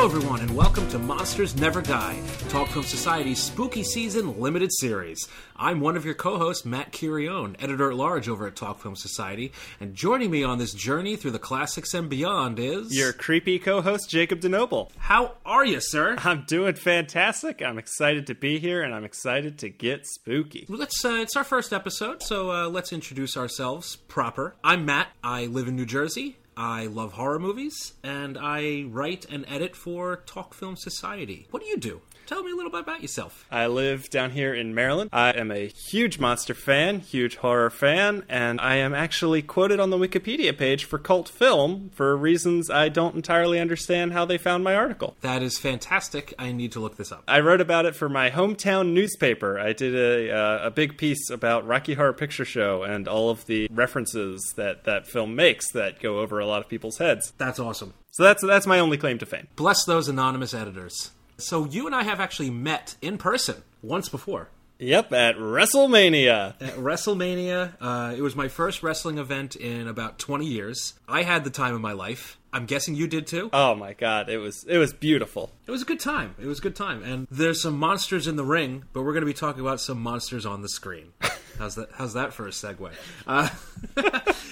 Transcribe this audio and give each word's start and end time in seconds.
Hello, 0.00 0.16
everyone, 0.16 0.40
and 0.40 0.54
welcome 0.54 0.88
to 0.90 0.98
Monsters 1.00 1.56
Never 1.56 1.82
Die, 1.82 2.22
Talk 2.50 2.68
Film 2.68 2.84
Society's 2.84 3.42
spooky 3.42 3.82
season 3.82 4.38
limited 4.38 4.70
series. 4.72 5.26
I'm 5.56 5.80
one 5.80 5.96
of 5.96 6.04
your 6.04 6.14
co 6.14 6.38
hosts, 6.38 6.64
Matt 6.64 6.92
Curione, 6.92 7.56
editor 7.58 7.90
at 7.90 7.96
large 7.96 8.28
over 8.28 8.46
at 8.46 8.54
Talk 8.54 8.78
Film 8.78 8.94
Society, 8.94 9.50
and 9.80 9.96
joining 9.96 10.30
me 10.30 10.44
on 10.44 10.58
this 10.58 10.72
journey 10.72 11.16
through 11.16 11.32
the 11.32 11.40
classics 11.40 11.94
and 11.94 12.08
beyond 12.08 12.60
is. 12.60 12.96
Your 12.96 13.12
creepy 13.12 13.58
co 13.58 13.80
host, 13.80 14.08
Jacob 14.08 14.38
deNobel. 14.38 14.92
How 14.98 15.34
are 15.44 15.66
you, 15.66 15.80
sir? 15.80 16.14
I'm 16.18 16.44
doing 16.46 16.76
fantastic. 16.76 17.60
I'm 17.60 17.76
excited 17.76 18.28
to 18.28 18.36
be 18.36 18.60
here, 18.60 18.84
and 18.84 18.94
I'm 18.94 19.04
excited 19.04 19.58
to 19.58 19.68
get 19.68 20.06
spooky. 20.06 20.64
Let's. 20.68 21.04
Uh, 21.04 21.14
it's 21.14 21.34
our 21.34 21.42
first 21.42 21.72
episode, 21.72 22.22
so 22.22 22.52
uh, 22.52 22.68
let's 22.68 22.92
introduce 22.92 23.36
ourselves 23.36 23.96
proper. 23.96 24.54
I'm 24.62 24.84
Matt. 24.84 25.08
I 25.24 25.46
live 25.46 25.66
in 25.66 25.74
New 25.74 25.86
Jersey. 25.86 26.36
I 26.60 26.86
love 26.86 27.12
horror 27.12 27.38
movies, 27.38 27.92
and 28.02 28.36
I 28.36 28.86
write 28.88 29.24
and 29.30 29.44
edit 29.46 29.76
for 29.76 30.16
Talk 30.26 30.54
Film 30.54 30.74
Society. 30.74 31.46
What 31.52 31.62
do 31.62 31.68
you 31.68 31.76
do? 31.76 32.00
Tell 32.28 32.42
me 32.42 32.52
a 32.52 32.54
little 32.54 32.70
bit 32.70 32.80
about 32.80 33.00
yourself. 33.00 33.46
I 33.50 33.68
live 33.68 34.10
down 34.10 34.32
here 34.32 34.52
in 34.52 34.74
Maryland. 34.74 35.08
I 35.14 35.30
am 35.30 35.50
a 35.50 35.68
huge 35.68 36.18
monster 36.18 36.52
fan, 36.52 37.00
huge 37.00 37.36
horror 37.36 37.70
fan, 37.70 38.22
and 38.28 38.60
I 38.60 38.74
am 38.74 38.92
actually 38.92 39.40
quoted 39.40 39.80
on 39.80 39.88
the 39.88 39.96
Wikipedia 39.96 40.54
page 40.54 40.84
for 40.84 40.98
cult 40.98 41.30
film 41.30 41.88
for 41.94 42.14
reasons 42.18 42.68
I 42.68 42.90
don't 42.90 43.14
entirely 43.14 43.58
understand 43.58 44.12
how 44.12 44.26
they 44.26 44.36
found 44.36 44.62
my 44.62 44.74
article. 44.74 45.16
That 45.22 45.42
is 45.42 45.58
fantastic. 45.58 46.34
I 46.38 46.52
need 46.52 46.70
to 46.72 46.80
look 46.80 46.98
this 46.98 47.10
up. 47.10 47.24
I 47.26 47.40
wrote 47.40 47.62
about 47.62 47.86
it 47.86 47.96
for 47.96 48.10
my 48.10 48.28
hometown 48.28 48.92
newspaper. 48.92 49.58
I 49.58 49.72
did 49.72 49.94
a, 49.94 50.30
uh, 50.30 50.66
a 50.66 50.70
big 50.70 50.98
piece 50.98 51.30
about 51.30 51.66
Rocky 51.66 51.94
Horror 51.94 52.12
Picture 52.12 52.44
Show 52.44 52.82
and 52.82 53.08
all 53.08 53.30
of 53.30 53.46
the 53.46 53.68
references 53.72 54.52
that 54.56 54.84
that 54.84 55.06
film 55.06 55.34
makes 55.34 55.70
that 55.70 55.98
go 55.98 56.18
over 56.18 56.40
a 56.40 56.46
lot 56.46 56.60
of 56.60 56.68
people's 56.68 56.98
heads. 56.98 57.32
That's 57.38 57.58
awesome. 57.58 57.94
So 58.10 58.22
that's 58.24 58.44
that's 58.44 58.66
my 58.66 58.80
only 58.80 58.98
claim 58.98 59.16
to 59.18 59.26
fame. 59.26 59.48
Bless 59.56 59.84
those 59.84 60.08
anonymous 60.08 60.52
editors. 60.52 61.12
So 61.38 61.64
you 61.66 61.86
and 61.86 61.94
I 61.94 62.02
have 62.02 62.18
actually 62.18 62.50
met 62.50 62.96
in 63.00 63.16
person 63.16 63.62
once 63.80 64.08
before. 64.08 64.48
Yep, 64.80 65.12
at 65.12 65.36
WrestleMania. 65.36 66.54
At 66.60 66.74
WrestleMania, 66.74 67.74
uh, 67.80 68.14
it 68.16 68.22
was 68.22 68.34
my 68.34 68.48
first 68.48 68.82
wrestling 68.82 69.18
event 69.18 69.54
in 69.54 69.86
about 69.86 70.18
20 70.18 70.46
years. 70.46 70.94
I 71.08 71.22
had 71.22 71.44
the 71.44 71.50
time 71.50 71.74
of 71.76 71.80
my 71.80 71.92
life. 71.92 72.38
I'm 72.52 72.66
guessing 72.66 72.96
you 72.96 73.06
did 73.06 73.28
too. 73.28 73.50
Oh 73.52 73.74
my 73.76 73.92
god, 73.92 74.28
it 74.28 74.38
was 74.38 74.64
it 74.64 74.78
was 74.78 74.92
beautiful. 74.92 75.52
It 75.66 75.70
was 75.70 75.82
a 75.82 75.84
good 75.84 76.00
time. 76.00 76.34
It 76.40 76.46
was 76.46 76.58
a 76.58 76.62
good 76.62 76.74
time. 76.74 77.02
And 77.02 77.28
there's 77.30 77.62
some 77.62 77.78
monsters 77.78 78.26
in 78.26 78.36
the 78.36 78.44
ring, 78.44 78.84
but 78.92 79.02
we're 79.02 79.12
going 79.12 79.22
to 79.22 79.26
be 79.26 79.34
talking 79.34 79.60
about 79.60 79.80
some 79.80 80.00
monsters 80.00 80.46
on 80.46 80.62
the 80.62 80.68
screen. 80.68 81.12
How's 81.58 81.74
that? 81.76 81.90
How's 81.94 82.14
that 82.14 82.32
for 82.32 82.46
a 82.46 82.50
segue? 82.50 82.92
Uh, 83.26 83.48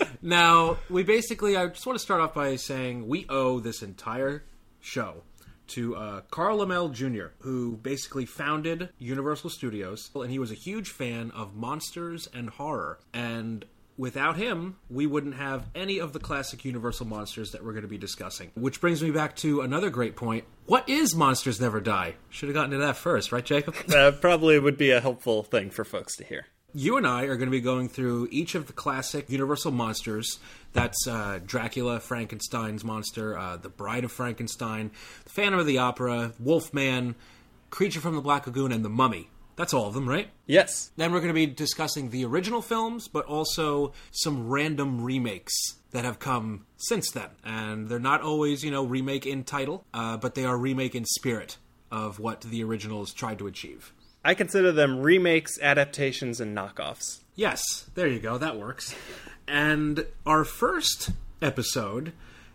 now, 0.22 0.78
we 0.90 1.02
basically, 1.04 1.56
I 1.56 1.66
just 1.68 1.86
want 1.86 1.98
to 1.98 2.02
start 2.02 2.20
off 2.20 2.34
by 2.34 2.56
saying 2.56 3.08
we 3.08 3.26
owe 3.28 3.60
this 3.60 3.82
entire 3.82 4.44
show 4.80 5.22
to 5.68 5.96
uh, 5.96 6.20
Carl 6.30 6.58
Laemmle 6.58 6.92
Jr., 6.92 7.34
who 7.40 7.76
basically 7.76 8.26
founded 8.26 8.90
Universal 8.98 9.50
Studios, 9.50 10.10
and 10.14 10.30
he 10.30 10.38
was 10.38 10.50
a 10.50 10.54
huge 10.54 10.90
fan 10.90 11.30
of 11.32 11.54
monsters 11.54 12.28
and 12.32 12.50
horror. 12.50 12.98
And 13.12 13.64
without 13.96 14.36
him, 14.36 14.76
we 14.90 15.06
wouldn't 15.06 15.36
have 15.36 15.66
any 15.74 15.98
of 15.98 16.12
the 16.12 16.18
classic 16.18 16.64
Universal 16.64 17.06
monsters 17.06 17.52
that 17.52 17.64
we're 17.64 17.72
going 17.72 17.82
to 17.82 17.88
be 17.88 17.98
discussing. 17.98 18.50
Which 18.54 18.80
brings 18.80 19.02
me 19.02 19.10
back 19.10 19.36
to 19.36 19.60
another 19.60 19.90
great 19.90 20.16
point. 20.16 20.44
What 20.66 20.88
is 20.88 21.14
Monsters 21.14 21.60
Never 21.60 21.80
Die? 21.80 22.14
Should 22.28 22.48
have 22.48 22.54
gotten 22.54 22.70
to 22.72 22.78
that 22.78 22.96
first, 22.96 23.32
right, 23.32 23.44
Jacob? 23.44 23.74
That 23.86 24.20
probably 24.20 24.58
would 24.58 24.76
be 24.76 24.90
a 24.90 25.00
helpful 25.00 25.42
thing 25.42 25.70
for 25.70 25.84
folks 25.84 26.16
to 26.16 26.24
hear. 26.24 26.46
You 26.74 26.96
and 26.96 27.06
I 27.06 27.22
are 27.24 27.36
going 27.36 27.46
to 27.46 27.50
be 27.50 27.60
going 27.60 27.88
through 27.88 28.28
each 28.30 28.54
of 28.54 28.66
the 28.66 28.72
classic 28.72 29.30
Universal 29.30 29.72
monsters. 29.72 30.38
That's 30.72 31.06
uh, 31.06 31.40
Dracula, 31.44 32.00
Frankenstein's 32.00 32.84
monster, 32.84 33.38
uh, 33.38 33.56
The 33.56 33.70
Bride 33.70 34.04
of 34.04 34.12
Frankenstein, 34.12 34.90
The 35.24 35.30
Phantom 35.30 35.60
of 35.60 35.66
the 35.66 35.78
Opera, 35.78 36.32
Wolfman, 36.38 37.14
Creature 37.70 38.00
from 38.00 38.14
the 38.14 38.20
Black 38.20 38.46
Lagoon, 38.46 38.72
and 38.72 38.84
The 38.84 38.90
Mummy. 38.90 39.30
That's 39.56 39.72
all 39.72 39.86
of 39.86 39.94
them, 39.94 40.06
right? 40.06 40.28
Yes. 40.46 40.90
Then 40.96 41.12
we're 41.12 41.20
going 41.20 41.28
to 41.28 41.34
be 41.34 41.46
discussing 41.46 42.10
the 42.10 42.26
original 42.26 42.60
films, 42.60 43.08
but 43.08 43.24
also 43.24 43.94
some 44.10 44.46
random 44.46 45.02
remakes 45.02 45.54
that 45.92 46.04
have 46.04 46.18
come 46.18 46.66
since 46.76 47.10
then. 47.10 47.30
And 47.42 47.88
they're 47.88 47.98
not 47.98 48.20
always, 48.20 48.62
you 48.62 48.70
know, 48.70 48.84
remake 48.84 49.24
in 49.24 49.44
title, 49.44 49.84
uh, 49.94 50.18
but 50.18 50.34
they 50.34 50.44
are 50.44 50.58
remake 50.58 50.94
in 50.94 51.06
spirit 51.06 51.56
of 51.90 52.18
what 52.18 52.42
the 52.42 52.62
originals 52.62 53.14
tried 53.14 53.38
to 53.38 53.46
achieve. 53.46 53.94
I 54.26 54.34
consider 54.34 54.72
them 54.72 55.02
remakes, 55.02 55.56
adaptations, 55.62 56.40
and 56.40 56.56
knockoffs. 56.56 57.20
Yes, 57.36 57.88
there 57.94 58.08
you 58.08 58.18
go. 58.18 58.38
That 58.38 58.58
works. 58.58 58.92
And 59.46 60.04
our 60.26 60.42
first 60.42 61.10
episode 61.40 62.12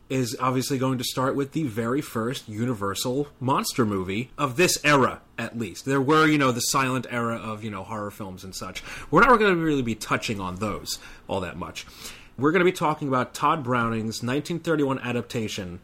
is 0.09 0.36
obviously 0.38 0.78
going 0.78 0.98
to 0.98 1.06
start 1.06 1.34
with 1.34 1.54
the 1.54 1.64
very 1.64 2.02
first 2.02 2.50
Universal 2.50 3.30
monster 3.40 3.86
movie 3.86 4.32
of 4.38 4.58
this 4.58 4.80
era, 4.84 5.22
at 5.38 5.58
least. 5.58 5.86
There 5.86 6.02
were, 6.02 6.28
you 6.28 6.38
know, 6.38 6.52
the 6.52 6.59
silent 6.59 7.08
era 7.09 7.38
of, 7.38 7.64
you 7.64 7.72
know, 7.72 7.84
horror 7.84 8.12
films 8.12 8.44
and 8.44 8.53
such. 8.53 8.84
We're 9.09 9.22
not 9.22 9.40
going 9.40 9.56
to 9.56 9.64
really 9.64 9.82
be 9.82 9.96
touching 9.96 10.42
on 10.42 10.56
those 10.58 11.00
all 11.30 11.40
that 11.40 11.56
much. 11.56 11.86
We're 12.38 12.52
going 12.52 12.66
to 12.66 12.70
be 12.70 12.76
talking 12.76 13.08
about 13.08 13.34
Tod 13.34 13.64
Browning's 13.64 14.22
1931 14.22 15.00
adaptation 15.00 15.80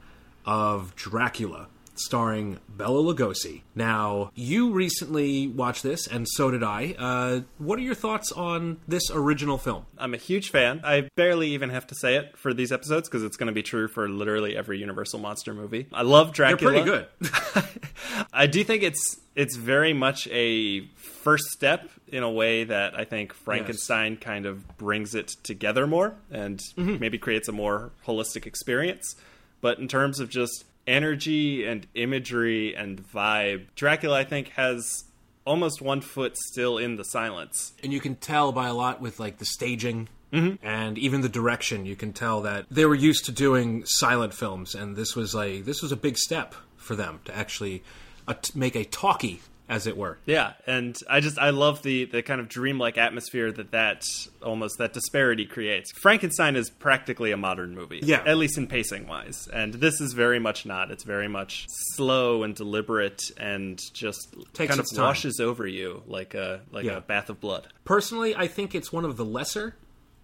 of 0.46 0.98
Dracula 0.98 1.68
starring 2.00 2.60
Bela 2.70 3.02
Lugosi. 3.02 3.62
Now, 3.76 4.32
you 4.36 4.72
recently 4.72 5.48
watched 5.48 5.84
this, 5.84 6.08
and 6.08 6.28
so 6.28 6.52
did 6.52 6.64
I. 6.64 6.96
Uh, 6.98 7.42
what 7.58 7.80
are 7.80 7.84
your 7.84 7.96
thoughts 7.96 8.32
on 8.32 8.80
this 8.88 9.10
original 9.12 9.58
film? 9.58 9.86
I'm 9.98 10.14
a 10.14 10.18
huge 10.18 10.50
fan. 10.52 10.82
I 10.84 11.10
barely 11.16 11.50
even 11.50 11.70
have 11.70 11.88
to 11.88 11.96
say 11.96 12.16
it 12.16 12.38
for 12.38 12.54
these 12.54 12.72
episodes 12.72 13.08
because 13.08 13.24
it's 13.24 13.38
going 13.38 13.48
to 13.48 13.54
be 13.54 13.64
true 13.64 13.88
for 13.88 14.10
literally 14.10 14.56
every 14.56 14.80
Universal 14.80 15.20
monster 15.20 15.54
movie. 15.54 15.88
I 15.92 16.04
love 16.04 16.34
Dracula. 16.34 16.74
You're 16.74 16.84
pretty 16.84 17.08
good. 17.22 17.70
I 18.34 18.48
do 18.48 18.64
think 18.64 18.84
it's 18.84 19.20
it's 19.36 19.56
very 19.56 19.94
much 19.94 20.28
a 20.30 20.88
first 20.96 21.46
step 21.52 21.90
in 22.08 22.24
a 22.24 22.32
way 22.32 22.64
that 22.64 22.98
I 22.98 23.04
think 23.04 23.34
Frankenstein 23.34 24.14
yes. 24.14 24.22
kind 24.22 24.46
of 24.46 24.78
brings 24.78 25.14
it 25.14 25.28
together 25.44 25.86
more 25.86 26.16
and 26.32 26.58
mm-hmm. 26.58 26.98
maybe 27.00 27.18
creates 27.18 27.48
a 27.48 27.52
more 27.52 27.92
holistic 28.06 28.46
experience. 28.46 29.16
But 29.62 29.80
in 29.80 29.88
terms 29.88 30.20
of 30.20 30.30
just 30.30 30.66
energy 30.88 31.66
and 31.66 31.86
imagery 31.94 32.76
and 32.76 33.04
vibe, 33.04 33.66
Dracula 33.76 34.18
I 34.20 34.24
think 34.24 34.50
has 34.50 35.04
almost 35.46 35.82
one 35.82 36.02
foot 36.02 36.38
still 36.38 36.78
in 36.78 36.96
the 36.96 37.04
silence. 37.06 37.74
And 37.84 37.94
you 37.94 38.00
can 38.00 38.16
tell 38.16 38.52
by 38.52 38.68
a 38.68 38.74
lot 38.74 39.02
with 39.02 39.20
like 39.20 39.38
the 39.38 39.46
staging 39.46 40.10
Mm-hmm. 40.34 40.66
and 40.68 40.98
even 40.98 41.22
the 41.22 41.30
direction 41.30 41.86
you 41.86 41.96
can 41.96 42.12
tell 42.12 42.42
that 42.42 42.66
they 42.70 42.84
were 42.86 42.94
used 42.94 43.24
to 43.28 43.32
doing 43.32 43.86
silent 43.86 44.34
films 44.34 44.76
and 44.76 44.98
this 44.98 45.16
was 45.16 45.34
like 45.34 45.64
this 45.64 45.82
was 45.82 45.94
a 45.94 45.96
big 45.96 46.18
step 46.18 46.54
for 46.76 46.98
them 46.98 47.22
to 47.24 47.34
actually 47.34 47.82
uh, 48.28 48.34
make 48.54 48.76
a 48.76 48.84
talkie 48.84 49.40
as 49.70 49.86
it 49.88 49.98
were. 49.98 50.18
Yeah, 50.26 50.54
and 50.66 50.98
I 51.10 51.20
just 51.20 51.38
I 51.38 51.50
love 51.50 51.84
the 51.84 52.06
the 52.06 52.22
kind 52.24 52.40
of 52.40 52.48
dreamlike 52.48 52.98
atmosphere 52.98 53.52
that 53.52 53.72
that 53.72 54.06
almost 54.42 54.78
that 54.78 54.94
disparity 54.94 55.46
creates. 55.46 55.92
Frankenstein 56.00 56.56
is 56.56 56.70
practically 56.70 57.32
a 57.32 57.38
modern 57.38 57.76
movie, 57.76 58.00
yeah, 58.04 58.24
at 58.26 58.38
least 58.38 58.58
in 58.58 58.68
pacing 58.68 59.08
wise, 59.08 59.48
and 59.54 59.74
this 59.76 60.00
is 60.00 60.14
very 60.14 60.40
much 60.40 60.66
not. 60.66 60.92
It's 60.92 61.04
very 61.04 61.28
much 61.28 61.66
slow 61.96 62.44
and 62.44 62.56
deliberate, 62.56 63.22
and 63.38 63.82
just 63.94 64.36
Takes 64.54 64.70
kind 64.70 64.80
of 64.80 64.86
washes 64.98 65.40
over 65.40 65.68
you 65.68 66.04
like 66.08 66.34
a 66.34 66.62
like 66.72 66.86
Yeah. 66.86 66.98
a 66.98 67.02
bath 67.02 67.30
of 67.30 67.40
blood. 67.40 67.68
Personally, 67.86 68.36
I 68.36 68.48
think 68.48 68.74
it's 68.76 68.92
one 68.94 69.06
of 69.06 69.18
the 69.18 69.26
lesser 69.26 69.76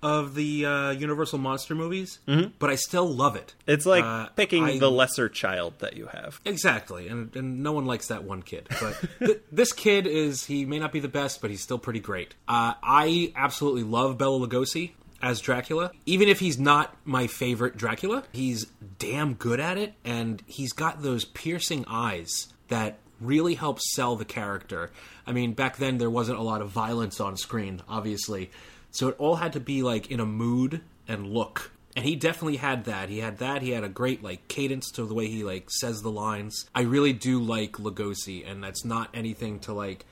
of 0.03 0.35
the 0.35 0.65
uh, 0.65 0.89
Universal 0.91 1.39
monster 1.39 1.73
movies, 1.73 2.19
but 2.59 2.69
I 2.69 2.75
still 2.75 3.07
love 3.07 3.35
it. 3.35 3.55
It's 3.65 3.85
like 3.85 4.03
Uh, 4.03 4.27
picking 4.35 4.63
I- 4.63 4.77
the 4.77 4.91
lesser 4.91 5.29
child 5.29 5.73
that 5.79 5.95
you 5.97 6.07
have. 6.07 6.39
Exactly, 6.45 7.07
and 7.07 7.35
and 7.35 7.63
no 7.63 7.71
one 7.71 7.85
likes 7.85 8.07
that 8.09 8.23
one 8.23 8.43
kid. 8.43 8.67
But 8.79 9.03
th- 9.19 9.39
this 9.51 9.71
kid 9.73 10.05
is 10.05 10.45
he 10.45 10.65
may 10.65 10.77
not 10.79 10.91
be 10.91 10.99
the 10.99 11.07
best, 11.07 11.41
but 11.41 11.49
he's 11.49 11.61
still 11.61 11.79
pretty 11.79 11.99
great. 12.01 12.35
Uh, 12.47 12.73
I 12.83 13.31
absolutely 13.35 13.83
love 13.83 14.17
Bela 14.17 14.45
Lugosi 14.47 14.91
as 15.21 15.39
Dracula, 15.39 15.91
even 16.05 16.27
if 16.27 16.41
he's 16.41 16.59
not 16.59 16.95
my 17.05 17.27
favorite 17.27 17.77
Dracula. 17.77 18.23
He's 18.33 18.65
damn 18.99 19.35
good 19.35 19.59
at 19.61 19.77
it, 19.77 19.93
and 20.03 20.43
he's 20.45 20.73
got 20.73 21.01
those 21.01 21.23
piercing 21.23 21.85
eyes 21.87 22.47
that 22.67 22.97
really 23.21 23.55
help 23.55 23.79
sell 23.79 24.17
the 24.17 24.25
character. 24.25 24.91
I 25.25 25.31
mean, 25.31 25.53
back 25.53 25.77
then 25.77 25.97
there 25.97 26.09
wasn't 26.09 26.39
a 26.39 26.41
lot 26.41 26.61
of 26.61 26.69
violence 26.71 27.21
on 27.21 27.37
screen, 27.37 27.81
obviously, 27.87 28.51
so 28.93 29.09
it 29.09 29.15
all 29.17 29.35
had 29.35 29.51
to 29.51 29.59
be 29.59 29.83
like 29.83 30.09
in 30.09 30.21
a 30.21 30.25
mood 30.25 30.79
and 31.09 31.27
look 31.27 31.73
and 31.95 32.05
he 32.05 32.15
definitely 32.15 32.57
had 32.57 32.85
that. 32.85 33.09
He 33.09 33.19
had 33.19 33.37
that. 33.37 33.61
He 33.61 33.71
had 33.71 33.83
a 33.83 33.89
great 33.89 34.23
like 34.23 34.47
cadence 34.47 34.89
to 34.91 35.05
the 35.05 35.13
way 35.13 35.27
he 35.27 35.43
like 35.43 35.69
says 35.69 36.01
the 36.01 36.11
lines. 36.11 36.65
I 36.73 36.81
really 36.81 37.13
do 37.13 37.39
like 37.39 37.73
Lugosi, 37.73 38.49
and 38.49 38.63
that's 38.63 38.83
not 38.83 39.09
anything 39.13 39.59
to 39.61 39.73
like. 39.73 40.05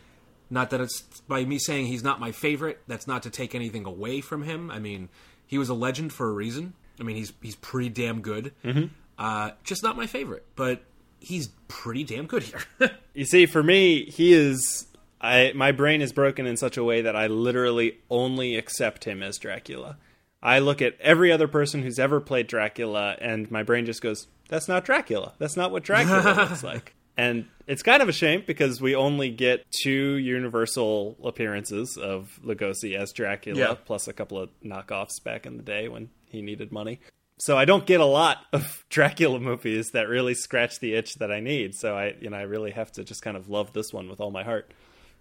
Not 0.49 0.69
that 0.71 0.81
it's 0.81 1.01
by 1.27 1.45
me 1.45 1.57
saying 1.57 1.87
he's 1.87 2.03
not 2.03 2.19
my 2.19 2.31
favorite. 2.31 2.81
That's 2.87 3.07
not 3.07 3.23
to 3.23 3.29
take 3.29 3.55
anything 3.55 3.85
away 3.85 4.21
from 4.21 4.43
him. 4.43 4.69
I 4.69 4.79
mean, 4.79 5.09
he 5.47 5.57
was 5.57 5.69
a 5.69 5.73
legend 5.73 6.13
for 6.13 6.29
a 6.29 6.33
reason. 6.33 6.73
I 6.99 7.03
mean, 7.03 7.15
he's 7.15 7.33
he's 7.41 7.55
pretty 7.55 7.89
damn 7.89 8.21
good. 8.21 8.53
Mm-hmm. 8.63 8.85
Uh, 9.17 9.51
just 9.63 9.81
not 9.81 9.97
my 9.97 10.07
favorite, 10.07 10.45
but 10.55 10.83
he's 11.19 11.49
pretty 11.67 12.03
damn 12.03 12.27
good 12.27 12.43
here. 12.43 12.61
You 13.13 13.25
see, 13.25 13.45
for 13.45 13.61
me, 13.61 14.05
he 14.05 14.31
is. 14.31 14.87
I 15.21 15.51
my 15.55 15.71
brain 15.71 16.01
is 16.01 16.11
broken 16.11 16.45
in 16.47 16.57
such 16.57 16.77
a 16.77 16.83
way 16.83 17.01
that 17.01 17.15
I 17.15 17.27
literally 17.27 17.99
only 18.09 18.55
accept 18.55 19.03
him 19.05 19.21
as 19.21 19.37
Dracula. 19.37 19.97
I 20.43 20.57
look 20.59 20.81
at 20.81 20.99
every 20.99 21.31
other 21.31 21.47
person 21.47 21.83
who's 21.83 21.99
ever 21.99 22.19
played 22.19 22.47
Dracula, 22.47 23.15
and 23.21 23.49
my 23.51 23.61
brain 23.63 23.85
just 23.85 24.01
goes, 24.01 24.27
"That's 24.49 24.67
not 24.67 24.83
Dracula. 24.83 25.33
That's 25.37 25.55
not 25.55 25.71
what 25.71 25.83
Dracula 25.83 26.33
looks 26.49 26.63
like." 26.63 26.95
And 27.17 27.45
it's 27.67 27.83
kind 27.83 28.01
of 28.01 28.09
a 28.09 28.13
shame 28.13 28.43
because 28.47 28.81
we 28.81 28.95
only 28.95 29.29
get 29.29 29.65
two 29.83 30.15
Universal 30.15 31.17
appearances 31.23 31.97
of 31.97 32.39
Lugosi 32.43 32.95
as 32.97 33.11
Dracula, 33.11 33.59
Yeah. 33.59 33.73
plus 33.75 34.07
a 34.07 34.13
couple 34.13 34.39
of 34.39 34.49
knockoffs 34.63 35.23
back 35.23 35.45
in 35.45 35.57
the 35.57 35.63
day 35.63 35.87
when 35.87 36.09
he 36.29 36.41
needed 36.41 36.71
money. 36.71 36.99
So 37.37 37.57
I 37.57 37.65
don't 37.65 37.85
get 37.85 37.99
a 37.99 38.05
lot 38.05 38.37
of 38.53 38.85
Dracula 38.89 39.39
movies 39.39 39.91
that 39.91 40.07
really 40.07 40.33
scratch 40.33 40.79
the 40.79 40.93
itch 40.93 41.15
that 41.15 41.31
I 41.31 41.41
need. 41.41 41.75
So 41.75 41.95
I, 41.95 42.15
you 42.19 42.29
know, 42.29 42.37
I 42.37 42.43
really 42.43 42.71
have 42.71 42.91
to 42.93 43.03
just 43.03 43.21
kind 43.21 43.35
of 43.37 43.49
love 43.49 43.73
this 43.73 43.91
one 43.93 44.09
with 44.09 44.19
all 44.21 44.31
my 44.31 44.43
heart. 44.43 44.71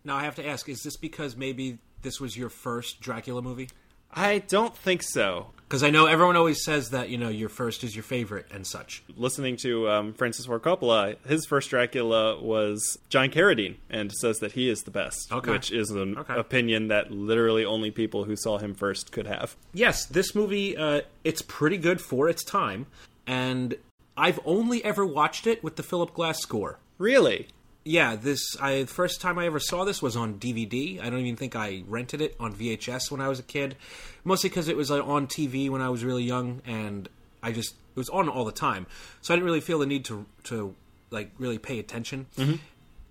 Now 0.05 0.17
I 0.17 0.25
have 0.25 0.37
to 0.37 0.47
ask: 0.47 0.69
Is 0.69 0.82
this 0.82 0.97
because 0.97 1.37
maybe 1.37 1.79
this 2.02 2.20
was 2.20 2.37
your 2.37 2.49
first 2.49 3.00
Dracula 3.00 3.43
movie? 3.43 3.69
I 4.12 4.38
don't 4.38 4.76
think 4.76 5.02
so. 5.05 5.50
Because 5.69 5.85
I 5.85 5.91
know 5.91 6.06
everyone 6.06 6.35
always 6.35 6.64
says 6.64 6.91
that 6.91 7.11
you 7.11 7.17
know 7.17 7.29
your 7.29 7.49
first 7.49 7.85
is 7.85 7.94
your 7.94 8.02
favorite 8.02 8.47
and 8.52 8.67
such. 8.67 9.05
listening 9.17 9.56
to 9.58 9.88
um, 9.88 10.14
Francis 10.14 10.47
Ford 10.47 10.62
Coppola, 10.62 11.14
his 11.29 11.47
first 11.47 11.70
Dracula 11.70 12.41
was 12.43 12.99
John 13.08 13.29
Carradine, 13.31 13.76
and 13.88 14.11
says 14.11 14.38
that 14.41 14.50
he 14.52 14.69
is 14.69 14.81
the 14.82 14.91
best, 14.91 15.31
Okay. 15.31 15.52
which 15.52 15.70
is 15.70 15.91
an 15.91 16.19
Okay. 16.19 16.35
opinion 16.35 16.88
that 16.88 17.12
literally 17.12 17.64
only 17.64 17.93
people 17.93 18.25
who 18.25 18.35
saw 18.35 18.58
him 18.58 18.75
first 18.75 19.12
could 19.12 19.29
have. 19.29 19.55
Yes, 19.73 20.06
this 20.06 20.35
movie 20.35 20.76
uh, 20.76 21.03
it's 21.23 21.43
pretty 21.43 21.76
good 21.76 22.00
for 22.00 22.29
its 22.29 22.43
time, 22.43 22.87
and 23.25 23.76
I've 24.17 24.41
only 24.44 24.85
ever 24.85 25.06
watched 25.06 25.46
it 25.46 25.62
with 25.62 25.76
the 25.76 25.85
Philip 25.85 26.14
Glass 26.14 26.41
score. 26.41 26.81
Really? 26.99 27.46
Yeah, 27.91 28.15
this 28.15 28.57
I 28.61 28.83
the 28.83 28.87
first 28.87 29.21
time 29.21 29.37
I 29.37 29.47
ever 29.47 29.59
saw 29.59 29.85
this 29.85 30.01
was 30.01 30.15
on 30.15 30.35
DVD. 30.35 31.03
I 31.03 31.11
don't 31.11 31.19
even 31.19 31.35
think 31.35 31.57
I 31.57 31.83
rented 31.89 32.21
it 32.21 32.37
on 32.39 32.55
VHS 32.55 33.11
when 33.11 33.21
I 33.21 33.27
was 33.27 33.41
a 33.41 33.43
kid, 33.43 33.75
mostly 34.23 34.49
because 34.49 34.69
it 34.69 34.77
was 34.77 34.93
uh, 34.93 35.03
on 35.03 35.27
TV 35.27 35.69
when 35.69 35.83
I 35.83 35.89
was 35.89 36.05
really 36.05 36.23
young, 36.23 36.63
and 36.65 37.09
I 37.43 37.51
just 37.51 37.75
it 37.75 37.97
was 37.99 38.09
on 38.11 38.29
all 38.29 38.45
the 38.45 38.53
time, 38.53 38.87
so 39.23 39.35
I 39.35 39.37
didn't 39.37 39.47
really 39.47 39.61
feel 39.61 39.81
the 39.81 39.87
need 39.87 40.05
to 40.05 40.25
to 40.45 40.77
like 41.11 41.33
really 41.37 41.59
pay 41.59 41.81
attention. 41.81 42.27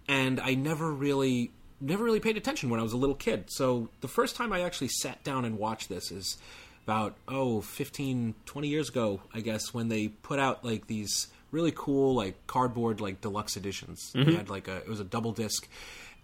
And 0.07 0.39
I 0.39 0.53
never 0.53 0.93
really 0.93 1.51
never 1.81 2.05
really 2.05 2.21
paid 2.21 2.37
attention 2.37 2.69
when 2.69 2.79
I 2.79 2.83
was 2.83 2.93
a 2.93 2.97
little 2.97 3.15
kid. 3.15 3.49
So 3.49 3.89
the 3.99 4.07
first 4.07 4.37
time 4.37 4.53
I 4.53 4.61
actually 4.61 4.91
sat 5.01 5.25
down 5.25 5.43
and 5.43 5.57
watched 5.57 5.89
this 5.89 6.09
is 6.09 6.37
about 6.85 7.17
oh 7.27 7.59
15 7.59 8.33
20 8.45 8.67
years 8.67 8.89
ago 8.89 9.21
i 9.31 9.41
guess 9.41 9.73
when 9.75 9.89
they 9.89 10.07
put 10.07 10.39
out 10.39 10.65
like 10.65 10.87
these 10.87 11.27
really 11.51 11.71
cool 11.75 12.13
like 12.15 12.45
cardboard 12.47 13.01
like 13.01 13.21
deluxe 13.21 13.57
editions. 13.57 14.11
They 14.13 14.33
had 14.33 14.49
like 14.49 14.67
a 14.67 14.77
it 14.77 14.87
was 14.87 14.99
a 14.99 15.03
double 15.05 15.31
disc. 15.31 15.67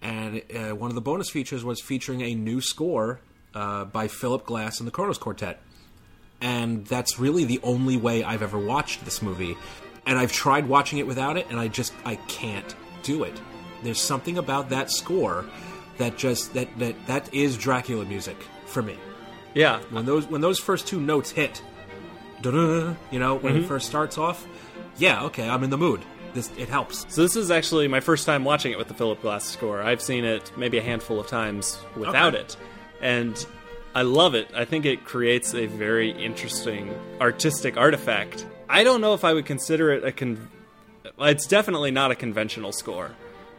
And 0.02 0.42
uh, 0.54 0.76
one 0.76 0.92
of 0.92 0.96
the 0.96 1.02
bonus 1.02 1.30
features 1.30 1.64
was 1.64 1.82
featuring 1.82 2.22
a 2.22 2.36
new 2.36 2.62
score 2.62 3.20
uh, 3.54 3.86
by 3.86 4.08
philip 4.08 4.46
glass 4.46 4.80
and 4.80 4.88
the 4.88 4.92
kronos 4.92 5.18
quartet. 5.18 5.60
And 6.42 6.86
that's 6.86 7.18
really 7.18 7.46
the 7.46 7.60
only 7.64 7.98
way 7.98 8.24
i've 8.24 8.42
ever 8.44 8.60
watched 8.60 9.06
this 9.06 9.22
movie. 9.22 9.58
And 10.06 10.20
i've 10.20 10.32
tried 10.32 10.68
watching 10.68 11.00
it 11.00 11.08
without 11.08 11.38
it 11.38 11.48
and 11.50 11.60
i 11.60 11.68
just 11.68 11.94
i 12.06 12.16
can't 12.16 12.76
do 13.04 13.24
it. 13.24 13.40
There's 13.84 14.02
something 14.02 14.38
about 14.38 14.70
that 14.70 14.92
score 14.92 15.46
that 15.98 16.18
just 16.18 16.54
that 16.54 16.68
that 16.80 16.96
that 17.08 17.34
is 17.34 17.58
dracula 17.58 18.06
music 18.06 18.38
for 18.66 18.82
me. 18.82 18.98
Yeah. 19.54 19.80
when 19.90 20.06
those 20.06 20.28
when 20.28 20.42
those 20.42 20.60
first 20.60 20.86
two 20.86 21.00
notes 21.00 21.32
hit, 21.32 21.62
you 22.44 23.20
know, 23.20 23.36
when 23.36 23.56
it 23.58 23.66
first 23.66 23.88
starts 23.88 24.18
off, 24.18 24.46
yeah, 24.98 25.24
okay, 25.26 25.48
I'm 25.50 25.64
in 25.64 25.70
the 25.70 25.78
mood. 25.78 26.02
This 26.34 26.52
it 26.58 26.68
helps. 26.70 27.06
So 27.14 27.22
this 27.22 27.36
is 27.36 27.50
actually 27.52 27.88
my 27.88 28.00
first 28.02 28.26
time 28.26 28.44
watching 28.44 28.72
it 28.72 28.78
with 28.78 28.88
the 28.90 28.94
Philip 28.94 29.22
Glass 29.22 29.46
score. 29.46 29.82
I've 29.82 30.02
seen 30.02 30.26
it 30.26 30.52
maybe 30.58 30.78
a 30.78 30.82
handful 30.82 31.20
of 31.20 31.28
times 31.28 31.80
without 31.96 32.34
Okay. 32.36 32.44
it, 32.44 32.58
and 33.02 33.46
I 33.94 34.02
love 34.02 34.36
it. 34.36 34.50
I 34.54 34.66
think 34.66 34.86
it 34.86 35.06
creates 35.06 35.54
a 35.56 35.66
very 35.68 36.10
interesting 36.12 36.94
artistic 37.22 37.78
artifact. 37.78 38.46
I 38.68 38.84
don't 38.84 39.00
know 39.00 39.14
if 39.14 39.24
I 39.24 39.32
would 39.34 39.46
consider 39.46 39.92
it 39.94 40.04
a 40.04 40.12
con. 40.12 40.50
It's 41.20 41.48
definitely 41.48 41.92
not 41.92 42.12
a 42.12 42.16
conventional 42.16 42.74
score, 42.74 43.12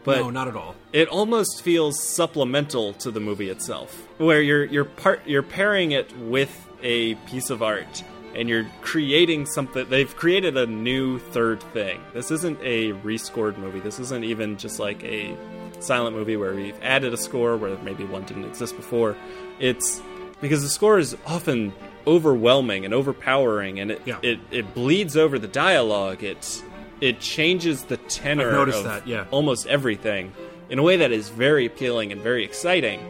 but 0.04 0.18
no, 0.18 0.28
not 0.28 0.46
at 0.48 0.56
all. 0.56 0.74
it 0.92 1.08
almost 1.08 1.62
feels 1.62 2.02
supplemental 2.02 2.92
to 2.94 3.10
the 3.10 3.20
movie 3.20 3.48
itself, 3.48 4.06
where 4.18 4.42
you're 4.42 4.64
you're 4.64 4.84
part 4.84 5.22
you're 5.26 5.42
pairing 5.42 5.92
it 5.92 6.14
with 6.18 6.52
a 6.82 7.14
piece 7.26 7.48
of 7.48 7.62
art 7.62 8.02
and 8.36 8.48
you're 8.48 8.66
creating 8.82 9.46
something. 9.46 9.88
They've 9.88 10.14
created 10.14 10.56
a 10.56 10.66
new 10.66 11.18
third 11.18 11.60
thing. 11.72 12.00
This 12.12 12.30
isn't 12.30 12.60
a 12.62 12.92
rescored 13.02 13.56
movie. 13.58 13.80
This 13.80 13.98
isn't 13.98 14.24
even 14.24 14.56
just 14.58 14.78
like 14.78 15.02
a 15.02 15.36
silent 15.80 16.14
movie 16.16 16.36
where 16.36 16.54
we've 16.54 16.78
added 16.82 17.12
a 17.12 17.16
score 17.16 17.56
where 17.56 17.76
maybe 17.78 18.04
one 18.04 18.24
didn't 18.24 18.44
exist 18.44 18.76
before. 18.76 19.16
It's 19.58 20.00
because 20.40 20.62
the 20.62 20.68
score 20.68 20.98
is 20.98 21.16
often 21.26 21.72
overwhelming 22.06 22.84
and 22.84 22.94
overpowering, 22.94 23.80
and 23.80 23.90
it 23.90 24.02
Yeah. 24.04 24.18
it, 24.22 24.38
it 24.50 24.74
bleeds 24.74 25.16
over 25.16 25.38
the 25.38 25.48
dialogue. 25.48 26.22
It 26.22 26.62
it 27.00 27.20
changes 27.20 27.84
the 27.84 27.96
tenor 27.98 28.48
I've 28.48 28.54
noticed 28.54 28.78
of 28.78 28.84
that, 28.84 29.06
yeah. 29.06 29.24
almost 29.30 29.66
everything 29.66 30.32
in 30.70 30.78
a 30.78 30.82
way 30.82 30.96
that 30.98 31.12
is 31.12 31.28
very 31.28 31.66
appealing 31.66 32.10
and 32.12 32.20
very 32.22 32.42
exciting. 32.44 33.00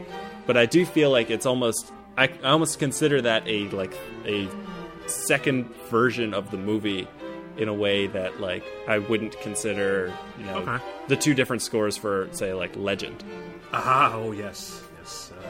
But 0.46 0.56
I 0.56 0.66
do 0.66 0.84
feel 0.86 1.10
like 1.10 1.30
it's 1.30 1.46
almost 1.46 1.92
I, 2.16 2.24
I 2.42 2.48
almost 2.50 2.78
consider 2.78 3.20
that 3.22 3.46
a 3.46 3.68
like 3.68 3.94
a 4.24 4.48
second 5.06 5.66
version 5.90 6.34
of 6.34 6.50
the 6.50 6.56
movie 6.56 7.06
in 7.56 7.68
a 7.68 7.74
way 7.74 8.06
that 8.06 8.40
like 8.40 8.64
I 8.86 8.98
wouldn't 8.98 9.40
consider 9.40 10.12
you 10.38 10.44
know 10.46 10.56
Okay. 10.58 10.84
the 11.08 11.16
two 11.16 11.32
different 11.34 11.62
scores 11.62 11.96
for 11.96 12.28
say 12.32 12.52
like 12.52 12.74
Legend. 12.76 13.22
Aha! 13.72 14.12
Oh 14.14 14.32
yes, 14.32 14.82
yes. 14.98 15.32
Uh, 15.38 15.46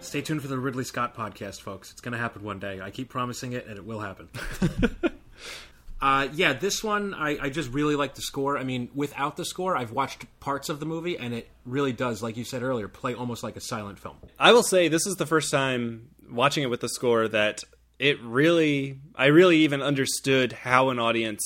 stay 0.00 0.20
tuned 0.20 0.42
for 0.42 0.48
the 0.48 0.58
Ridley 0.58 0.84
Scott 0.84 1.16
podcast, 1.16 1.60
folks. 1.62 1.90
It's 1.92 2.00
going 2.00 2.12
to 2.12 2.18
happen 2.18 2.42
one 2.42 2.58
day. 2.58 2.80
I 2.80 2.90
keep 2.90 3.08
promising 3.08 3.52
it, 3.52 3.66
and 3.66 3.76
it 3.78 3.84
will 3.84 4.00
happen. 4.00 4.28
uh, 6.00 6.28
yeah, 6.34 6.52
this 6.52 6.84
one 6.84 7.14
I, 7.14 7.38
I 7.40 7.48
just 7.48 7.70
really 7.72 7.96
like 7.96 8.14
the 8.14 8.20
score. 8.22 8.58
I 8.58 8.64
mean, 8.64 8.90
without 8.94 9.36
the 9.36 9.44
score, 9.44 9.76
I've 9.76 9.92
watched 9.92 10.26
parts 10.40 10.68
of 10.68 10.80
the 10.80 10.86
movie, 10.86 11.16
and 11.16 11.32
it 11.32 11.48
really 11.64 11.92
does, 11.92 12.22
like 12.22 12.36
you 12.36 12.44
said 12.44 12.62
earlier, 12.62 12.88
play 12.88 13.14
almost 13.14 13.42
like 13.42 13.56
a 13.56 13.60
silent 13.60 13.98
film. 13.98 14.16
I 14.38 14.52
will 14.52 14.62
say 14.62 14.88
this 14.88 15.06
is 15.06 15.16
the 15.16 15.26
first 15.26 15.50
time 15.50 16.08
watching 16.30 16.62
it 16.64 16.70
with 16.70 16.80
the 16.80 16.88
score 16.88 17.28
that 17.28 17.64
it 18.04 18.20
really 18.22 18.98
I 19.16 19.26
really 19.26 19.58
even 19.58 19.80
understood 19.82 20.52
how 20.52 20.90
an 20.90 20.98
audience 20.98 21.42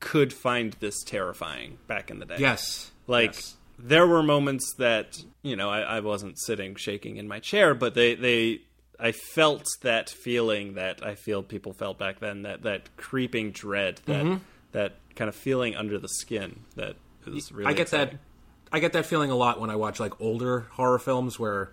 could 0.00 0.32
find 0.32 0.74
this 0.80 1.02
terrifying 1.02 1.78
back 1.86 2.10
in 2.10 2.18
the 2.20 2.24
day. 2.26 2.36
Yes, 2.38 2.90
Like 3.06 3.34
Yes. 3.34 3.56
there 3.78 4.06
were 4.06 4.22
moments 4.22 4.74
that 4.78 5.18
you 5.42 5.56
know 5.56 5.68
I, 5.70 5.80
I 5.96 6.00
wasn't 6.00 6.38
sitting 6.38 6.76
shaking 6.76 7.16
in 7.16 7.26
my 7.28 7.40
chair, 7.40 7.74
but 7.74 7.94
they 7.94 8.14
they 8.14 8.60
I 9.00 9.12
felt 9.12 9.64
that 9.82 10.08
feeling 10.10 10.74
that 10.74 11.04
I 11.06 11.14
feel 11.14 11.42
people 11.42 11.72
felt 11.72 11.98
back 11.98 12.20
then 12.20 12.42
that 12.42 12.62
that 12.62 12.96
creeping 12.96 13.50
dread 13.52 14.00
that 14.06 14.24
Mm-hmm. 14.24 14.42
that 14.72 14.92
kind 15.16 15.28
of 15.28 15.34
feeling 15.34 15.74
under 15.74 15.98
the 15.98 16.08
skin 16.08 16.60
that 16.76 16.94
is 17.26 17.50
really 17.52 17.70
I 17.70 17.72
get 17.72 17.82
exciting. 17.82 18.18
that. 18.18 18.76
I 18.76 18.80
get 18.80 18.92
that 18.92 19.06
feeling 19.06 19.30
a 19.30 19.36
lot 19.36 19.58
when 19.60 19.70
I 19.70 19.76
watch 19.76 19.98
like 19.98 20.20
older 20.20 20.66
horror 20.72 20.98
films 20.98 21.38
where 21.40 21.72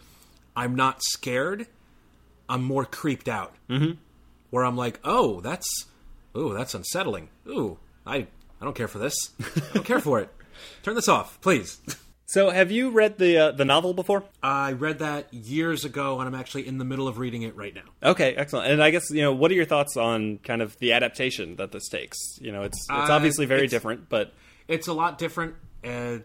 I'm 0.55 0.75
not 0.75 1.03
scared. 1.03 1.67
I'm 2.47 2.63
more 2.63 2.85
creeped 2.85 3.27
out. 3.27 3.53
Mm-hmm. 3.69 3.93
Where 4.55 4.63
I'm 4.63 4.77
like, 4.77 5.01
oh, 5.03 5.41
that's, 5.41 5.67
ooh, 6.37 6.53
that's 6.53 6.73
unsettling. 6.73 7.27
Ooh, 7.45 7.77
I, 8.07 8.15
I 8.61 8.63
don't 8.63 8.73
care 8.73 8.87
for 8.87 8.99
this. 8.99 9.13
I 9.41 9.73
don't 9.73 9.85
care 9.85 9.99
for 9.99 10.21
it. 10.21 10.29
Turn 10.83 10.95
this 10.95 11.09
off, 11.09 11.41
please. 11.41 11.77
So 12.25 12.49
have 12.51 12.71
you 12.71 12.89
read 12.91 13.17
the 13.17 13.37
uh, 13.37 13.51
the 13.51 13.65
novel 13.65 13.93
before? 13.93 14.23
I 14.41 14.71
read 14.71 14.99
that 14.99 15.33
years 15.33 15.83
ago, 15.83 16.19
and 16.21 16.27
I'm 16.29 16.33
actually 16.39 16.65
in 16.65 16.77
the 16.77 16.85
middle 16.85 17.05
of 17.09 17.17
reading 17.17 17.41
it 17.41 17.53
right 17.57 17.75
now. 17.75 17.83
Okay, 18.11 18.33
excellent. 18.33 18.71
And 18.71 18.81
I 18.81 18.91
guess 18.91 19.11
you 19.11 19.21
know, 19.23 19.33
what 19.33 19.51
are 19.51 19.55
your 19.55 19.65
thoughts 19.65 19.97
on 19.97 20.37
kind 20.37 20.61
of 20.61 20.77
the 20.79 20.93
adaptation 20.93 21.57
that 21.57 21.73
this 21.73 21.89
takes? 21.89 22.17
You 22.39 22.53
know, 22.53 22.61
it's 22.63 22.77
it's 22.89 23.09
Uh, 23.09 23.13
obviously 23.13 23.45
very 23.45 23.65
it's- 23.65 23.71
different, 23.71 24.07
but 24.07 24.33
It's 24.69 24.87
a 24.87 24.93
lot 24.93 25.17
different, 25.17 25.55
uh, 25.83 26.19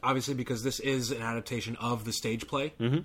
obviously, 0.00 0.34
because 0.34 0.62
this 0.62 0.78
is 0.78 1.10
an 1.10 1.22
adaptation 1.22 1.74
of 1.80 2.04
the 2.04 2.12
stage 2.12 2.46
play, 2.46 2.72
mm-hmm. 2.80 3.00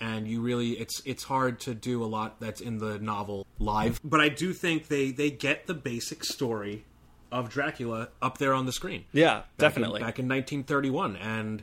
And 0.00 0.26
you 0.28 0.40
really 0.40 0.70
it's 0.72 1.00
it's 1.04 1.24
hard 1.24 1.60
to 1.60 1.74
do 1.74 2.02
a 2.02 2.06
lot 2.06 2.40
that's 2.40 2.60
in 2.60 2.78
the 2.78 2.98
novel 2.98 3.46
live. 3.58 4.00
But 4.04 4.20
I 4.20 4.28
do 4.28 4.52
think 4.52 4.88
they 4.88 5.10
they 5.10 5.30
get 5.30 5.66
the 5.66 5.74
basic 5.74 6.24
story 6.24 6.84
of 7.30 7.50
Dracula 7.50 8.08
up 8.22 8.38
there 8.38 8.54
on 8.54 8.64
the 8.66 8.72
screen. 8.72 9.04
yeah, 9.12 9.34
Back 9.34 9.44
in- 9.46 9.58
definitely. 9.58 10.00
back 10.00 10.18
in 10.18 10.26
1931, 10.28 11.16
and 11.16 11.62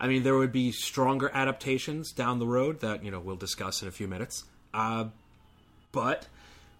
I 0.00 0.08
mean 0.08 0.22
there 0.22 0.36
would 0.36 0.52
be 0.52 0.72
stronger 0.72 1.30
adaptations 1.34 2.12
down 2.12 2.38
the 2.38 2.46
road 2.46 2.80
that 2.80 3.04
you 3.04 3.10
know 3.10 3.20
we'll 3.20 3.36
discuss 3.36 3.82
in 3.82 3.88
a 3.88 3.92
few 3.92 4.08
minutes. 4.08 4.44
Uh, 4.72 5.06
but 5.92 6.28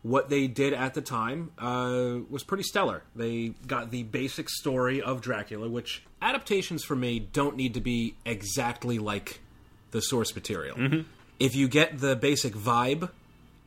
what 0.02 0.30
they 0.30 0.47
did 0.49 0.73
at 0.73 0.94
the 0.94 1.00
time 1.02 1.52
uh, 1.59 2.16
was 2.30 2.42
pretty 2.42 2.64
stellar. 2.64 3.02
They 3.14 3.54
got 3.66 3.90
the 3.90 4.02
basic 4.04 4.49
story 4.49 5.00
of 5.00 5.21
Dracula, 5.21 5.68
which 5.68 6.02
adaptations 6.21 6.82
for 6.82 6.97
me 6.97 7.21
don't 7.21 7.56
need 7.56 7.75
to 7.75 7.80
be 7.80 8.14
exactly 8.25 8.99
like 8.99 9.40
the 9.92 10.02
source 10.02 10.34
material. 10.34 11.04
If 11.38 11.54
you 11.54 11.68
get 11.68 11.99
the 11.99 12.16
basic 12.16 12.54
vibe, 12.54 13.08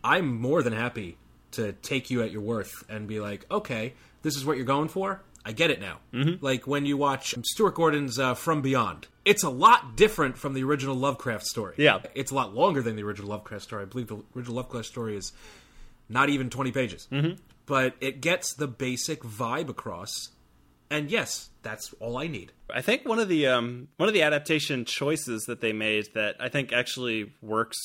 I'm 0.03 0.39
more 0.39 0.61
than 0.61 0.73
happy 0.73 1.17
to 1.51 1.71
take 1.71 2.11
you 2.11 2.21
at 2.21 2.31
your 2.31 2.41
worth 2.41 2.83
and 2.89 3.07
be 3.07 3.19
like, 3.19 3.45
okay, 3.49 3.93
this 4.21 4.35
is 4.35 4.45
what 4.45 4.57
you're 4.57 4.65
going 4.65 4.89
for. 4.89 5.21
I 5.45 5.51
get 5.51 5.69
it 5.69 5.79
now. 5.79 5.99
Like 6.41 6.65
when 6.65 6.85
you 6.85 6.97
watch 6.97 7.35
Stuart 7.43 7.75
Gordon's 7.75 8.17
uh, 8.19 8.33
From 8.33 8.61
Beyond, 8.61 9.07
it's 9.25 9.43
a 9.43 9.49
lot 9.49 9.95
different 9.95 10.37
from 10.37 10.53
the 10.53 10.63
original 10.63 10.95
Lovecraft 10.95 11.45
story. 11.45 11.75
Yeah. 11.77 11.99
it's 12.15 12.31
a 12.31 12.35
lot 12.35 12.53
longer 12.55 12.81
than 12.81 12.95
the 12.95 13.03
original 13.03 13.29
Lovecraft 13.29 13.63
story. 13.63 13.83
I 13.83 13.85
believe 13.85 14.07
the 14.07 14.21
original 14.35 14.55
Lovecraft 14.55 14.87
story 14.87 15.15
is 15.15 15.33
not 16.09 16.29
even 16.29 16.49
20 16.49 16.71
pages. 16.71 17.07
Mm-hmm. 17.11 17.35
But 17.67 17.95
it 17.99 18.21
gets 18.21 18.53
the 18.53 18.67
basic 18.67 19.21
vibe 19.21 19.69
across. 19.69 20.29
And 20.95 21.11
yes, 21.11 21.49
that's 21.61 21.93
all 21.99 22.17
I 22.17 22.27
need. 22.27 22.53
I 22.73 22.81
think 22.81 23.05
one 23.05 23.19
of 23.19 23.27
the 23.27 23.47
um, 23.47 23.89
one 23.97 24.07
of 24.07 24.13
the 24.13 24.21
adaptation 24.21 24.85
choices 24.85 25.43
that 25.43 25.59
they 25.59 25.73
made 25.73 26.07
that 26.13 26.35
I 26.39 26.49
think 26.49 26.71
actually 26.71 27.33
works 27.41 27.77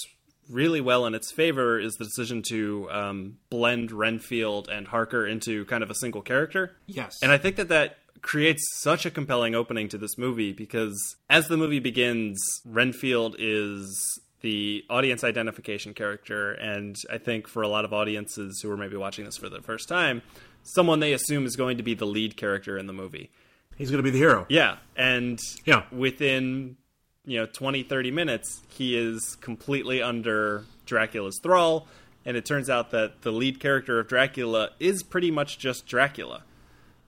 really 0.48 0.80
well 0.80 1.06
in 1.06 1.14
its 1.14 1.32
favor 1.32 1.78
is 1.78 1.94
the 1.94 2.04
decision 2.04 2.42
to 2.50 2.88
um, 2.90 3.38
blend 3.50 3.90
Renfield 3.92 4.68
and 4.68 4.86
Harker 4.86 5.26
into 5.26 5.64
kind 5.66 5.82
of 5.82 5.90
a 5.90 5.94
single 5.94 6.22
character. 6.22 6.76
Yes. 6.86 7.18
And 7.22 7.32
I 7.32 7.38
think 7.38 7.56
that 7.56 7.68
that 7.68 7.98
creates 8.22 8.62
such 8.80 9.06
a 9.06 9.10
compelling 9.10 9.54
opening 9.54 9.88
to 9.88 9.98
this 9.98 10.18
movie 10.18 10.52
because 10.52 11.16
as 11.28 11.48
the 11.48 11.56
movie 11.56 11.78
begins, 11.78 12.40
Renfield 12.64 13.36
is 13.38 14.20
the 14.40 14.84
audience 14.88 15.22
identification 15.24 15.94
character. 15.94 16.52
And 16.52 16.96
I 17.10 17.18
think 17.18 17.46
for 17.46 17.62
a 17.62 17.68
lot 17.68 17.84
of 17.84 17.92
audiences 17.92 18.60
who 18.62 18.70
are 18.70 18.76
maybe 18.76 18.96
watching 18.96 19.24
this 19.24 19.36
for 19.36 19.48
the 19.48 19.60
first 19.60 19.88
time, 19.88 20.22
someone 20.62 21.00
they 21.00 21.12
assume 21.12 21.46
is 21.46 21.56
going 21.56 21.76
to 21.76 21.82
be 21.82 21.94
the 21.94 22.06
lead 22.06 22.36
character 22.36 22.78
in 22.78 22.86
the 22.86 22.92
movie. 22.92 23.30
He's 23.76 23.90
going 23.90 23.98
to 23.98 24.02
be 24.02 24.10
the 24.10 24.18
hero. 24.18 24.46
Yeah. 24.48 24.76
And 24.96 25.38
Yeah. 25.64 25.84
within, 25.90 26.76
you 27.24 27.38
know, 27.38 27.46
20, 27.46 27.82
30 27.82 28.10
minutes, 28.10 28.60
he 28.68 28.96
is 28.96 29.36
completely 29.40 30.02
under 30.02 30.64
Dracula's 30.86 31.38
thrall. 31.42 31.86
And 32.26 32.36
it 32.36 32.44
turns 32.44 32.68
out 32.68 32.90
that 32.90 33.22
the 33.22 33.30
lead 33.32 33.60
character 33.60 33.98
of 33.98 34.08
Dracula 34.08 34.70
is 34.78 35.02
pretty 35.02 35.30
much 35.30 35.58
just 35.58 35.86
Dracula. 35.86 36.42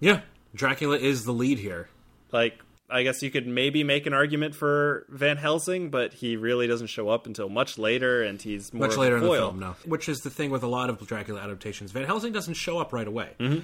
Yeah. 0.00 0.20
Dracula 0.54 0.96
is 0.96 1.24
the 1.24 1.32
lead 1.32 1.58
here. 1.58 1.88
Like, 2.30 2.58
I 2.92 3.02
guess 3.02 3.22
you 3.22 3.30
could 3.30 3.46
maybe 3.46 3.82
make 3.84 4.06
an 4.06 4.12
argument 4.12 4.54
for 4.54 5.06
Van 5.08 5.38
Helsing, 5.38 5.90
but 5.90 6.12
he 6.12 6.37
really 6.37 6.66
doesn't 6.66 6.88
show 6.88 7.08
up 7.08 7.26
until 7.26 7.49
much 7.49 7.78
later, 7.78 8.22
and 8.22 8.40
he's 8.40 8.72
more 8.72 8.87
Much 8.87 8.92
of 8.92 8.99
later 8.99 9.16
a 9.16 9.18
in 9.18 9.25
the 9.25 9.32
film, 9.32 9.58
no. 9.58 9.76
Which 9.87 10.08
is 10.08 10.20
the 10.20 10.30
thing 10.30 10.50
with 10.50 10.62
a 10.62 10.66
lot 10.66 10.90
of 10.90 11.04
Dracula 11.06 11.40
adaptations. 11.40 11.90
Van 11.90 12.04
Helsing 12.04 12.32
doesn't 12.32 12.54
show 12.54 12.78
up 12.78 12.92
right 12.92 13.08
away. 13.08 13.30
Mm-hmm. 13.40 13.61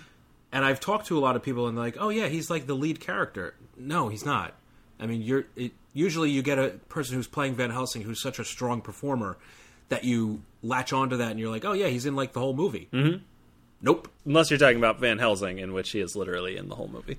And 0.51 0.65
I've 0.65 0.81
talked 0.81 1.07
to 1.09 1.19
a 1.19 1.21
lot 1.21 1.37
of 1.37 1.43
people, 1.43 1.69
and 1.69 1.77
they're 1.77 1.85
like, 1.85 1.99
"Oh 2.01 2.09
yeah, 2.09 2.29
he's 2.29 2.49
like 2.49 2.67
the 2.67 2.75
lead 2.75 3.01
character." 3.01 3.55
No, 3.77 4.09
he's 4.09 4.25
not. 4.25 4.55
I 4.99 5.07
mean, 5.07 5.21
you're 5.21 5.45
it, 5.57 5.73
usually 5.93 6.31
you 6.31 6.43
get 6.43 6.59
a 6.59 6.71
person 6.89 7.17
who's 7.17 7.29
playing 7.29 7.55
Van 7.55 7.71
Helsing 7.71 8.03
who's 8.03 8.23
such 8.23 8.39
a 8.39 8.45
strong 8.45 8.81
performer 8.81 9.37
that 9.91 10.05
you 10.05 10.43
latch 10.63 10.93
onto 10.93 11.19
that, 11.19 11.31
and 11.31 11.39
you're 11.39 11.51
like, 11.51 11.67
"Oh 11.67 11.75
yeah, 11.75 11.89
he's 11.89 12.07
in 12.07 12.17
like 12.17 12.33
the 12.33 12.41
whole 12.41 12.55
movie." 12.55 12.89
Mm-hmm. 12.93 13.19
Nope, 13.81 14.11
Unless 14.25 14.51
you're 14.51 14.59
talking 14.59 14.79
about 14.79 14.99
Van 14.99 15.19
Helsing, 15.19 15.59
in 15.59 15.73
which 15.73 15.91
he 15.91 16.01
is 16.01 16.17
literally 16.17 16.57
in 16.57 16.69
the 16.69 16.75
whole 16.75 16.89
movie. 16.89 17.19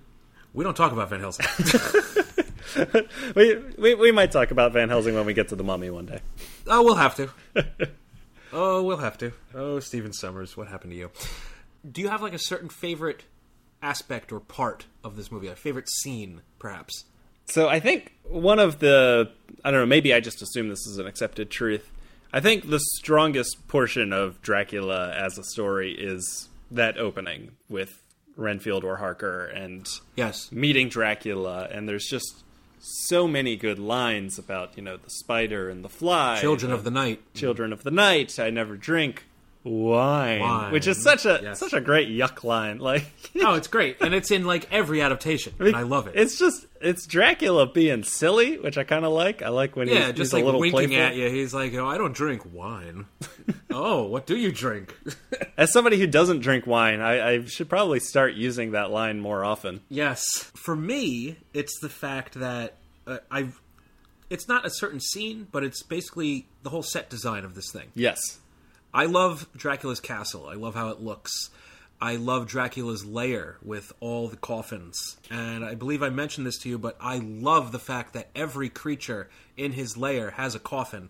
We 0.53 0.63
don't 0.63 0.75
talk 0.75 0.91
about 0.91 1.09
Van 1.09 1.19
Helsing. 1.19 1.45
We, 3.35 3.55
we, 3.77 3.95
we 3.95 4.11
might 4.11 4.31
talk 4.31 4.51
about 4.51 4.73
Van 4.73 4.89
Helsing 4.89 5.15
when 5.15 5.25
we 5.25 5.33
get 5.33 5.49
to 5.49 5.55
the 5.55 5.63
mummy 5.63 5.89
one 5.89 6.05
day. 6.05 6.19
oh, 6.67 6.83
we'll 6.83 6.95
have 6.95 7.15
to. 7.15 7.29
oh, 8.53 8.83
we'll 8.83 8.97
have 8.97 9.17
to. 9.19 9.31
Oh, 9.53 9.79
Stephen 9.79 10.11
Sommers, 10.11 10.55
what 10.55 10.67
happened 10.67 10.91
to 10.91 10.97
you? 10.97 11.11
Do 11.89 12.01
you 12.01 12.09
have 12.09 12.21
like 12.21 12.33
a 12.33 12.39
certain 12.39 12.69
favorite 12.69 13.23
aspect 13.81 14.31
or 14.31 14.39
part 14.39 14.85
of 15.03 15.15
this 15.15 15.31
movie, 15.31 15.47
a 15.47 15.55
favorite 15.55 15.89
scene, 15.89 16.41
perhaps? 16.59 17.05
So 17.45 17.67
I 17.67 17.79
think 17.79 18.13
one 18.23 18.59
of 18.59 18.79
the 18.79 19.31
I 19.63 19.71
don't 19.71 19.79
know, 19.79 19.85
maybe 19.85 20.13
I 20.13 20.19
just 20.19 20.41
assume 20.41 20.69
this 20.69 20.85
is 20.85 20.99
an 20.99 21.07
accepted 21.07 21.49
truth. 21.49 21.89
I 22.31 22.39
think 22.41 22.69
the 22.69 22.79
strongest 22.79 23.67
portion 23.67 24.13
of 24.13 24.39
Dracula 24.41 25.11
as 25.11 25.39
a 25.39 25.43
story 25.43 25.93
is 25.93 26.47
that 26.69 26.97
opening 26.97 27.51
with 27.67 28.03
Renfield 28.39 28.84
or 28.84 28.98
Harker 28.98 29.46
and 29.46 29.86
Yes. 30.15 30.51
meeting 30.51 30.89
Dracula 30.89 31.67
and 31.72 31.88
there's 31.88 32.05
just 32.05 32.43
so 32.79 33.27
many 33.27 33.58
good 33.58 33.77
lines 33.77 34.39
about, 34.39 34.72
you 34.77 34.81
know, 34.84 34.96
the 34.96 35.10
spider 35.10 35.69
and 35.69 35.84
the 35.84 35.89
fly. 35.89 36.39
Children 36.39 36.69
the 36.72 36.77
of 36.77 36.84
the 36.86 36.91
Night. 36.91 37.22
Children 37.34 37.74
of 37.74 37.84
the 37.84 37.91
Night, 37.91 38.39
I 38.39 38.50
never 38.50 38.77
drink 38.77 39.25
wine, 39.65 40.39
Wine. 40.39 40.72
which 40.72 40.88
is 40.88 41.03
such 41.03 41.25
a 41.25 41.39
Yes. 41.43 41.60
such 41.60 41.74
a 41.74 41.81
great 41.81 42.08
yuck 42.10 42.43
line. 42.46 42.79
Like 42.79 43.03
Oh, 43.43 43.55
it's 43.55 43.67
great, 43.67 43.98
and 44.01 44.13
it's 44.13 44.31
in 44.31 44.46
like 44.46 44.67
every 44.72 45.01
adaptation, 45.01 45.53
and 45.60 45.75
I 45.75 45.81
love 45.81 46.08
it. 46.08 46.13
It's 46.15 46.39
just 46.39 46.65
it's 46.81 47.05
Dracula 47.05 47.67
being 47.67 48.03
silly, 48.03 48.57
which 48.57 48.77
I 48.77 48.83
kind 48.83 49.05
of 49.05 49.12
like. 49.12 49.41
I 49.41 49.50
like 49.50 49.75
when 49.75 49.88
yeah, 49.88 50.07
he's, 50.07 50.07
just 50.07 50.17
he's 50.17 50.33
like 50.33 50.43
a 50.43 50.45
little 50.45 50.62
winking 50.62 50.89
playful. 50.89 51.05
at 51.05 51.15
you. 51.15 51.29
He's 51.29 51.53
like, 51.53 51.74
"Oh, 51.75 51.88
I 51.88 51.98
don't 51.98 52.13
drink 52.13 52.43
wine." 52.53 53.05
oh, 53.71 54.03
what 54.03 54.25
do 54.25 54.38
you 54.38 54.51
drink? 54.51 54.95
As 55.57 55.71
somebody 55.71 56.00
who 56.00 56.07
doesn't 56.07 56.39
drink 56.39 56.65
wine, 56.65 57.01
I, 57.01 57.29
I 57.29 57.45
should 57.45 57.69
probably 57.69 58.00
start 58.00 58.33
using 58.33 58.71
that 58.71 58.91
line 58.91 59.19
more 59.19 59.43
often. 59.43 59.81
yes, 59.89 60.24
for 60.55 60.75
me, 60.75 61.38
it's 61.53 61.79
the 61.79 61.89
fact 61.89 62.36
that 62.36 62.75
uh, 63.05 63.19
I've. 63.29 63.59
It's 64.29 64.48
not 64.48 64.65
a 64.65 64.69
certain 64.69 65.00
scene, 65.00 65.48
but 65.51 65.63
it's 65.63 65.81
basically 65.81 66.48
the 66.62 66.69
whole 66.69 66.83
set 66.83 67.09
design 67.09 67.43
of 67.43 67.55
this 67.55 67.71
thing. 67.71 67.91
Yes, 67.95 68.19
I 68.93 69.05
love 69.05 69.48
Dracula's 69.55 70.00
castle. 70.00 70.48
I 70.48 70.53
love 70.53 70.75
how 70.75 70.89
it 70.89 71.01
looks. 71.01 71.50
I 72.01 72.15
love 72.15 72.47
Dracula's 72.47 73.05
lair 73.05 73.57
with 73.61 73.91
all 73.99 74.27
the 74.29 74.37
coffins. 74.37 75.17
And 75.29 75.65
I 75.65 75.75
believe 75.75 76.01
I 76.01 76.09
mentioned 76.09 76.47
this 76.47 76.57
to 76.59 76.69
you, 76.69 76.77
but 76.77 76.95
I 77.01 77.17
love 77.17 77.71
the 77.73 77.79
fact 77.79 78.13
that 78.13 78.29
every 78.35 78.69
creature 78.69 79.29
in 79.57 79.73
his 79.73 79.97
lair 79.97 80.31
has 80.31 80.55
a 80.55 80.59
coffin, 80.59 81.09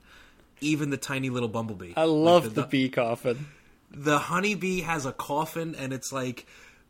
even 0.61 0.89
the 0.89 0.97
tiny 0.97 1.29
little 1.29 1.47
bumblebee. 1.49 1.93
I 1.95 2.05
love 2.05 2.45
Like 2.45 2.53
the, 2.55 2.63
bee 2.63 2.89
coffin. 2.89 3.45
the 3.91 4.17
honeybee 4.17 4.81
has 4.81 5.05
a 5.05 5.11
coffin, 5.11 5.75
and 5.75 5.93
it's 5.93 6.11
like, 6.11 6.47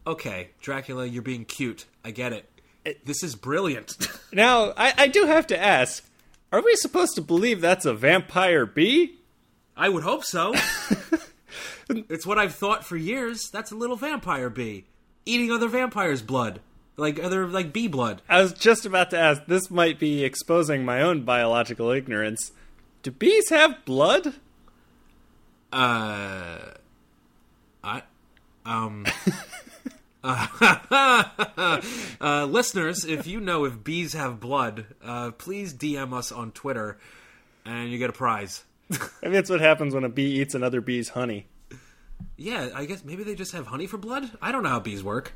okay, 0.08 0.52
Dracula, 0.62 1.06
you're 1.06 1.22
being 1.22 1.44
cute. 1.44 1.86
I 2.06 2.12
get 2.12 2.32
it. 2.32 2.50
This 3.06 3.22
is 3.24 3.36
brilliant. 3.36 3.98
Now, 4.32 4.74
I, 4.78 4.94
I 4.96 5.08
do 5.08 5.26
have 5.26 5.48
to 5.48 5.60
ask: 5.60 6.06
Are 6.52 6.62
we 6.62 6.76
supposed 6.76 7.16
to 7.16 7.22
believe 7.22 7.62
that's 7.62 7.86
a 7.86 7.96
vampire 7.96 8.66
bee? 8.68 9.18
I 9.76 9.90
would 9.90 10.04
hope 10.04 10.24
so. 10.24 10.54
it's 11.90 12.26
what 12.26 12.38
I've 12.38 12.56
thought 12.56 12.86
for 12.86 12.98
years. 12.98 13.50
That's 13.50 13.72
a 13.72 13.76
little 13.76 13.96
vampire 13.96 14.50
bee 14.50 14.86
eating 15.26 15.52
other 15.52 15.68
vampires' 15.68 16.22
blood, 16.22 16.60
like 16.98 17.24
other 17.24 17.48
like 17.48 17.72
bee 17.72 17.88
blood. 17.88 18.22
I 18.28 18.42
was 18.42 18.54
just 18.54 18.86
about 18.86 19.12
to 19.12 19.20
ask. 19.20 19.46
This 19.46 19.70
might 19.70 20.00
be 20.00 20.24
exposing 20.24 20.84
my 20.84 21.02
own 21.02 21.24
biological 21.24 21.92
ignorance. 21.92 22.52
Do 23.04 23.12
bees 23.12 23.50
have 23.50 23.86
blood? 23.86 24.34
Uh, 25.72 26.58
I, 27.84 28.02
um, 28.66 29.06
uh, 30.24 32.48
listeners, 32.50 33.06
if 33.06 33.28
you 33.28 33.40
know 33.40 33.66
if 33.66 33.84
bees 33.84 34.14
have 34.14 34.40
blood, 34.40 34.86
uh, 35.04 35.32
please 35.32 35.74
DM 35.74 36.14
us 36.14 36.32
on 36.32 36.52
Twitter, 36.52 36.98
and 37.66 37.92
you 37.92 37.98
get 37.98 38.10
a 38.10 38.14
prize. 38.14 38.64
Maybe 39.22 39.36
that's 39.36 39.50
what 39.50 39.62
happens 39.62 39.94
when 39.94 40.04
a 40.04 40.10
bee 40.10 40.42
eats 40.42 40.56
another 40.56 40.82
bee's 40.82 41.10
honey. 41.10 41.48
Yeah, 42.40 42.70
I 42.74 42.86
guess 42.86 43.04
maybe 43.04 43.24
they 43.24 43.36
just 43.36 43.52
have 43.52 43.68
honey 43.68 43.86
for 43.86 43.98
blood. 43.98 44.32
I 44.42 44.52
don't 44.52 44.64
know 44.64 44.70
how 44.70 44.80
bees 44.80 45.04
work. 45.04 45.34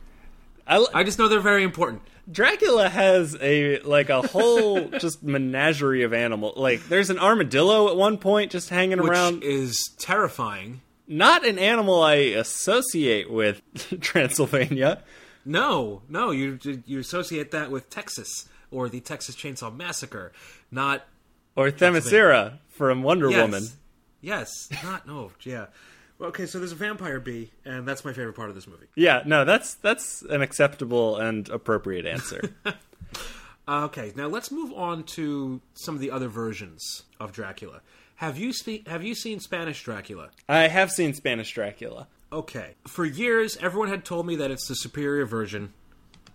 I, 0.66 0.86
I 0.94 1.04
just 1.04 1.20
know 1.20 1.28
they're 1.28 1.42
very 1.42 1.64
important. 1.64 2.02
Dracula 2.32 2.88
has 2.88 3.36
a 3.42 3.80
like 3.82 4.10
a 4.10 4.22
whole 4.22 4.88
just 5.00 5.22
menagerie 5.22 6.04
of 6.04 6.14
animals. 6.14 6.56
Like 6.58 6.88
there's 6.88 7.10
an 7.10 7.20
armadillo 7.20 7.90
at 7.90 7.98
one 7.98 8.18
point 8.18 8.52
just 8.52 8.70
hanging 8.70 9.00
around 9.00 9.36
Which 9.42 9.44
around. 9.44 9.44
is 9.44 9.92
terrifying. 10.00 10.82
Not 11.06 11.46
an 11.46 11.60
animal 11.60 12.02
I 12.02 12.14
associate 12.16 13.30
with 13.30 13.62
Transylvania. 14.00 15.04
No, 15.44 16.04
no, 16.08 16.32
you 16.32 16.58
you 16.86 17.00
associate 17.00 17.52
that 17.52 17.70
with 17.70 17.90
Texas 17.90 18.48
or 18.72 18.88
the 18.88 19.02
Texas 19.02 19.36
Chainsaw 19.36 19.76
Massacre, 19.76 20.32
not 20.72 21.06
Or 21.58 21.70
Themyscira 21.70 22.60
from 22.70 23.04
Wonder 23.04 23.30
yes, 23.30 23.42
Woman. 23.42 23.64
Yes, 24.22 24.70
not 24.82 25.06
no, 25.06 25.32
yeah. 25.42 25.66
Okay, 26.24 26.46
so 26.46 26.58
there's 26.58 26.72
a 26.72 26.76
vampire 26.76 27.20
bee, 27.20 27.52
and 27.66 27.86
that's 27.88 28.06
my 28.06 28.14
favorite 28.14 28.34
part 28.34 28.48
of 28.50 28.56
this 28.56 28.66
movie. 28.66 28.86
Yeah, 28.96 29.24
no, 29.26 29.44
that's 29.44 29.74
that's 29.76 30.22
an 30.24 30.42
acceptable 30.42 31.18
and 31.18 31.48
appropriate 31.50 32.06
answer. 32.06 32.42
Uh, 33.66 33.86
okay, 33.86 34.12
now 34.18 34.28
let's 34.28 34.52
move 34.52 34.74
on 34.74 35.04
to 35.04 35.62
some 35.74 35.96
of 35.96 36.02
the 36.02 36.12
other 36.12 36.28
versions 36.28 37.04
of 37.18 37.32
Dracula. 37.32 37.80
Have 38.16 38.38
you 38.38 38.52
spe- 38.52 38.86
have 38.88 39.06
you 39.06 39.16
seen 39.16 39.40
Spanish 39.40 39.82
Dracula? 39.84 40.32
I 40.50 40.68
have 40.68 40.92
seen 40.92 41.14
Spanish 41.14 41.54
Dracula. 41.54 42.08
Okay, 42.34 42.76
for 42.86 43.06
years 43.06 43.56
everyone 43.62 43.88
had 43.88 44.04
told 44.04 44.28
me 44.28 44.36
that 44.36 44.52
it's 44.52 44.68
the 44.68 44.76
superior 44.76 45.26
version, 45.26 45.72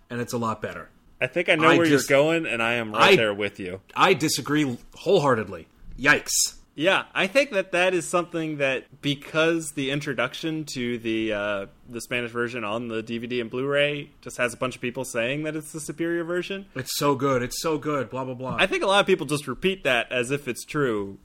and 0.09 0.19
it's 0.19 0.33
a 0.33 0.39
lot 0.39 0.59
better. 0.59 0.89
I 1.21 1.27
think 1.27 1.49
I 1.49 1.55
know 1.55 1.69
I 1.69 1.77
where 1.77 1.85
just- 1.85 2.09
you're 2.09 2.17
going, 2.17 2.47
and 2.47 2.63
I 2.63 2.73
am 2.73 2.91
right 2.93 3.13
I- 3.13 3.15
there 3.15 3.33
with 3.35 3.59
you. 3.59 3.81
I 3.95 4.15
disagree 4.15 4.79
wholeheartedly. 4.95 5.67
Yikes! 5.99 6.55
Yeah, 6.79 7.03
I 7.13 7.27
think 7.27 7.51
that 7.51 7.73
that 7.73 7.93
is 7.93 8.07
something 8.07 8.59
that 8.59 9.01
because 9.01 9.73
the 9.73 9.91
introduction 9.91 10.63
to 10.75 10.97
the 10.97 11.33
uh, 11.33 11.65
the 11.89 11.99
Spanish 11.99 12.31
version 12.31 12.63
on 12.63 12.87
the 12.87 13.03
DVD 13.03 13.41
and 13.41 13.49
Blu-ray 13.49 14.11
just 14.21 14.37
has 14.37 14.53
a 14.53 14.57
bunch 14.57 14.75
of 14.75 14.81
people 14.81 15.03
saying 15.03 15.43
that 15.43 15.57
it's 15.57 15.73
the 15.73 15.81
superior 15.81 16.23
version. 16.23 16.67
It's 16.75 16.97
so 16.97 17.15
good. 17.15 17.43
It's 17.43 17.61
so 17.61 17.77
good. 17.77 18.09
Blah 18.09 18.23
blah 18.23 18.33
blah. 18.33 18.55
I 18.57 18.65
think 18.65 18.81
a 18.81 18.87
lot 18.87 19.01
of 19.01 19.05
people 19.07 19.25
just 19.25 19.45
repeat 19.45 19.83
that 19.83 20.09
as 20.09 20.31
if 20.31 20.47
it's 20.47 20.63
true. 20.63 21.17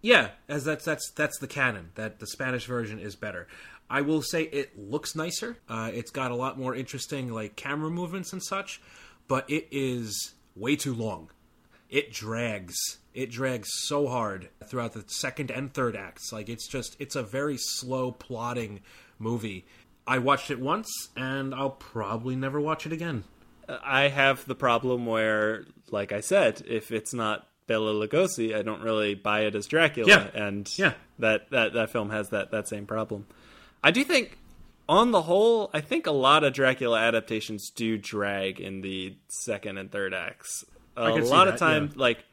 Yeah, 0.00 0.28
as 0.48 0.64
that's 0.64 0.84
that's 0.84 1.10
that's 1.10 1.40
the 1.40 1.48
canon 1.48 1.90
that 1.96 2.20
the 2.20 2.28
Spanish 2.28 2.66
version 2.66 3.00
is 3.00 3.16
better. 3.16 3.48
I 3.90 4.02
will 4.02 4.22
say 4.22 4.44
it 4.44 4.78
looks 4.78 5.16
nicer. 5.16 5.56
Uh, 5.68 5.90
it's 5.92 6.12
got 6.12 6.30
a 6.30 6.36
lot 6.36 6.56
more 6.56 6.72
interesting 6.72 7.32
like 7.32 7.56
camera 7.56 7.90
movements 7.90 8.32
and 8.32 8.40
such, 8.40 8.80
but 9.26 9.50
it 9.50 9.66
is 9.72 10.34
way 10.54 10.76
too 10.76 10.94
long. 10.94 11.30
it 11.90 12.12
drags. 12.12 12.98
It 13.14 13.30
drags 13.30 13.68
so 13.72 14.08
hard 14.08 14.48
throughout 14.64 14.92
the 14.92 15.04
second 15.06 15.50
and 15.50 15.72
third 15.72 15.94
acts. 15.96 16.32
Like 16.32 16.48
it's 16.48 16.66
just 16.66 16.96
it's 16.98 17.14
a 17.16 17.22
very 17.22 17.56
slow 17.56 18.10
plotting 18.12 18.80
movie. 19.18 19.64
I 20.06 20.18
watched 20.18 20.50
it 20.50 20.60
once 20.60 20.90
and 21.16 21.54
I'll 21.54 21.70
probably 21.70 22.36
never 22.36 22.60
watch 22.60 22.84
it 22.86 22.92
again. 22.92 23.24
I 23.68 24.08
have 24.08 24.44
the 24.46 24.54
problem 24.54 25.06
where, 25.06 25.64
like 25.90 26.12
I 26.12 26.20
said, 26.20 26.62
if 26.68 26.90
it's 26.92 27.14
not 27.14 27.46
Bela 27.66 27.92
Lugosi, 27.94 28.54
I 28.54 28.60
don't 28.60 28.82
really 28.82 29.14
buy 29.14 29.42
it 29.42 29.54
as 29.54 29.66
Dracula, 29.66 30.06
Yeah. 30.08 30.28
and 30.34 30.70
Yeah. 30.76 30.92
that, 31.20 31.48
that 31.50 31.72
that 31.72 31.90
film 31.90 32.10
has 32.10 32.28
that 32.30 32.50
that 32.50 32.68
same 32.68 32.84
problem. 32.86 33.26
I 33.82 33.90
do 33.90 34.04
think, 34.04 34.36
on 34.86 35.12
the 35.12 35.22
whole, 35.22 35.70
I 35.72 35.80
think 35.80 36.06
a 36.06 36.10
lot 36.12 36.44
of 36.44 36.52
Dracula 36.52 36.98
adaptations 37.00 37.70
do 37.70 37.96
drag 37.96 38.60
in 38.60 38.82
the 38.82 39.14
second 39.28 39.78
and 39.78 39.90
third 39.90 40.12
acts. 40.12 40.64
A 40.96 41.08
lot 41.10 41.48
of 41.48 41.56
time, 41.58 41.84
yeah. 41.94 42.00
like 42.02 42.24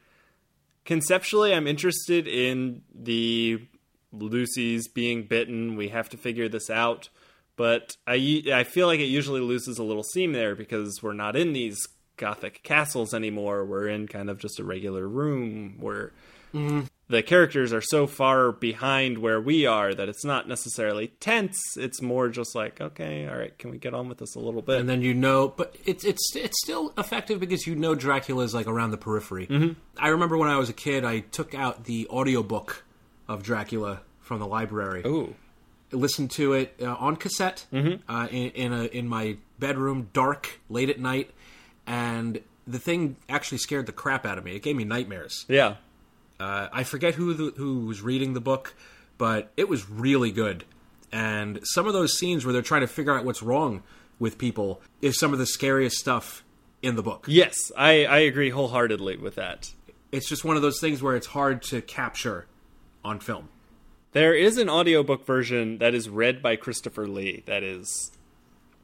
conceptually, 0.84 1.54
I'm 1.54 1.66
interested 1.66 2.26
in 2.26 2.82
the 2.94 3.66
Lucy's 4.12 4.88
being 4.88 5.24
bitten. 5.24 5.76
We 5.76 5.88
have 5.88 6.08
to 6.10 6.16
figure 6.16 6.48
this 6.48 6.70
out. 6.70 7.08
But 7.56 7.96
I, 8.06 8.42
I 8.52 8.64
feel 8.64 8.86
like 8.86 9.00
it 9.00 9.04
usually 9.04 9.40
loses 9.40 9.78
a 9.78 9.84
little 9.84 10.02
seam 10.02 10.32
there 10.32 10.54
because 10.54 11.00
we're 11.02 11.12
not 11.12 11.36
in 11.36 11.52
these 11.52 11.86
gothic 12.16 12.62
castles 12.62 13.12
anymore. 13.12 13.64
We're 13.64 13.88
in 13.88 14.08
kind 14.08 14.30
of 14.30 14.38
just 14.38 14.58
a 14.58 14.64
regular 14.64 15.06
room 15.06 15.76
where 15.78 16.12
mm-hmm. 16.54 16.82
The 17.12 17.22
characters 17.22 17.72
are 17.72 17.80
so 17.80 18.06
far 18.06 18.52
behind 18.52 19.18
where 19.18 19.40
we 19.40 19.66
are 19.66 19.94
that 19.94 20.08
it's 20.08 20.24
not 20.24 20.48
necessarily 20.48 21.08
tense. 21.20 21.60
It's 21.76 22.02
more 22.02 22.28
just 22.28 22.54
like, 22.54 22.80
okay, 22.80 23.28
all 23.28 23.36
right, 23.36 23.56
can 23.58 23.70
we 23.70 23.78
get 23.78 23.94
on 23.94 24.08
with 24.08 24.18
this 24.18 24.34
a 24.34 24.40
little 24.40 24.62
bit? 24.62 24.80
and 24.80 24.88
then 24.88 25.02
you 25.02 25.14
know 25.14 25.48
but 25.48 25.76
it's 25.84 26.04
it's 26.04 26.34
it's 26.34 26.58
still 26.62 26.92
effective 26.98 27.38
because 27.38 27.66
you 27.66 27.74
know 27.74 27.94
dracula's 27.94 28.54
like 28.54 28.66
around 28.66 28.90
the 28.90 28.96
periphery 28.96 29.46
mm-hmm. 29.46 29.72
i 29.96 30.08
remember 30.08 30.36
when 30.36 30.48
i 30.48 30.56
was 30.56 30.68
a 30.68 30.72
kid 30.72 31.04
i 31.04 31.20
took 31.20 31.54
out 31.54 31.84
the 31.84 32.08
audiobook 32.08 32.84
of 33.28 33.42
dracula 33.42 34.00
from 34.20 34.40
the 34.40 34.46
library 34.46 35.02
Ooh. 35.06 35.34
listened 35.92 36.30
to 36.30 36.54
it 36.54 36.74
uh, 36.80 36.94
on 36.94 37.16
cassette 37.16 37.66
uh, 38.08 38.28
in, 38.30 38.50
in 38.50 38.72
a 38.72 38.84
in 38.86 39.06
my 39.06 39.36
bedroom 39.58 40.08
dark 40.12 40.60
late 40.68 40.90
at 40.90 40.98
night 40.98 41.30
and 41.86 42.40
the 42.66 42.78
thing 42.78 43.16
actually 43.28 43.58
scared 43.58 43.86
the 43.86 43.92
crap 43.92 44.24
out 44.26 44.38
of 44.38 44.44
me 44.44 44.56
it 44.56 44.62
gave 44.62 44.76
me 44.76 44.84
nightmares 44.84 45.44
Yeah. 45.48 45.76
Uh, 46.42 46.68
I 46.72 46.82
forget 46.82 47.14
who 47.14 47.34
the, 47.34 47.52
who 47.56 47.86
was 47.86 48.02
reading 48.02 48.34
the 48.34 48.40
book, 48.40 48.74
but 49.16 49.52
it 49.56 49.68
was 49.68 49.88
really 49.88 50.32
good. 50.32 50.64
And 51.12 51.60
some 51.62 51.86
of 51.86 51.92
those 51.92 52.18
scenes 52.18 52.44
where 52.44 52.52
they're 52.52 52.62
trying 52.62 52.80
to 52.80 52.88
figure 52.88 53.16
out 53.16 53.24
what's 53.24 53.42
wrong 53.42 53.82
with 54.18 54.38
people 54.38 54.80
is 55.00 55.18
some 55.20 55.32
of 55.32 55.38
the 55.38 55.46
scariest 55.46 55.96
stuff 55.98 56.42
in 56.82 56.96
the 56.96 57.02
book. 57.02 57.26
Yes, 57.28 57.56
I, 57.76 58.06
I 58.06 58.18
agree 58.18 58.50
wholeheartedly 58.50 59.18
with 59.18 59.36
that. 59.36 59.72
It's 60.10 60.28
just 60.28 60.44
one 60.44 60.56
of 60.56 60.62
those 60.62 60.80
things 60.80 61.00
where 61.00 61.14
it's 61.14 61.28
hard 61.28 61.62
to 61.64 61.80
capture 61.80 62.46
on 63.04 63.20
film. 63.20 63.48
There 64.12 64.34
is 64.34 64.58
an 64.58 64.68
audiobook 64.68 65.24
version 65.24 65.78
that 65.78 65.94
is 65.94 66.08
read 66.08 66.42
by 66.42 66.56
Christopher 66.56 67.06
Lee 67.06 67.44
that 67.46 67.62
is 67.62 68.10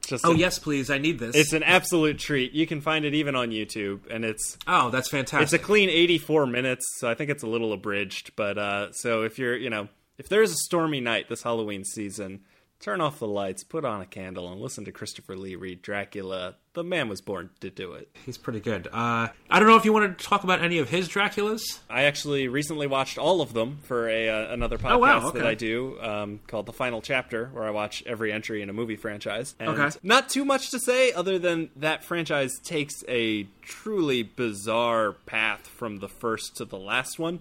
just 0.09 0.25
Oh 0.25 0.31
an- 0.31 0.37
yes, 0.37 0.59
please, 0.59 0.89
I 0.89 0.97
need 0.97 1.19
this. 1.19 1.35
It's 1.35 1.53
an 1.53 1.63
absolute 1.63 2.19
treat. 2.19 2.51
You 2.51 2.67
can 2.67 2.81
find 2.81 3.05
it 3.05 3.13
even 3.13 3.35
on 3.35 3.49
YouTube 3.51 4.01
and 4.09 4.25
it's 4.25 4.57
oh, 4.67 4.89
that's 4.89 5.09
fantastic. 5.09 5.43
it's 5.43 5.53
a 5.53 5.59
clean 5.59 5.89
84 5.89 6.45
minutes, 6.47 6.85
so 6.97 7.09
I 7.09 7.13
think 7.15 7.29
it's 7.29 7.43
a 7.43 7.47
little 7.47 7.71
abridged, 7.73 8.35
but 8.35 8.57
uh 8.57 8.91
so 8.91 9.23
if 9.23 9.39
you're, 9.39 9.55
you 9.55 9.69
know, 9.69 9.87
if 10.17 10.27
there's 10.27 10.51
a 10.51 10.55
stormy 10.65 10.99
night 10.99 11.29
this 11.29 11.43
Halloween 11.43 11.85
season, 11.85 12.41
turn 12.79 13.01
off 13.01 13.19
the 13.19 13.27
lights, 13.27 13.63
put 13.63 13.83
on 13.83 13.99
a 14.01 14.05
candle 14.05 14.49
and 14.51 14.61
listen 14.61 14.85
to 14.85 14.91
Christopher 14.91 15.35
Lee 15.35 15.55
read 15.55 15.81
Dracula. 15.81 16.55
The 16.73 16.83
man 16.83 17.09
was 17.09 17.19
born 17.19 17.49
to 17.59 17.69
do 17.69 17.91
it. 17.93 18.07
He's 18.25 18.37
pretty 18.37 18.61
good. 18.61 18.87
Uh, 18.87 19.27
I 19.49 19.59
don't 19.59 19.67
know 19.67 19.75
if 19.75 19.83
you 19.83 19.91
wanted 19.91 20.17
to 20.17 20.23
talk 20.25 20.45
about 20.45 20.61
any 20.61 20.77
of 20.79 20.87
his 20.89 21.09
Draculas. 21.09 21.61
I 21.89 22.03
actually 22.03 22.47
recently 22.47 22.87
watched 22.87 23.17
all 23.17 23.41
of 23.41 23.51
them 23.53 23.79
for 23.83 24.07
a 24.07 24.29
uh, 24.29 24.53
another 24.53 24.77
podcast 24.77 24.91
Oh, 24.91 24.97
wow, 24.99 25.27
okay. 25.27 25.39
that 25.39 25.47
I 25.47 25.55
do 25.55 25.99
um, 26.01 26.39
called 26.47 26.67
The 26.67 26.73
Final 26.73 27.01
Chapter, 27.01 27.47
where 27.51 27.65
I 27.65 27.71
watch 27.71 28.01
every 28.05 28.31
entry 28.31 28.61
in 28.61 28.69
a 28.69 28.73
movie 28.73 28.95
franchise. 28.95 29.55
And 29.59 29.69
Okay. 29.71 29.97
Not 30.03 30.29
too 30.29 30.45
much 30.45 30.71
to 30.71 30.79
say 30.79 31.11
other 31.11 31.37
than 31.37 31.71
that 31.75 32.05
franchise 32.05 32.59
takes 32.63 33.03
a 33.09 33.43
truly 33.61 34.23
bizarre 34.23 35.13
path 35.25 35.67
from 35.67 35.99
the 35.99 36.07
first 36.07 36.55
to 36.57 36.65
the 36.65 36.77
last 36.77 37.19
one. 37.19 37.39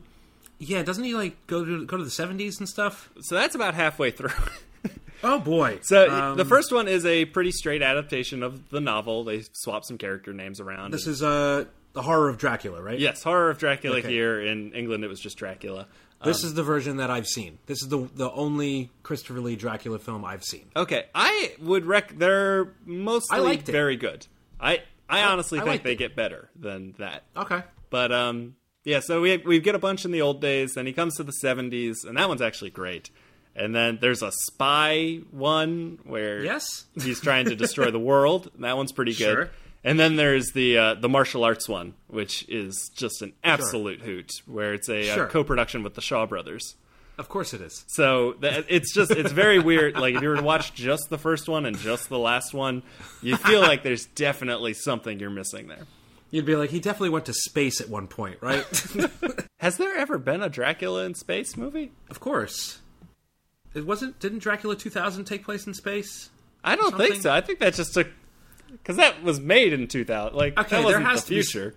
Yeah, 0.59 0.83
doesn't 0.83 1.05
he 1.05 1.15
like 1.15 1.47
go 1.47 1.65
to 1.65 1.87
go 1.87 1.97
to 1.97 2.03
the 2.05 2.11
seventies 2.11 2.59
and 2.59 2.69
stuff? 2.69 3.11
So 3.21 3.37
that's 3.37 3.55
about 3.55 3.75
halfway 3.75 4.11
through. 4.11 4.31
Oh 5.23 5.39
boy. 5.41 5.81
so 5.83 6.11
Um, 6.11 6.37
the 6.37 6.45
first 6.45 6.73
one 6.73 6.89
is 6.89 7.05
a 7.07 7.25
pretty 7.27 7.51
straight 7.53 7.83
adaptation 7.83 8.43
of 8.43 8.69
the 8.71 8.81
novel. 8.81 9.25
They 9.25 9.43
swap 9.53 9.85
some 9.85 9.99
character 9.99 10.33
names 10.33 10.61
around. 10.61 10.93
This 10.93 11.07
and- 11.07 11.13
is 11.15 11.23
uh 11.23 11.65
the 11.95 12.03
horror 12.03 12.29
of 12.29 12.39
Dracula, 12.39 12.81
right? 12.83 12.99
yes, 12.99 13.23
Horror 13.23 13.51
of 13.51 13.59
Dracula 13.59 13.99
Okay. 13.99 14.09
here 14.09 14.41
in 14.41 14.73
England. 14.75 15.03
It 15.05 15.09
was 15.09 15.21
just 15.21 15.37
Dracula. 15.39 15.87
This 16.25 16.43
is 16.43 16.55
the 16.55 16.63
version 16.65 16.97
that 16.97 17.11
I've 17.11 17.27
seen. 17.29 17.59
This 17.67 17.81
is 17.83 17.89
the 17.89 18.09
the 18.15 18.31
only 18.33 18.91
Christopher 19.05 19.41
Lee 19.41 19.55
Dracula 19.57 19.99
film 20.01 20.25
I've 20.25 20.43
seen. 20.45 20.67
Okay, 20.77 21.07
I 21.15 21.53
would 21.61 21.87
rec. 21.87 22.19
They're 22.19 22.73
mostly 22.85 23.39
I 23.39 23.57
very 23.57 23.97
good. 23.97 24.27
I 24.61 24.83
I 25.09 25.23
honestly 25.23 25.59
I 25.59 25.63
think 25.63 25.71
liked 25.71 25.85
they 25.85 25.93
it. 25.93 25.97
get 25.99 26.17
better 26.17 26.51
than 26.59 26.95
that. 26.99 27.23
Okay. 27.37 27.63
But 27.91 28.11
um, 28.13 28.57
yeah. 28.85 28.99
So 29.01 29.21
we 29.21 29.37
we 29.39 29.61
get 29.61 29.75
a 29.77 29.79
bunch 29.79 30.05
in 30.05 30.11
the 30.11 30.21
old 30.21 30.41
days. 30.41 30.75
Then 30.75 30.87
he 30.87 30.93
comes 30.93 31.17
to 31.17 31.23
the 31.23 31.33
seventies, 31.33 32.05
and 32.05 32.17
that 32.19 32.29
one's 32.29 32.43
actually 32.43 32.71
great. 32.71 33.11
And 33.59 33.75
then 33.75 33.99
there's 34.01 34.23
a 34.23 34.31
spy 34.33 35.21
one 35.31 35.99
where 36.05 36.43
Yes. 36.45 36.85
he's 37.03 37.21
trying 37.21 37.47
to 37.47 37.57
destroy 37.57 37.91
the 37.91 37.99
world. 37.99 38.51
That 38.61 38.77
one's 38.77 38.93
pretty 38.93 39.13
good. 39.13 39.19
Sure. 39.35 39.51
And 39.85 39.99
then 39.99 40.17
there's 40.17 40.53
the 40.53 40.77
uh, 40.79 40.95
the 40.95 41.09
martial 41.09 41.45
arts 41.45 41.69
one, 41.69 41.95
which 42.09 42.45
is 42.49 42.91
just 42.97 43.23
an 43.23 43.33
absolute 43.45 44.01
hoot, 44.01 44.31
where 44.47 44.75
it's 44.75 44.89
a, 44.89 45.05
Sure. 45.05 45.27
uh 45.27 45.29
co-production 45.29 45.83
with 45.83 45.95
the 45.95 46.01
Shaw 46.01 46.27
Brothers. 46.27 46.75
Of 47.17 47.29
course 47.29 47.53
it 47.55 47.61
is. 47.61 47.85
So 47.89 48.35
that, 48.41 48.67
it's 48.69 48.93
just 48.95 49.11
it's 49.11 49.33
very 49.33 49.59
weird. 49.59 49.97
Like 49.97 50.15
if 50.15 50.23
you 50.23 50.29
were 50.29 50.37
to 50.37 50.43
watch 50.43 50.73
just 50.75 51.11
the 51.11 51.19
first 51.19 51.49
one 51.49 51.65
and 51.67 51.77
just 51.79 52.09
the 52.09 52.19
last 52.19 52.55
one, 52.55 52.83
you 53.23 53.37
feel 53.37 53.61
like 53.61 53.83
there's 53.83 54.07
definitely 54.07 54.75
something 54.75 55.19
you're 55.19 55.31
missing 55.31 55.67
there. 55.69 55.87
You'd 56.31 56.45
be 56.45 56.55
like, 56.57 56.71
he 56.71 56.79
definitely 56.79 57.09
went 57.11 57.25
to 57.27 57.33
space 57.35 57.81
at 57.81 57.89
one 57.89 58.07
point, 58.07 58.39
right? 58.43 58.65
Has 59.59 59.79
there 59.79 59.97
ever 59.97 60.19
been 60.19 60.43
a 60.43 60.49
Dracula 60.49 61.05
in 61.05 61.15
space 61.15 61.57
movie? 61.57 61.91
of 62.11 62.21
course. 62.21 62.79
It 63.79 63.87
wasn't. 63.87 64.19
Didn't 64.19 64.41
Dracula 64.41 64.77
2000 64.77 65.25
take 65.25 65.45
place 65.45 65.67
in 65.67 65.75
space? 65.75 66.31
I 66.65 66.77
don't 66.77 66.91
Something? 66.91 67.09
think 67.13 67.23
so. 67.23 67.31
I 67.33 67.41
think 67.41 67.61
that 67.61 67.75
just 67.75 67.95
took 67.95 68.09
because 68.71 68.97
that 68.97 69.23
was 69.23 69.41
made 69.41 69.73
in 69.73 69.87
2000. 69.89 70.37
Like 70.37 70.59
Okay, 70.59 70.77
that 70.77 70.85
wasn't 70.85 71.07
has 71.07 71.23
the 71.25 71.29
to 71.29 71.35
be- 71.37 71.43
future. 71.43 71.75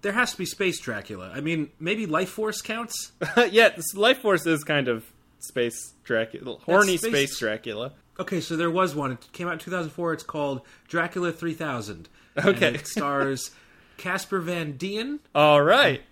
There 0.00 0.12
has 0.12 0.30
to 0.32 0.38
be 0.38 0.44
space 0.46 0.80
Dracula. 0.80 1.30
I 1.34 1.40
mean, 1.40 1.70
maybe 1.80 2.06
Lifeforce 2.06 2.62
counts. 2.62 3.12
yeah, 3.50 3.70
Lifeforce 3.94 4.46
is 4.46 4.62
kind 4.64 4.86
of 4.88 5.04
space 5.40 5.94
Dracula, 6.04 6.58
horny 6.64 6.96
space- 6.96 7.10
space 7.10 7.38
Dracula. 7.38 7.92
Okay, 8.20 8.40
so 8.40 8.56
there 8.56 8.70
was 8.70 8.94
one. 8.96 9.12
It 9.12 9.28
came 9.32 9.46
out 9.48 9.52
in 9.54 9.58
2004. 9.60 10.12
It's 10.12 10.22
called 10.24 10.62
Dracula 10.88 11.30
3000. 11.32 12.08
And 12.36 12.46
Okay. 12.46 12.74
it 12.74 12.86
stars 12.86 13.50
Casper 13.96 14.38
Van 14.40 14.76
Dien, 14.76 15.18
All 15.34 15.62
right, 15.62 16.02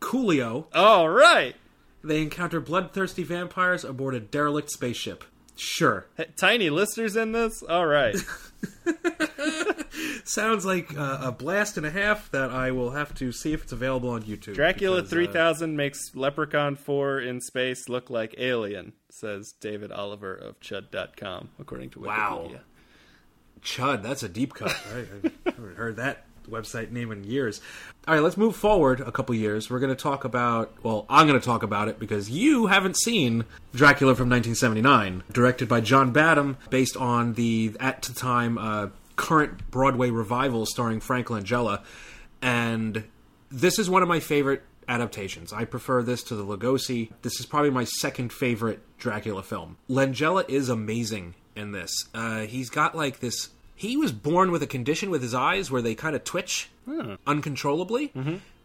Coolio. 0.00 0.66
all 0.74 1.08
right. 1.08 1.54
They 2.04 2.20
encounter 2.20 2.60
bloodthirsty 2.60 3.22
vampires 3.22 3.82
aboard 3.82 4.14
a 4.14 4.20
derelict 4.20 4.70
spaceship. 4.70 5.24
Sure. 5.56 6.06
Tiny 6.36 6.68
listeners 6.68 7.16
in 7.16 7.32
this. 7.32 7.62
All 7.62 7.86
right. 7.86 8.16
Sounds 10.24 10.66
like 10.66 10.96
uh, 10.96 11.18
a 11.22 11.32
blast 11.32 11.78
and 11.78 11.86
a 11.86 11.90
half 11.90 12.30
that 12.30 12.50
I 12.50 12.72
will 12.72 12.90
have 12.90 13.14
to 13.16 13.32
see 13.32 13.52
if 13.52 13.62
it's 13.62 13.72
available 13.72 14.10
on 14.10 14.22
YouTube. 14.22 14.54
Dracula 14.54 14.96
because, 14.96 15.12
uh, 15.12 15.16
3000 15.16 15.76
makes 15.76 16.14
Leprechaun 16.14 16.76
4 16.76 17.20
in 17.20 17.40
space 17.40 17.88
look 17.88 18.10
like 18.10 18.34
Alien, 18.36 18.92
says 19.10 19.54
David 19.60 19.90
Oliver 19.90 20.34
of 20.34 20.60
Chud.com, 20.60 21.50
according 21.58 21.90
to 21.90 22.00
Wikipedia. 22.00 22.06
Wow. 22.06 22.50
Chud, 23.62 24.02
that's 24.02 24.22
a 24.22 24.28
deep 24.28 24.52
cut. 24.52 24.76
I, 24.94 24.98
I 24.98 25.50
haven't 25.50 25.76
heard 25.76 25.96
that 25.96 26.26
website 26.50 26.90
name 26.90 27.10
in 27.10 27.24
years. 27.24 27.60
All 28.06 28.14
right, 28.14 28.22
let's 28.22 28.36
move 28.36 28.56
forward 28.56 29.00
a 29.00 29.12
couple 29.12 29.34
years. 29.34 29.70
We're 29.70 29.80
going 29.80 29.94
to 29.94 30.02
talk 30.02 30.24
about, 30.24 30.72
well, 30.82 31.06
I'm 31.08 31.26
going 31.26 31.38
to 31.38 31.44
talk 31.44 31.62
about 31.62 31.88
it 31.88 31.98
because 31.98 32.30
you 32.30 32.66
haven't 32.66 32.96
seen 32.96 33.44
Dracula 33.74 34.14
from 34.14 34.28
1979, 34.28 35.22
directed 35.32 35.68
by 35.68 35.80
John 35.80 36.12
Badham, 36.12 36.56
based 36.70 36.96
on 36.96 37.34
the, 37.34 37.74
at 37.80 38.02
the 38.02 38.12
time, 38.12 38.58
uh, 38.58 38.88
current 39.16 39.70
Broadway 39.70 40.10
revival 40.10 40.66
starring 40.66 41.00
Frank 41.00 41.28
Langella. 41.28 41.82
And 42.42 43.04
this 43.50 43.78
is 43.78 43.88
one 43.88 44.02
of 44.02 44.08
my 44.08 44.20
favorite 44.20 44.62
adaptations. 44.88 45.52
I 45.52 45.64
prefer 45.64 46.02
this 46.02 46.22
to 46.24 46.34
the 46.34 46.44
Lugosi. 46.44 47.10
This 47.22 47.40
is 47.40 47.46
probably 47.46 47.70
my 47.70 47.84
second 47.84 48.32
favorite 48.32 48.80
Dracula 48.98 49.42
film. 49.42 49.76
Langella 49.88 50.48
is 50.48 50.68
amazing 50.68 51.34
in 51.56 51.72
this. 51.72 51.92
Uh, 52.14 52.40
he's 52.40 52.70
got 52.70 52.94
like 52.94 53.20
this. 53.20 53.50
He 53.74 53.96
was 53.96 54.12
born 54.12 54.50
with 54.50 54.62
a 54.62 54.66
condition 54.66 55.10
with 55.10 55.22
his 55.22 55.34
eyes 55.34 55.70
where 55.70 55.82
they 55.82 55.94
kind 55.94 56.14
of 56.16 56.24
twitch 56.24 56.68
uncontrollably. 57.26 58.12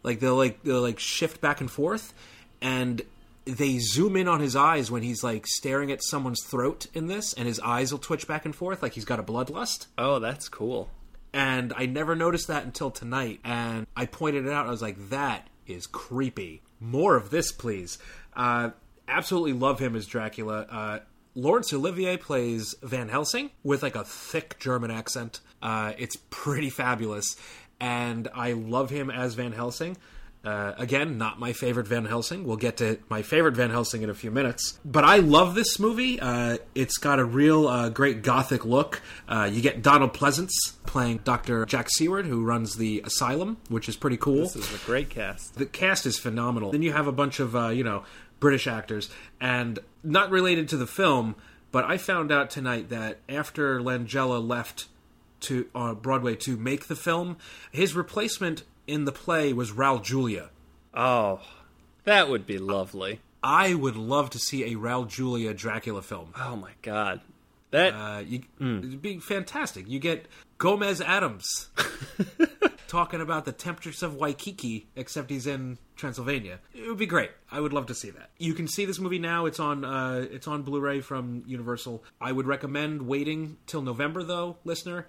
Like 0.03 0.19
they'll 0.19 0.35
like 0.35 0.63
they'll 0.63 0.81
like 0.81 0.99
shift 0.99 1.41
back 1.41 1.59
and 1.61 1.69
forth, 1.69 2.13
and 2.61 3.01
they 3.45 3.79
zoom 3.79 4.15
in 4.15 4.27
on 4.27 4.39
his 4.39 4.55
eyes 4.55 4.91
when 4.91 5.01
he's 5.03 5.23
like 5.23 5.45
staring 5.47 5.91
at 5.91 6.03
someone's 6.03 6.43
throat 6.43 6.87
in 6.93 7.07
this, 7.07 7.33
and 7.33 7.47
his 7.47 7.59
eyes 7.59 7.91
will 7.91 7.99
twitch 7.99 8.27
back 8.27 8.45
and 8.45 8.55
forth 8.55 8.81
like 8.83 8.93
he's 8.93 9.05
got 9.05 9.19
a 9.19 9.23
bloodlust 9.23 9.87
Oh, 9.97 10.19
that's 10.19 10.47
cool. 10.49 10.89
And 11.33 11.73
I 11.75 11.85
never 11.85 12.15
noticed 12.15 12.47
that 12.47 12.63
until 12.63 12.89
tonight. 12.91 13.39
And 13.43 13.85
I 13.95 14.05
pointed 14.07 14.45
it 14.47 14.51
out. 14.51 14.65
I 14.67 14.71
was 14.71 14.81
like, 14.81 15.09
that 15.09 15.47
is 15.67 15.85
creepy. 15.85 16.61
More 16.79 17.15
of 17.15 17.29
this, 17.29 17.51
please. 17.51 17.99
Uh, 18.35 18.71
absolutely 19.07 19.53
love 19.53 19.79
him 19.79 19.95
as 19.95 20.07
Dracula. 20.07 20.61
Uh, 20.69 20.99
Laurence 21.35 21.73
Olivier 21.73 22.17
plays 22.17 22.75
Van 22.81 23.09
Helsing 23.09 23.51
with 23.63 23.83
like 23.83 23.95
a 23.95 24.03
thick 24.03 24.59
German 24.59 24.91
accent. 24.91 25.41
Uh, 25.61 25.93
it's 25.97 26.17
pretty 26.29 26.69
fabulous. 26.69 27.35
And 27.79 28.27
I 28.33 28.53
love 28.53 28.89
him 28.89 29.09
as 29.09 29.35
Van 29.35 29.51
Helsing. 29.53 29.97
Uh, 30.43 30.73
again, 30.77 31.17
not 31.17 31.37
my 31.37 31.51
favorite 31.51 31.87
Van 31.87 32.05
Helsing. 32.05 32.45
We'll 32.45 32.57
get 32.57 32.77
to 32.77 32.97
my 33.09 33.21
favorite 33.21 33.55
Van 33.55 33.69
Helsing 33.69 34.03
in 34.03 34.09
a 34.09 34.13
few 34.13 34.31
minutes. 34.31 34.79
But 34.85 35.03
I 35.03 35.17
love 35.17 35.53
this 35.53 35.79
movie. 35.79 36.19
Uh, 36.19 36.57
it's 36.75 36.97
got 36.97 37.19
a 37.19 37.25
real 37.25 37.67
uh, 37.67 37.89
great 37.89 38.21
gothic 38.21 38.63
look. 38.63 39.01
Uh, 39.27 39.49
you 39.51 39.61
get 39.61 39.81
Donald 39.81 40.13
Pleasence 40.13 40.51
playing 40.85 41.19
Dr. 41.25 41.65
Jack 41.65 41.87
Seward, 41.89 42.25
who 42.25 42.43
runs 42.43 42.77
the 42.77 43.01
asylum, 43.05 43.57
which 43.67 43.89
is 43.89 43.97
pretty 43.97 44.17
cool. 44.17 44.43
This 44.43 44.55
is 44.55 44.73
a 44.73 44.85
great 44.85 45.09
cast. 45.09 45.55
The 45.55 45.65
cast 45.65 46.05
is 46.05 46.17
phenomenal. 46.17 46.71
Then 46.71 46.83
you 46.83 46.93
have 46.93 47.07
a 47.07 47.11
bunch 47.13 47.41
of, 47.41 47.55
uh, 47.55 47.69
you 47.69 47.83
know, 47.83 48.03
British 48.39 48.65
actors. 48.65 49.09
And 49.41 49.79
not 50.03 50.29
related 50.31 50.69
to 50.69 50.77
the 50.77 50.87
film, 50.87 51.35
but 51.71 51.85
I 51.85 51.97
found 51.97 52.31
out 52.31 52.49
tonight 52.49 52.89
that 52.89 53.19
after 53.27 53.79
Langella 53.79 54.45
left 54.45 54.87
to 55.41 55.67
uh, 55.75 55.93
Broadway 55.93 56.35
to 56.37 56.57
make 56.57 56.87
the 56.87 56.95
film, 56.95 57.37
his 57.71 57.95
replacement 57.95 58.63
in 58.87 59.05
the 59.05 59.11
play 59.11 59.53
was 59.53 59.71
Raul 59.71 60.03
Julia. 60.03 60.49
Oh, 60.93 61.41
that 62.03 62.29
would 62.29 62.45
be 62.45 62.57
lovely. 62.57 63.21
I 63.43 63.73
would 63.73 63.95
love 63.95 64.29
to 64.31 64.39
see 64.39 64.63
a 64.65 64.75
Raul 64.77 65.07
Julia 65.07 65.53
Dracula 65.53 66.01
film. 66.01 66.33
Oh 66.37 66.55
my 66.57 66.71
god, 66.81 67.21
that 67.71 67.93
Uh, 67.93 68.19
you, 68.19 68.41
It'd 68.59 69.01
be 69.01 69.19
fantastic. 69.19 69.87
You 69.87 69.99
get 69.99 70.25
Gomez 70.57 70.99
Addams 70.99 71.69
talking 72.89 73.21
about 73.21 73.45
the 73.45 73.53
temperatures 73.53 74.03
of 74.03 74.15
Waikiki, 74.15 74.87
except 74.95 75.29
he's 75.29 75.47
in 75.47 75.77
Transylvania. 75.95 76.59
It 76.73 76.89
would 76.89 76.97
be 76.97 77.05
great. 77.05 77.31
I 77.49 77.61
would 77.61 77.71
love 77.71 77.85
to 77.85 77.95
see 77.95 78.09
that. 78.09 78.31
You 78.37 78.53
can 78.53 78.67
see 78.67 78.83
this 78.83 78.99
movie 78.99 79.19
now. 79.19 79.45
It's 79.45 79.59
on 79.59 79.85
uh, 79.85 80.25
it's 80.29 80.47
on 80.47 80.63
Blu-ray 80.63 81.01
from 81.01 81.43
Universal. 81.47 82.03
I 82.19 82.33
would 82.33 82.47
recommend 82.47 83.03
waiting 83.03 83.57
till 83.67 83.81
November, 83.81 84.23
though, 84.23 84.57
listener, 84.65 85.07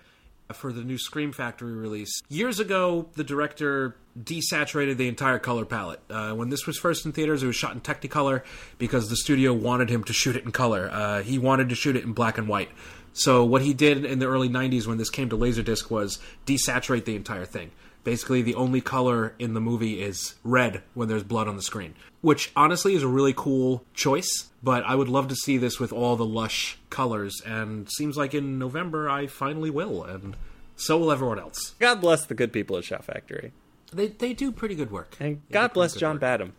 for 0.52 0.72
the 0.72 0.82
new 0.82 0.98
Scream 0.98 1.32
Factory 1.32 1.72
release. 1.72 2.20
Years 2.28 2.60
ago, 2.60 3.08
the 3.14 3.24
director 3.24 3.96
desaturated 4.18 4.96
the 4.96 5.08
entire 5.08 5.38
color 5.38 5.64
palette. 5.64 6.00
Uh, 6.10 6.32
when 6.32 6.50
this 6.50 6.66
was 6.66 6.78
first 6.78 7.06
in 7.06 7.12
theaters, 7.12 7.42
it 7.42 7.46
was 7.46 7.56
shot 7.56 7.72
in 7.72 7.80
Technicolor 7.80 8.42
because 8.76 9.08
the 9.08 9.16
studio 9.16 9.52
wanted 9.52 9.88
him 9.88 10.04
to 10.04 10.12
shoot 10.12 10.36
it 10.36 10.44
in 10.44 10.52
color. 10.52 10.90
Uh, 10.92 11.22
he 11.22 11.38
wanted 11.38 11.68
to 11.68 11.74
shoot 11.74 11.96
it 11.96 12.04
in 12.04 12.12
black 12.12 12.36
and 12.36 12.48
white. 12.48 12.68
So 13.12 13.44
what 13.44 13.62
he 13.62 13.74
did 13.74 14.04
in 14.04 14.18
the 14.20 14.26
early 14.26 14.48
90s 14.48 14.86
when 14.86 14.98
this 14.98 15.10
came 15.10 15.28
to 15.30 15.36
Laserdisc 15.36 15.90
was 15.90 16.18
desaturate 16.46 17.04
the 17.04 17.16
entire 17.16 17.44
thing. 17.44 17.70
Basically, 18.02 18.40
the 18.40 18.54
only 18.54 18.80
color 18.80 19.34
in 19.38 19.52
the 19.52 19.60
movie 19.60 20.00
is 20.02 20.34
red 20.42 20.82
when 20.94 21.08
there's 21.08 21.22
blood 21.22 21.48
on 21.48 21.56
the 21.56 21.62
screen, 21.62 21.94
which 22.22 22.50
honestly 22.56 22.94
is 22.94 23.02
a 23.02 23.08
really 23.08 23.34
cool 23.36 23.84
choice. 23.92 24.48
But 24.62 24.84
I 24.84 24.94
would 24.94 25.08
love 25.08 25.28
to 25.28 25.36
see 25.36 25.58
this 25.58 25.78
with 25.78 25.92
all 25.92 26.16
the 26.16 26.24
lush 26.24 26.78
colors, 26.88 27.42
and 27.44 27.90
seems 27.90 28.16
like 28.16 28.32
in 28.32 28.58
November 28.58 29.10
I 29.10 29.26
finally 29.26 29.68
will, 29.68 30.02
and 30.02 30.34
so 30.76 30.96
will 30.96 31.12
everyone 31.12 31.38
else. 31.38 31.74
God 31.78 32.00
bless 32.00 32.24
the 32.24 32.34
good 32.34 32.54
people 32.54 32.78
at 32.78 32.84
Shout 32.84 33.04
Factory, 33.04 33.52
They 33.92 34.06
they 34.08 34.32
do 34.32 34.50
pretty 34.50 34.76
good 34.76 34.90
work. 34.90 35.14
and 35.20 35.42
They 35.48 35.52
God 35.52 35.74
bless 35.74 35.94
John 35.94 36.14
work. 36.14 36.20
Badham. 36.22 36.52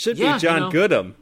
Should 0.00 0.16
Yeah, 0.16 0.34
be 0.34 0.40
John 0.42 0.54
you 0.54 0.60
know. 0.60 0.70
Goodham. 0.70 1.16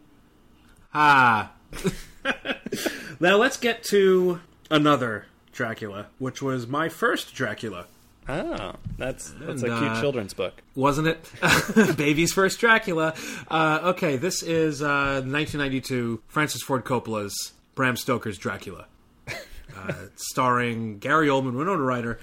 Ah. 0.92 1.52
now 3.20 3.36
let's 3.36 3.56
get 3.56 3.82
to 3.84 4.40
another 4.70 5.26
Dracula, 5.52 6.06
which 6.18 6.40
was 6.42 6.66
my 6.66 6.88
first 6.88 7.34
Dracula. 7.34 7.86
Oh, 8.28 8.74
that's 8.98 9.30
that's 9.40 9.62
a 9.62 9.66
cute 9.66 9.72
uh, 9.72 10.00
children's 10.00 10.34
book. 10.34 10.62
wasn't 10.74 11.08
it? 11.08 11.30
Baby's 11.96 12.32
first 12.32 12.60
Dracula. 12.60 13.14
Uh, 13.48 13.80
okay, 13.84 14.16
this 14.16 14.42
is 14.42 14.82
uh, 14.82 15.22
1992 15.24 16.20
Francis 16.28 16.62
Ford 16.62 16.84
Coppola's 16.84 17.52
Bram 17.74 17.96
Stoker's 17.96 18.36
Dracula, 18.36 18.86
uh, 19.76 19.92
starring 20.16 20.98
Gary 20.98 21.28
Oldman, 21.28 21.56
Winona 21.56 21.82
Ryder, 21.82 22.20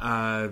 uh, 0.00 0.48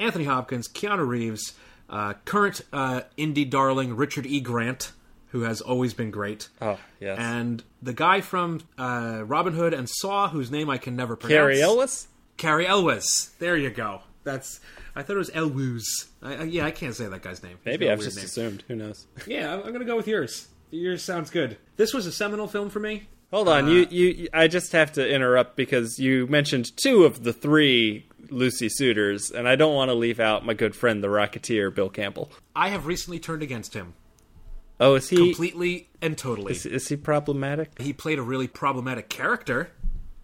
Anthony 0.00 0.24
Hopkins, 0.24 0.66
Keanu 0.66 1.06
Reeves, 1.06 1.52
uh, 1.88 2.14
current 2.24 2.62
uh, 2.72 3.02
indie 3.16 3.48
darling 3.48 3.94
Richard 3.94 4.26
E. 4.26 4.40
Grant, 4.40 4.90
who 5.32 5.42
has 5.42 5.60
always 5.60 5.92
been 5.94 6.10
great. 6.10 6.48
Oh 6.60 6.78
yes, 7.00 7.18
And 7.18 7.62
the 7.82 7.92
guy 7.92 8.20
from 8.20 8.60
uh, 8.78 9.22
Robin 9.26 9.54
Hood 9.54 9.74
and 9.74 9.88
Saw, 9.88 10.28
whose 10.28 10.50
name 10.50 10.70
I 10.70 10.78
can 10.78 10.94
never 10.94 11.16
pronounce. 11.16 11.36
Cary 11.36 11.60
Elwes? 11.62 12.06
Cary 12.36 12.66
Elwes. 12.66 13.30
There 13.38 13.56
you 13.56 13.70
go. 13.70 14.02
That's. 14.24 14.60
I 14.94 15.02
thought 15.02 15.14
it 15.16 15.18
was 15.18 15.30
Elwes. 15.34 15.84
I, 16.22 16.34
I, 16.36 16.42
yeah, 16.44 16.66
I 16.66 16.70
can't 16.70 16.94
say 16.94 17.06
that 17.08 17.22
guy's 17.22 17.42
name. 17.42 17.58
Maybe 17.64 17.90
I've 17.90 18.00
just 18.00 18.16
name. 18.16 18.26
assumed. 18.26 18.64
Who 18.68 18.76
knows? 18.76 19.06
Yeah, 19.26 19.52
I'm, 19.54 19.62
I'm 19.64 19.72
gonna 19.72 19.84
go 19.84 19.96
with 19.96 20.06
yours. 20.06 20.48
Yours 20.70 21.02
sounds 21.02 21.30
good. 21.30 21.56
This 21.76 21.92
was 21.92 22.06
a 22.06 22.12
seminal 22.12 22.46
film 22.46 22.70
for 22.70 22.80
me. 22.80 23.08
Hold 23.30 23.48
on, 23.48 23.64
Uh, 23.64 23.68
you, 23.68 23.86
you. 23.90 24.28
I 24.34 24.46
just 24.48 24.72
have 24.72 24.92
to 24.92 25.08
interrupt 25.10 25.56
because 25.56 25.98
you 25.98 26.26
mentioned 26.26 26.76
two 26.76 27.04
of 27.04 27.24
the 27.24 27.32
three 27.32 28.06
Lucy 28.28 28.68
suitors, 28.68 29.30
and 29.30 29.48
I 29.48 29.56
don't 29.56 29.74
want 29.74 29.88
to 29.88 29.94
leave 29.94 30.20
out 30.20 30.44
my 30.44 30.52
good 30.52 30.76
friend, 30.76 31.02
the 31.02 31.08
Rocketeer, 31.08 31.74
Bill 31.74 31.88
Campbell. 31.88 32.30
I 32.54 32.68
have 32.68 32.86
recently 32.86 33.18
turned 33.18 33.42
against 33.42 33.72
him 33.74 33.94
Oh, 34.80 34.94
is 34.94 35.08
he? 35.08 35.16
completely 35.16 35.88
and 36.00 36.18
totally. 36.18 36.52
Is, 36.52 36.66
is 36.66 36.88
he 36.88 36.96
problematic? 36.96 37.80
He 37.80 37.92
played 37.92 38.18
a 38.18 38.22
really 38.22 38.48
problematic 38.48 39.08
character 39.08 39.70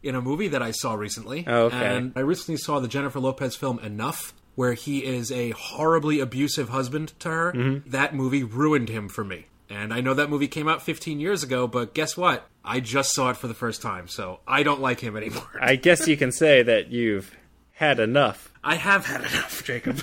in 0.03 0.15
a 0.15 0.21
movie 0.21 0.49
that 0.49 0.63
I 0.63 0.71
saw 0.71 0.95
recently. 0.95 1.45
Oh, 1.47 1.67
okay. 1.67 1.97
And 1.97 2.13
I 2.17 2.21
recently 2.21 2.57
saw 2.57 2.81
the 2.81 2.89
Jennifer 2.89 3.21
Lopez 3.21 3.57
film 3.57 3.79
Enough, 3.81 4.35
where 4.55 4.75
he 4.75 5.05
is 5.05 5.31
a 5.31 5.51
horribly 5.51 6.21
abusive 6.21 6.71
husband 6.71 7.13
to 7.21 7.29
her. 7.29 7.53
Mm-hmm. 7.53 7.91
That 7.91 8.15
movie 8.15 8.43
ruined 8.43 8.89
him 8.89 9.09
for 9.09 9.25
me. 9.25 9.47
And 9.71 9.93
I 9.93 10.01
know 10.01 10.15
that 10.15 10.31
movie 10.31 10.49
came 10.49 10.67
out 10.67 10.83
15 10.83 11.21
years 11.21 11.43
ago, 11.43 11.67
but 11.67 11.95
guess 11.95 12.17
what? 12.17 12.49
I 12.65 12.81
just 12.81 13.15
saw 13.15 13.31
it 13.31 13.37
for 13.37 13.49
the 13.49 13.55
first 13.55 13.83
time, 13.83 14.09
so 14.09 14.41
I 14.47 14.63
don't 14.63 14.81
like 14.81 15.01
him 15.01 15.17
anymore. 15.17 15.49
I 15.61 15.77
guess 15.77 16.09
you 16.09 16.17
can 16.17 16.33
say 16.33 16.63
that 16.63 16.89
you've 16.89 17.37
had 17.73 18.01
enough. 18.01 18.53
I 18.65 18.77
have 18.77 19.07
had 19.07 19.21
enough, 19.21 19.63
Jacob. 19.65 20.03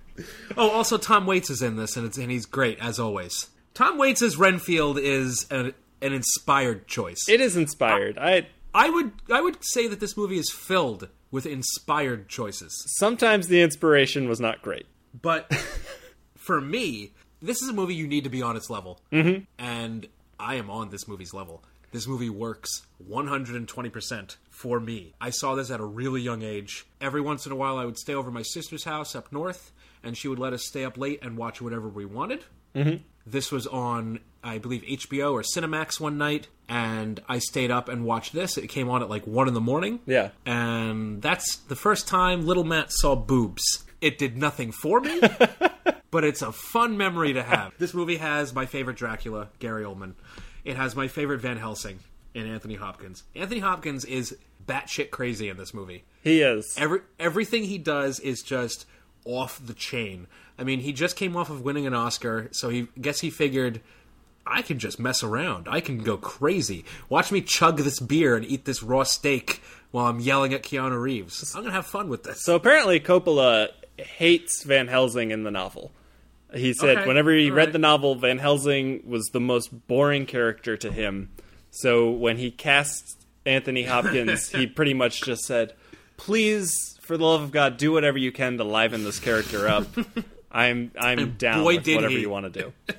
oh, 0.56 0.70
also 0.70 0.98
Tom 0.98 1.26
Waits 1.26 1.50
is 1.50 1.62
in 1.62 1.76
this, 1.76 1.96
and 1.96 2.04
it's 2.04 2.18
and 2.18 2.30
he's 2.30 2.46
great 2.46 2.78
as 2.80 2.98
always. 2.98 3.48
Tom 3.76 3.98
Waits 3.98 4.22
as 4.22 4.38
Renfield 4.38 4.98
is 4.98 5.46
an, 5.50 5.74
an 6.00 6.14
inspired 6.14 6.88
choice. 6.88 7.28
It 7.28 7.42
is 7.42 7.58
inspired. 7.58 8.16
I 8.16 8.46
I 8.72 8.88
would 8.88 9.12
I 9.30 9.42
would 9.42 9.58
say 9.60 9.86
that 9.86 10.00
this 10.00 10.16
movie 10.16 10.38
is 10.38 10.50
filled 10.50 11.08
with 11.30 11.44
inspired 11.44 12.26
choices. 12.30 12.72
sometimes 12.96 13.48
the 13.48 13.60
inspiration 13.60 14.30
was 14.30 14.40
not 14.40 14.62
great. 14.62 14.86
But 15.20 15.52
for 16.38 16.58
me, 16.58 17.12
this 17.42 17.60
is 17.60 17.68
a 17.68 17.74
movie 17.74 17.94
you 17.94 18.06
need 18.06 18.24
to 18.24 18.30
be 18.30 18.40
on 18.40 18.56
its 18.56 18.70
level. 18.70 18.98
Mm-hmm. 19.12 19.44
And 19.58 20.08
I 20.40 20.54
am 20.54 20.70
on 20.70 20.88
this 20.88 21.06
movie's 21.06 21.34
level. 21.34 21.62
This 21.92 22.06
movie 22.06 22.30
works 22.30 22.86
120% 23.10 24.36
for 24.48 24.80
me. 24.80 25.12
I 25.20 25.28
saw 25.28 25.54
this 25.54 25.70
at 25.70 25.80
a 25.80 25.84
really 25.84 26.22
young 26.22 26.40
age. 26.42 26.86
Every 26.98 27.20
once 27.20 27.44
in 27.44 27.52
a 27.52 27.56
while, 27.56 27.76
I 27.76 27.84
would 27.84 27.98
stay 27.98 28.14
over 28.14 28.30
my 28.30 28.42
sister's 28.42 28.84
house 28.84 29.14
up 29.14 29.32
north, 29.32 29.72
and 30.02 30.16
she 30.16 30.28
would 30.28 30.38
let 30.38 30.54
us 30.54 30.64
stay 30.64 30.84
up 30.84 30.96
late 30.96 31.18
and 31.22 31.36
watch 31.36 31.60
whatever 31.60 31.88
we 31.88 32.06
wanted. 32.06 32.44
Mm-hmm. 32.74 33.02
This 33.26 33.50
was 33.50 33.66
on, 33.66 34.20
I 34.42 34.58
believe, 34.58 34.82
HBO 34.82 35.32
or 35.32 35.42
Cinemax 35.42 35.98
one 35.98 36.16
night, 36.16 36.48
and 36.68 37.20
I 37.28 37.38
stayed 37.38 37.70
up 37.70 37.88
and 37.88 38.04
watched 38.04 38.32
this. 38.32 38.56
It 38.56 38.68
came 38.68 38.88
on 38.88 39.02
at 39.02 39.10
like 39.10 39.26
1 39.26 39.48
in 39.48 39.54
the 39.54 39.60
morning. 39.60 40.00
Yeah. 40.06 40.30
And 40.44 41.20
that's 41.20 41.56
the 41.56 41.76
first 41.76 42.06
time 42.06 42.46
little 42.46 42.64
Matt 42.64 42.92
saw 42.92 43.16
boobs. 43.16 43.84
It 44.00 44.18
did 44.18 44.36
nothing 44.36 44.72
for 44.72 45.00
me, 45.00 45.20
but 46.10 46.22
it's 46.22 46.42
a 46.42 46.52
fun 46.52 46.96
memory 46.96 47.32
to 47.32 47.42
have. 47.42 47.72
This 47.78 47.94
movie 47.94 48.16
has 48.16 48.54
my 48.54 48.66
favorite 48.66 48.96
Dracula, 48.96 49.48
Gary 49.58 49.84
Oldman. 49.84 50.14
It 50.64 50.76
has 50.76 50.94
my 50.94 51.08
favorite 51.08 51.40
Van 51.40 51.56
Helsing 51.56 52.00
and 52.34 52.46
Anthony 52.46 52.74
Hopkins. 52.74 53.24
Anthony 53.34 53.60
Hopkins 53.60 54.04
is 54.04 54.36
batshit 54.66 55.10
crazy 55.10 55.48
in 55.48 55.56
this 55.56 55.72
movie. 55.72 56.04
He 56.22 56.42
is. 56.42 56.74
Every 56.76 57.00
everything 57.18 57.64
he 57.64 57.78
does 57.78 58.20
is 58.20 58.42
just 58.42 58.86
off 59.26 59.60
the 59.64 59.74
chain. 59.74 60.26
I 60.58 60.64
mean, 60.64 60.80
he 60.80 60.92
just 60.92 61.16
came 61.16 61.36
off 61.36 61.50
of 61.50 61.60
winning 61.60 61.86
an 61.86 61.94
Oscar, 61.94 62.48
so 62.52 62.70
he 62.70 62.88
guess 63.00 63.20
he 63.20 63.30
figured 63.30 63.80
I 64.46 64.62
can 64.62 64.78
just 64.78 64.98
mess 64.98 65.22
around. 65.22 65.66
I 65.68 65.80
can 65.80 65.98
go 65.98 66.16
crazy. 66.16 66.84
Watch 67.08 67.32
me 67.32 67.40
chug 67.40 67.78
this 67.78 68.00
beer 68.00 68.36
and 68.36 68.44
eat 68.44 68.64
this 68.64 68.82
raw 68.82 69.02
steak 69.02 69.60
while 69.90 70.06
I'm 70.06 70.20
yelling 70.20 70.54
at 70.54 70.62
Keanu 70.62 71.00
Reeves. 71.00 71.54
I'm 71.54 71.62
gonna 71.62 71.74
have 71.74 71.86
fun 71.86 72.08
with 72.08 72.22
this. 72.22 72.44
So 72.44 72.54
apparently 72.54 73.00
Coppola 73.00 73.68
hates 73.98 74.62
Van 74.62 74.88
Helsing 74.88 75.30
in 75.30 75.42
the 75.42 75.50
novel. 75.50 75.92
He 76.54 76.72
said 76.72 76.98
Okay, 76.98 77.08
whenever 77.08 77.32
he 77.32 77.50
read 77.50 77.64
right. 77.66 77.72
the 77.72 77.78
novel, 77.78 78.14
Van 78.14 78.38
Helsing 78.38 79.02
was 79.04 79.26
the 79.32 79.40
most 79.40 79.88
boring 79.88 80.26
character 80.26 80.76
to 80.76 80.92
him. 80.92 81.30
So 81.70 82.10
when 82.10 82.36
he 82.38 82.50
cast 82.50 83.26
Anthony 83.44 83.82
Hopkins, 83.82 84.50
he 84.50 84.66
pretty 84.66 84.94
much 84.94 85.22
just 85.22 85.44
said, 85.44 85.74
"Please, 86.16 86.98
for 87.00 87.16
the 87.16 87.24
love 87.24 87.42
of 87.42 87.52
God, 87.52 87.76
do 87.76 87.92
whatever 87.92 88.18
you 88.18 88.32
can 88.32 88.56
to 88.58 88.64
liven 88.64 89.04
this 89.04 89.18
character 89.18 89.68
up. 89.68 89.86
I'm 90.52 90.90
I'm 90.98 91.32
down 91.32 91.62
boy, 91.62 91.76
with 91.76 91.84
did 91.84 91.96
whatever 91.96 92.12
he. 92.14 92.20
you 92.20 92.30
want 92.30 92.52
to 92.52 92.60
do." 92.62 92.72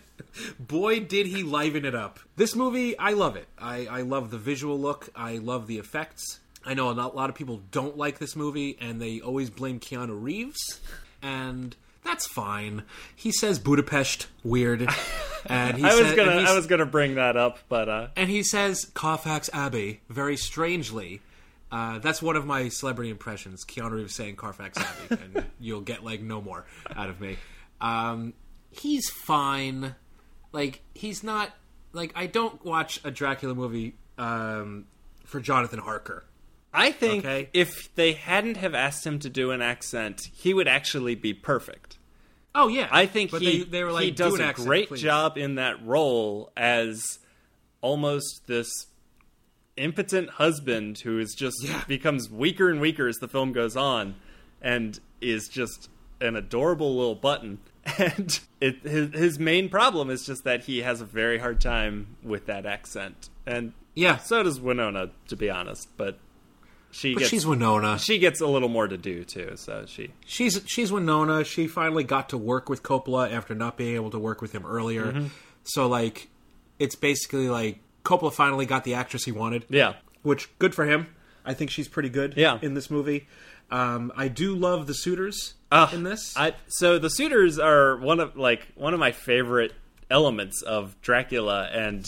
Boy, 0.60 1.00
did 1.00 1.26
he 1.26 1.42
liven 1.42 1.84
it 1.84 1.96
up. 1.96 2.20
This 2.36 2.56
movie, 2.56 2.96
I 3.00 3.14
love 3.14 3.36
it. 3.36 3.48
I, 3.58 3.88
I 3.88 4.02
love 4.04 4.30
the 4.30 4.38
visual 4.38 4.80
look. 4.80 5.10
I 5.16 5.38
love 5.40 5.66
the 5.66 5.80
effects. 5.80 6.40
I 6.64 6.76
know 6.76 6.92
a 6.92 6.94
lot 6.94 7.30
of 7.32 7.36
people 7.36 7.62
don't 7.72 7.98
like 7.98 8.20
this 8.20 8.36
movie, 8.36 8.78
and 8.80 9.02
they 9.02 9.20
always 9.20 9.50
blame 9.50 9.80
Keanu 9.80 10.22
Reeves, 10.22 10.80
and 11.24 11.76
that's 12.04 12.28
fine. 12.28 12.84
He 13.16 13.32
says 13.32 13.58
Budapest 13.58 14.28
weird, 14.44 14.82
and 15.48 15.78
he 15.78 15.84
I 15.86 15.96
was 15.96 16.06
said- 16.10 16.18
gonna 16.18 16.32
and 16.38 16.48
I 16.48 16.54
was 16.56 16.68
gonna 16.68 16.86
bring 16.86 17.16
that 17.16 17.36
up, 17.36 17.58
but 17.68 17.90
uh, 17.90 18.08
and 18.16 18.30
he 18.30 18.44
says 18.44 18.86
Carfax 18.94 19.50
Abbey 19.54 20.02
very 20.08 20.38
strangely. 20.38 21.22
Uh, 21.72 22.00
that's 22.00 22.22
one 22.22 22.36
of 22.36 22.46
my 22.46 22.70
celebrity 22.70 23.10
impressions. 23.12 23.66
Keanu 23.66 23.92
Reeves 23.92 24.16
saying 24.16 24.36
Carfax 24.38 24.78
Abbey, 24.78 25.22
and 25.36 25.46
you'll 25.60 25.82
get 25.82 26.04
like 26.04 26.22
no 26.22 26.42
more 26.42 26.66
out 26.96 27.10
of 27.10 27.20
me. 27.20 27.38
Um, 27.82 28.34
he's 28.70 29.10
fine. 29.10 29.96
Like 30.54 30.82
he's 30.96 31.24
not 31.24 31.52
like 31.94 32.12
I 32.16 32.26
don't 32.28 32.64
watch 32.64 33.00
a 33.04 33.12
Dracula 33.12 33.54
movie 33.54 33.96
um, 34.18 34.86
for 35.26 35.40
Jonathan 35.40 35.80
Harker. 35.80 36.24
I 36.74 36.92
think 36.92 37.26
Okay. 37.26 37.50
if 37.54 37.94
they 37.96 38.14
hadn't 38.14 38.58
have 38.58 38.74
asked 38.76 39.06
him 39.06 39.20
to 39.20 39.30
do 39.30 39.52
an 39.52 39.62
accent, 39.62 40.30
he 40.34 40.54
would 40.54 40.68
actually 40.68 41.16
be 41.16 41.34
perfect. 41.34 41.98
Oh 42.56 42.68
yeah, 42.70 42.88
I 42.92 43.06
think 43.08 43.32
but 43.32 43.42
he 43.42 43.60
they, 43.60 43.64
they 43.66 43.84
were 43.84 43.92
like 43.92 44.06
he 44.06 44.12
does 44.12 44.34
"Do 44.34 44.40
an 44.40 44.46
a 44.46 44.50
accent, 44.50 44.68
great 44.68 44.88
please." 44.88 45.02
job 45.02 45.38
in 45.38 45.56
that 45.56 45.86
role 45.86 46.52
as 46.58 47.20
almost 47.82 48.48
this 48.48 48.68
impotent 49.78 50.30
husband 50.32 51.00
who 51.00 51.20
is 51.20 51.34
just 51.36 51.64
Yeah. 51.64 51.84
becomes 51.88 52.30
weaker 52.30 52.70
and 52.70 52.82
weaker 52.82 53.08
as 53.08 53.18
the 53.18 53.28
film 53.28 53.54
goes 53.54 53.76
on, 53.78 54.16
and 54.62 55.00
is 55.22 55.48
just 55.48 55.90
an 56.22 56.36
adorable 56.36 56.96
little 56.96 57.16
button. 57.16 57.60
And 57.98 58.38
it, 58.60 58.82
his 58.84 59.14
his 59.14 59.40
main 59.40 59.70
problem 59.70 60.10
is 60.10 60.26
just 60.26 60.44
that 60.44 60.66
he 60.66 60.80
has 60.82 61.00
a 61.00 61.06
very 61.06 61.38
hard 61.40 61.62
time 61.62 62.18
with 62.22 62.48
that 62.48 62.66
accent, 62.66 63.30
and 63.46 63.72
Yeah, 63.96 64.18
so 64.18 64.44
does 64.44 64.60
Winona, 64.60 65.12
to 65.30 65.38
be 65.38 65.50
honest. 65.50 65.88
But 65.96 66.20
she 66.92 67.14
but 67.14 67.20
gets 67.20 67.30
she's 67.32 67.46
Winona. 67.48 67.98
she 67.98 68.20
gets 68.20 68.42
a 68.42 68.48
little 68.48 68.68
more 68.68 68.90
to 68.90 68.98
do 68.98 69.24
too. 69.24 69.54
So 69.56 69.86
she 69.88 70.12
She's 70.26 70.62
she's 70.66 70.92
Winona. 70.92 71.46
She 71.46 71.66
finally 71.68 72.04
got 72.04 72.28
to 72.30 72.38
work 72.38 72.68
with 72.68 72.84
Coppola 72.84 73.32
after 73.32 73.56
not 73.56 73.78
being 73.78 73.96
able 73.96 74.10
to 74.12 74.20
work 74.20 74.42
with 74.42 74.52
him 74.52 74.66
earlier. 74.66 75.06
Mm-hmm. 75.14 75.28
So 75.64 75.88
like, 75.88 76.28
it's 76.80 76.96
basically 76.96 77.48
like 77.50 77.80
Coppola 78.08 78.32
finally 78.34 78.66
got 78.66 78.84
the 78.84 78.94
actress 78.94 79.26
he 79.26 79.32
wanted. 79.32 79.66
yeah 79.70 79.94
which 80.24 80.50
good 80.60 80.74
for 80.76 80.86
him. 80.86 81.08
I 81.46 81.54
think 81.54 81.72
she's 81.72 81.88
pretty 81.88 82.10
good. 82.10 82.34
Yeah. 82.36 82.60
in 82.62 82.74
this 82.74 82.90
movie. 82.92 83.28
Um, 83.72 84.12
I 84.18 84.28
do 84.28 84.56
love 84.56 84.88
the 84.88 84.94
suitors 84.94 85.54
Ah, 85.72 85.90
in 85.94 86.04
this. 86.04 86.34
I, 86.36 86.54
so 86.68 87.00
the 87.00 87.10
suitors 87.10 87.58
are 87.60 87.96
one 87.98 88.20
of 88.20 88.36
like 88.36 88.68
one 88.76 88.94
of 88.94 89.00
my 89.00 89.12
favorite 89.12 89.74
elements 90.10 90.62
of 90.62 91.00
Dracula, 91.02 91.70
and 91.72 92.06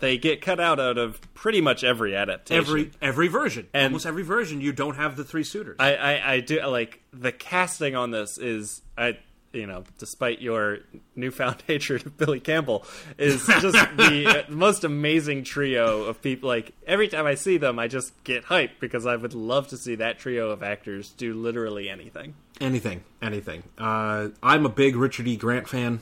they 0.00 0.18
get 0.18 0.40
cut 0.42 0.58
out 0.60 0.80
out 0.80 0.98
of 0.98 1.20
pretty 1.34 1.60
much 1.60 1.84
every 1.84 2.14
adaptation. 2.16 2.62
every 2.62 2.90
every 3.00 3.28
version, 3.28 3.68
And- 3.72 3.86
almost 3.86 4.04
every 4.06 4.22
version, 4.24 4.60
you 4.60 4.72
don't 4.72 4.96
have 4.96 5.16
the 5.16 5.24
three 5.24 5.44
suitors. 5.44 5.76
I, 5.78 5.94
I, 5.94 6.32
I 6.34 6.40
do 6.40 6.60
like 6.66 7.00
the 7.12 7.32
casting 7.32 7.94
on 7.94 8.10
this 8.10 8.36
is 8.38 8.82
I 8.98 9.18
you 9.52 9.66
know 9.66 9.84
despite 9.98 10.40
your 10.40 10.78
newfound 11.16 11.62
hatred 11.66 12.06
of 12.06 12.16
Billy 12.16 12.40
Campbell 12.40 12.84
is 13.18 13.46
just 13.60 13.76
the 13.96 14.44
most 14.48 14.84
amazing 14.84 15.44
trio 15.44 16.04
of 16.04 16.22
people. 16.22 16.48
Like 16.48 16.72
every 16.86 17.08
time 17.08 17.26
I 17.26 17.34
see 17.34 17.56
them, 17.56 17.78
I 17.78 17.88
just 17.88 18.12
get 18.24 18.44
hyped 18.44 18.80
because 18.80 19.06
I 19.06 19.16
would 19.16 19.34
love 19.34 19.68
to 19.68 19.76
see 19.76 19.96
that 19.96 20.18
trio 20.18 20.50
of 20.50 20.62
actors 20.62 21.10
do 21.10 21.34
literally 21.34 21.88
anything. 21.88 22.34
anything, 22.60 23.04
anything. 23.20 23.62
Uh, 23.78 24.28
I'm 24.42 24.66
a 24.66 24.70
big 24.70 24.96
Richard 24.96 25.28
E. 25.28 25.36
Grant 25.36 25.68
fan. 25.68 26.00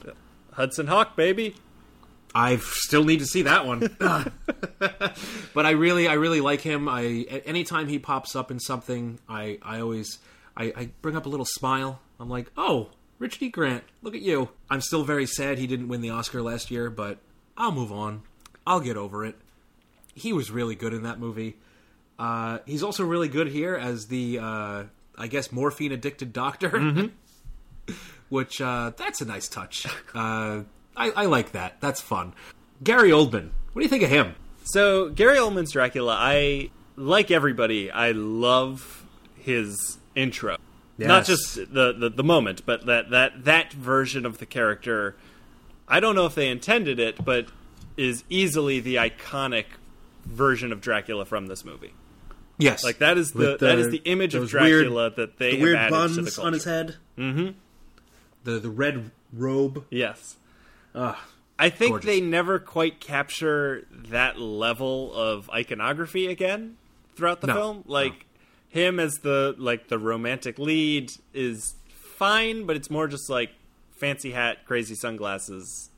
Hudson 0.53 0.87
Hawk, 0.87 1.17
baby. 1.17 1.55
I 2.35 2.59
still 2.59 3.05
need 3.05 3.19
to 3.21 3.27
see 3.27 3.43
that 3.43 3.67
one. 3.67 3.97
but 3.99 5.67
I 5.67 5.71
really, 5.71 6.07
I 6.07 6.15
really 6.15 6.41
like 6.41 6.61
him. 6.61 6.89
I 6.89 7.03
anytime 7.45 7.89
he 7.89 7.99
pops 7.99 8.37
up 8.37 8.51
in 8.51 8.61
something, 8.61 9.19
I, 9.29 9.59
I 9.63 9.81
always, 9.81 10.19
I, 10.57 10.73
I 10.77 10.91
bring 11.03 11.17
up 11.17 11.27
a 11.27 11.29
little 11.29 11.47
smile. 11.47 12.01
I'm 12.19 12.29
like, 12.29 12.51
oh, 12.57 12.91
Richard 13.20 13.42
E. 13.42 13.48
Grant, 13.50 13.85
look 14.02 14.14
at 14.14 14.22
you. 14.22 14.48
I'm 14.70 14.80
still 14.80 15.04
very 15.04 15.26
sad 15.26 15.59
he 15.59 15.66
didn't 15.66 15.88
win 15.88 16.00
the 16.00 16.09
Oscar 16.11 16.40
last 16.40 16.70
year, 16.70 16.88
but 16.88 17.18
I'll 17.56 17.70
move 17.70 17.92
on. 17.92 18.22
I'll 18.66 18.80
get 18.80 18.96
over 18.96 19.24
it. 19.26 19.37
He 20.14 20.33
was 20.33 20.50
really 20.50 20.74
good 20.74 20.94
in 20.94 21.02
that 21.02 21.20
movie. 21.20 21.56
Uh, 22.18 22.59
he's 22.64 22.83
also 22.83 23.04
really 23.04 23.28
good 23.28 23.48
here 23.48 23.76
as 23.76 24.06
the, 24.06 24.38
uh, 24.38 24.85
I 25.18 25.26
guess, 25.28 25.52
morphine 25.52 25.92
addicted 25.92 26.33
doctor. 26.33 27.11
Which 28.30 28.61
uh, 28.61 28.92
that's 28.96 29.20
a 29.20 29.26
nice 29.26 29.48
touch. 29.48 29.87
Uh, 30.14 30.62
I, 30.96 31.11
I 31.11 31.26
like 31.26 31.52
that. 31.52 31.80
That's 31.80 32.00
fun. 32.00 32.33
Gary 32.83 33.11
Oldman, 33.11 33.50
what 33.72 33.80
do 33.80 33.83
you 33.83 33.88
think 33.88 34.02
of 34.02 34.09
him? 34.09 34.35
So 34.64 35.11
Gary 35.11 35.37
Oldman's 35.37 35.72
Dracula, 35.72 36.16
I 36.18 36.70
like 36.96 37.30
everybody. 37.30 37.90
I 37.90 38.12
love 38.12 39.04
his 39.37 39.98
intro, 40.14 40.56
not 41.09 41.25
just 41.27 41.55
the, 41.57 41.93
the 41.93 42.11
the 42.15 42.25
moment, 42.25 42.65
but 42.67 42.87
that 42.87 43.11
that 43.11 43.45
that 43.45 43.73
version 43.73 44.25
of 44.27 44.39
the 44.39 44.47
character. 44.47 45.17
I 45.89 45.99
don't 46.01 46.15
know 46.15 46.27
if 46.27 46.35
they 46.35 46.49
intended 46.49 47.01
it, 47.01 47.25
but 47.25 47.47
is 47.97 48.23
easily 48.31 48.79
the 48.81 48.95
iconic 48.97 49.65
version 50.25 50.73
of 50.73 50.81
Dracula 50.81 51.25
from 51.25 51.49
this 51.49 51.65
movie. 51.65 51.93
Yes, 52.59 52.85
Like 52.85 52.99
that 52.99 53.17
is 53.19 53.33
the, 53.33 53.39
With 53.39 53.61
that 53.61 53.79
is 53.79 53.91
the 53.91 54.03
image 54.05 54.35
of 54.35 54.49
Dracula 54.49 54.91
weird- 55.05 55.17
that 55.17 55.39
they 55.39 55.53
the 55.53 55.57
have 55.57 55.63
weird 55.63 55.77
added 55.77 55.91
buns 55.91 56.17
to 56.17 56.23
the 56.23 56.43
on 56.43 56.53
his 56.53 56.65
head. 56.65 56.97
Mm-hmm. 57.19 57.49
The 58.45 58.59
the 58.61 58.71
red 58.71 59.11
robe. 59.33 59.85
Yes. 59.91 60.37
Ah, 60.95 61.25
I 61.59 61.71
think 61.71 61.93
Gorgeous. 61.93 62.07
they 62.07 62.21
never 62.21 62.59
quite 62.59 63.01
capture 63.01 63.87
that 63.91 64.39
level 64.39 65.13
of 65.15 65.49
iconography 65.51 66.27
again 66.27 66.77
throughout 67.17 67.41
the 67.41 67.47
No, 67.49 67.55
film. 67.55 67.85
Like 67.87 68.27
him 68.70 68.98
as 68.98 69.18
the 69.18 69.54
like 69.59 69.88
the 69.88 69.98
romantic 69.98 70.59
lead 70.59 71.12
is 71.35 71.74
fine, 72.16 72.64
but 72.66 72.76
it's 72.76 72.90
more 72.90 73.06
just 73.06 73.28
like 73.28 73.50
fancy 73.98 74.30
hat, 74.30 74.64
crazy 74.64 74.94
sunglasses, 74.94 75.90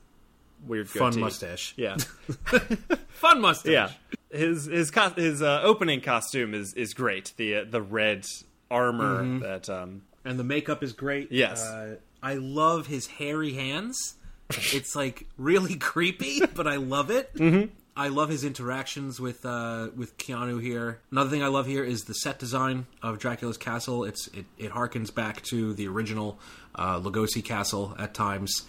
weird 0.67 0.89
fun 0.89 1.11
goatee. 1.11 1.21
mustache. 1.21 1.73
Yeah, 1.77 1.95
Fun 3.09 3.41
mustache. 3.41 3.71
yeah. 3.71 3.89
His 4.31 4.65
his 4.65 4.91
co- 4.91 5.09
his 5.11 5.41
uh, 5.41 5.61
opening 5.63 6.01
costume 6.01 6.53
is 6.53 6.73
is 6.73 6.93
great. 6.93 7.33
The 7.37 7.55
uh, 7.57 7.65
the 7.69 7.81
red 7.81 8.25
armor 8.71 9.21
Mm-hmm. 9.23 9.39
that 9.39 9.69
um 9.69 10.01
and 10.25 10.39
the 10.39 10.43
makeup 10.43 10.83
is 10.83 10.93
great. 10.93 11.31
Yes. 11.31 11.61
uh, 11.63 11.95
I 12.21 12.35
love 12.35 12.87
his 12.87 13.05
hairy 13.07 13.53
hands. 13.53 14.15
it's 14.49 14.95
like 14.95 15.27
really 15.37 15.75
creepy, 15.91 16.41
but 16.55 16.65
I 16.67 16.77
love 16.77 17.11
it. 17.11 17.33
Mm-hmm. 17.35 17.71
I 17.95 18.07
love 18.07 18.29
his 18.29 18.43
interactions 18.43 19.19
with 19.19 19.45
uh, 19.45 19.89
with 19.95 20.17
Keanu 20.17 20.61
here. 20.61 20.99
Another 21.11 21.29
thing 21.29 21.43
I 21.43 21.47
love 21.47 21.67
here 21.67 21.83
is 21.83 22.05
the 22.05 22.15
set 22.15 22.39
design 22.39 22.87
of 23.03 23.19
Dracula's 23.19 23.57
castle. 23.57 24.03
It's 24.03 24.27
it, 24.27 24.45
it 24.57 24.71
harkens 24.71 25.13
back 25.13 25.43
to 25.43 25.73
the 25.73 25.87
original 25.87 26.39
uh, 26.73 26.99
Lugosi 26.99 27.43
castle 27.45 27.95
at 27.99 28.13
times. 28.15 28.63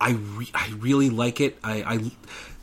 I 0.00 0.12
re- 0.12 0.50
I 0.54 0.72
really 0.78 1.10
like 1.10 1.40
it. 1.40 1.58
I, 1.62 1.82
I 1.82 2.10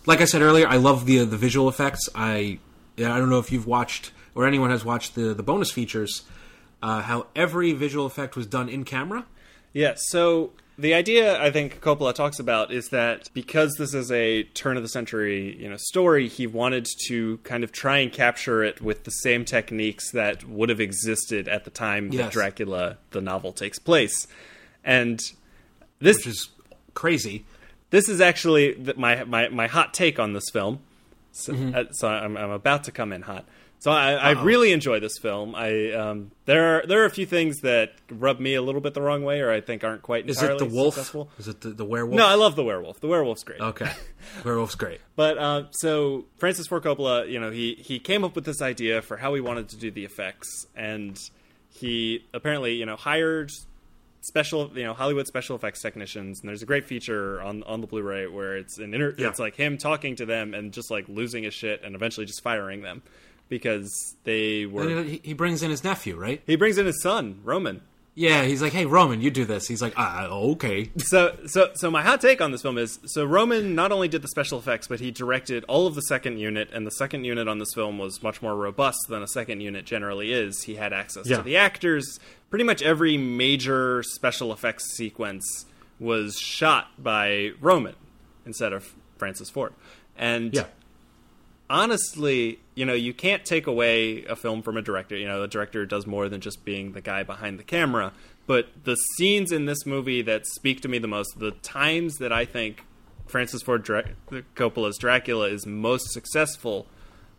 like 0.07 0.21
I 0.21 0.25
said 0.25 0.41
earlier. 0.41 0.67
I 0.67 0.77
love 0.77 1.05
the 1.05 1.23
the 1.23 1.37
visual 1.37 1.69
effects. 1.69 2.09
I 2.15 2.59
I 2.97 3.01
don't 3.01 3.29
know 3.29 3.39
if 3.39 3.51
you've 3.51 3.67
watched 3.67 4.11
or 4.33 4.47
anyone 4.47 4.71
has 4.71 4.83
watched 4.83 5.13
the 5.13 5.33
the 5.35 5.43
bonus 5.43 5.69
features. 5.71 6.23
Uh, 6.81 7.01
how 7.01 7.27
every 7.35 7.73
visual 7.73 8.05
effect 8.05 8.35
was 8.35 8.45
done 8.45 8.69
in 8.69 8.83
camera. 8.83 9.25
Yeah, 9.75 9.93
so 9.97 10.51
the 10.77 10.93
idea 10.93 11.37
I 11.41 11.51
think 11.51 11.81
Coppola 11.81 12.13
talks 12.15 12.39
about 12.39 12.71
is 12.71 12.89
that 12.89 13.29
because 13.33 13.73
this 13.77 13.93
is 13.93 14.09
a 14.11 14.43
turn 14.43 14.77
of 14.77 14.83
the 14.83 14.89
century, 14.89 15.55
you 15.61 15.69
know, 15.69 15.75
story, 15.77 16.29
he 16.29 16.47
wanted 16.47 16.87
to 17.07 17.37
kind 17.43 17.61
of 17.63 17.71
try 17.73 17.97
and 17.97 18.11
capture 18.11 18.63
it 18.63 18.79
with 18.81 19.03
the 19.03 19.11
same 19.11 19.43
techniques 19.43 20.11
that 20.11 20.45
would 20.47 20.69
have 20.69 20.79
existed 20.79 21.47
at 21.49 21.65
the 21.65 21.71
time 21.71 22.09
that 22.11 22.31
Dracula 22.31 22.97
the 23.11 23.19
novel 23.19 23.51
takes 23.51 23.77
place. 23.77 24.27
And 24.83 25.19
this 25.99 26.17
which 26.17 26.27
is 26.27 26.49
crazy. 26.93 27.43
this 27.89 28.07
is 28.07 28.21
actually 28.21 28.93
my 28.95 29.23
my 29.25 29.49
my 29.49 29.67
hot 29.67 29.93
take 29.93 30.19
on 30.19 30.31
this 30.33 30.49
film. 30.53 30.79
So, 31.33 31.51
Mm-hmm. 31.51 31.75
uh, 31.75 31.83
so 31.91 32.07
I'm 32.07 32.37
I'm 32.37 32.51
about 32.51 32.85
to 32.85 32.91
come 32.93 33.11
in 33.11 33.23
hot. 33.23 33.45
So 33.79 33.91
I, 33.91 34.13
I 34.13 34.31
really 34.43 34.71
enjoy 34.71 34.99
this 34.99 35.17
film. 35.19 35.53
I 35.53 35.91
um, 35.91 36.31
there 36.45 36.77
are 36.79 36.87
there 36.87 37.03
are 37.03 37.05
a 37.05 37.09
few 37.11 37.27
things 37.27 37.59
that 37.61 37.93
rub 38.09 38.39
me 38.39 38.55
a 38.55 38.61
little 38.63 38.81
bit 38.81 38.95
the 38.95 39.01
wrong 39.01 39.23
way, 39.23 39.41
or 39.41 39.51
I 39.51 39.61
think 39.61 39.83
aren't 39.83 40.01
quite 40.01 40.27
Is 40.27 40.41
it 40.41 40.57
the 40.57 40.65
wolf? 40.65 40.95
successful. 40.95 41.29
Is 41.37 41.47
it 41.47 41.61
the, 41.61 41.69
the 41.69 41.85
werewolf? 41.85 42.17
No, 42.17 42.25
I 42.25 42.33
love 42.33 42.55
the 42.55 42.63
werewolf. 42.63 42.99
The 42.99 43.07
werewolf's 43.07 43.43
great. 43.43 43.61
Okay, 43.61 43.91
werewolf's 44.43 44.73
great. 44.75 45.01
But 45.15 45.37
uh, 45.37 45.63
so 45.71 46.25
Francis 46.37 46.65
Ford 46.65 46.81
Coppola, 46.83 47.29
you 47.29 47.39
know, 47.39 47.51
he 47.51 47.75
he 47.75 47.99
came 47.99 48.23
up 48.23 48.33
with 48.33 48.45
this 48.45 48.59
idea 48.61 49.03
for 49.03 49.17
how 49.17 49.35
he 49.35 49.41
wanted 49.41 49.69
to 49.69 49.77
do 49.77 49.91
the 49.91 50.03
effects, 50.05 50.65
and 50.75 51.15
he 51.69 52.25
apparently, 52.33 52.73
you 52.75 52.87
know, 52.87 52.95
hired 52.95 53.51
special, 54.21 54.71
you 54.75 54.83
know, 54.83 54.93
Hollywood 54.93 55.27
special 55.27 55.55
effects 55.55 55.81
technicians. 55.81 56.39
And 56.39 56.49
there's 56.49 56.63
a 56.63 56.65
great 56.65 56.85
feature 56.85 57.39
on 57.41 57.61
on 57.63 57.81
the 57.81 57.87
Blu-ray 57.87 58.25
where 58.27 58.57
it's 58.57 58.79
an 58.79 58.93
inter- 58.95 59.13
Yeah. 59.17 59.27
it's 59.27 59.37
like 59.39 59.55
him 59.55 59.77
talking 59.77 60.15
to 60.15 60.25
them 60.25 60.55
and 60.55 60.71
just 60.73 60.89
like 60.89 61.07
losing 61.07 61.43
his 61.43 61.53
shit 61.53 61.83
and 61.83 61.93
eventually 61.93 62.25
just 62.25 62.41
firing 62.41 62.81
them 62.81 63.03
because 63.49 64.15
they 64.23 64.65
were. 64.65 65.03
He, 65.03 65.21
he 65.23 65.33
brings 65.33 65.63
in 65.63 65.69
his 65.69 65.83
nephew, 65.83 66.15
right? 66.15 66.41
He 66.45 66.55
brings 66.55 66.77
in 66.77 66.85
his 66.85 67.01
son 67.01 67.39
Roman. 67.43 67.81
Yeah, 68.17 68.43
he's 68.43 68.61
like, 68.61 68.71
"Hey, 68.71 68.85
Roman, 68.85 69.19
you 69.19 69.29
do 69.29 69.43
this." 69.43 69.67
He's 69.67 69.81
like, 69.81 69.93
"Ah, 69.97 70.27
okay." 70.27 70.89
So, 70.97 71.35
so, 71.47 71.71
so 71.75 71.91
my 71.91 72.01
hot 72.01 72.21
take 72.21 72.39
on 72.39 72.51
this 72.51 72.61
film 72.61 72.77
is: 72.77 72.97
so 73.05 73.25
Roman 73.25 73.75
not 73.75 73.91
only 73.91 74.07
did 74.07 74.21
the 74.21 74.29
special 74.29 74.57
effects, 74.57 74.87
but 74.87 75.01
he 75.01 75.11
directed 75.11 75.65
all 75.65 75.85
of 75.85 75.95
the 75.95 76.01
second 76.01 76.37
unit, 76.37 76.69
and 76.71 76.87
the 76.87 76.91
second 76.91 77.25
unit 77.25 77.49
on 77.49 77.59
this 77.59 77.73
film 77.75 77.97
was 77.97 78.23
much 78.23 78.41
more 78.41 78.55
robust 78.55 78.99
than 79.09 79.21
a 79.21 79.27
second 79.27 79.59
unit 79.59 79.83
generally 79.83 80.31
is. 80.31 80.63
He 80.63 80.75
had 80.75 80.93
access 80.93 81.27
Yeah. 81.27 81.37
to 81.37 81.43
the 81.43 81.57
actors. 81.57 82.19
Pretty 82.49 82.63
much 82.63 82.81
every 82.81 83.17
major 83.17 84.01
special 84.03 84.53
effects 84.53 84.95
sequence 84.95 85.65
was 85.99 86.39
shot 86.39 86.87
by 86.97 87.51
Roman 87.59 87.95
instead 88.45 88.71
of 88.71 88.93
Francis 89.17 89.49
Ford, 89.49 89.73
and 90.17 90.53
Yeah, 90.53 90.67
honestly, 91.69 92.59
you 92.75 92.85
know, 92.85 92.93
you 92.93 93.13
can't 93.13 93.45
take 93.45 93.67
away 93.67 94.23
a 94.25 94.35
film 94.35 94.61
from 94.61 94.77
a 94.77 94.81
director. 94.81 95.15
You 95.17 95.27
know, 95.27 95.41
the 95.41 95.47
director 95.47 95.85
does 95.85 96.05
more 96.05 96.29
than 96.29 96.41
just 96.41 96.65
being 96.65 96.91
the 96.93 97.01
guy 97.01 97.23
behind 97.23 97.59
the 97.59 97.63
camera. 97.63 98.13
But 98.47 98.67
the 98.83 98.95
scenes 98.95 99.51
in 99.51 99.65
this 99.65 99.85
movie 99.85 100.21
that 100.23 100.45
speak 100.45 100.81
to 100.81 100.87
me 100.87 100.99
the 100.99 101.07
most, 101.07 101.39
the 101.39 101.51
times 101.51 102.17
that 102.17 102.31
I 102.31 102.45
think 102.45 102.83
Francis 103.27 103.63
Ford 103.63 103.81
Dra- 103.83 104.09
Coppola's 104.55 104.97
Dracula 104.97 105.47
is 105.49 105.65
most 105.65 106.11
successful, 106.11 106.85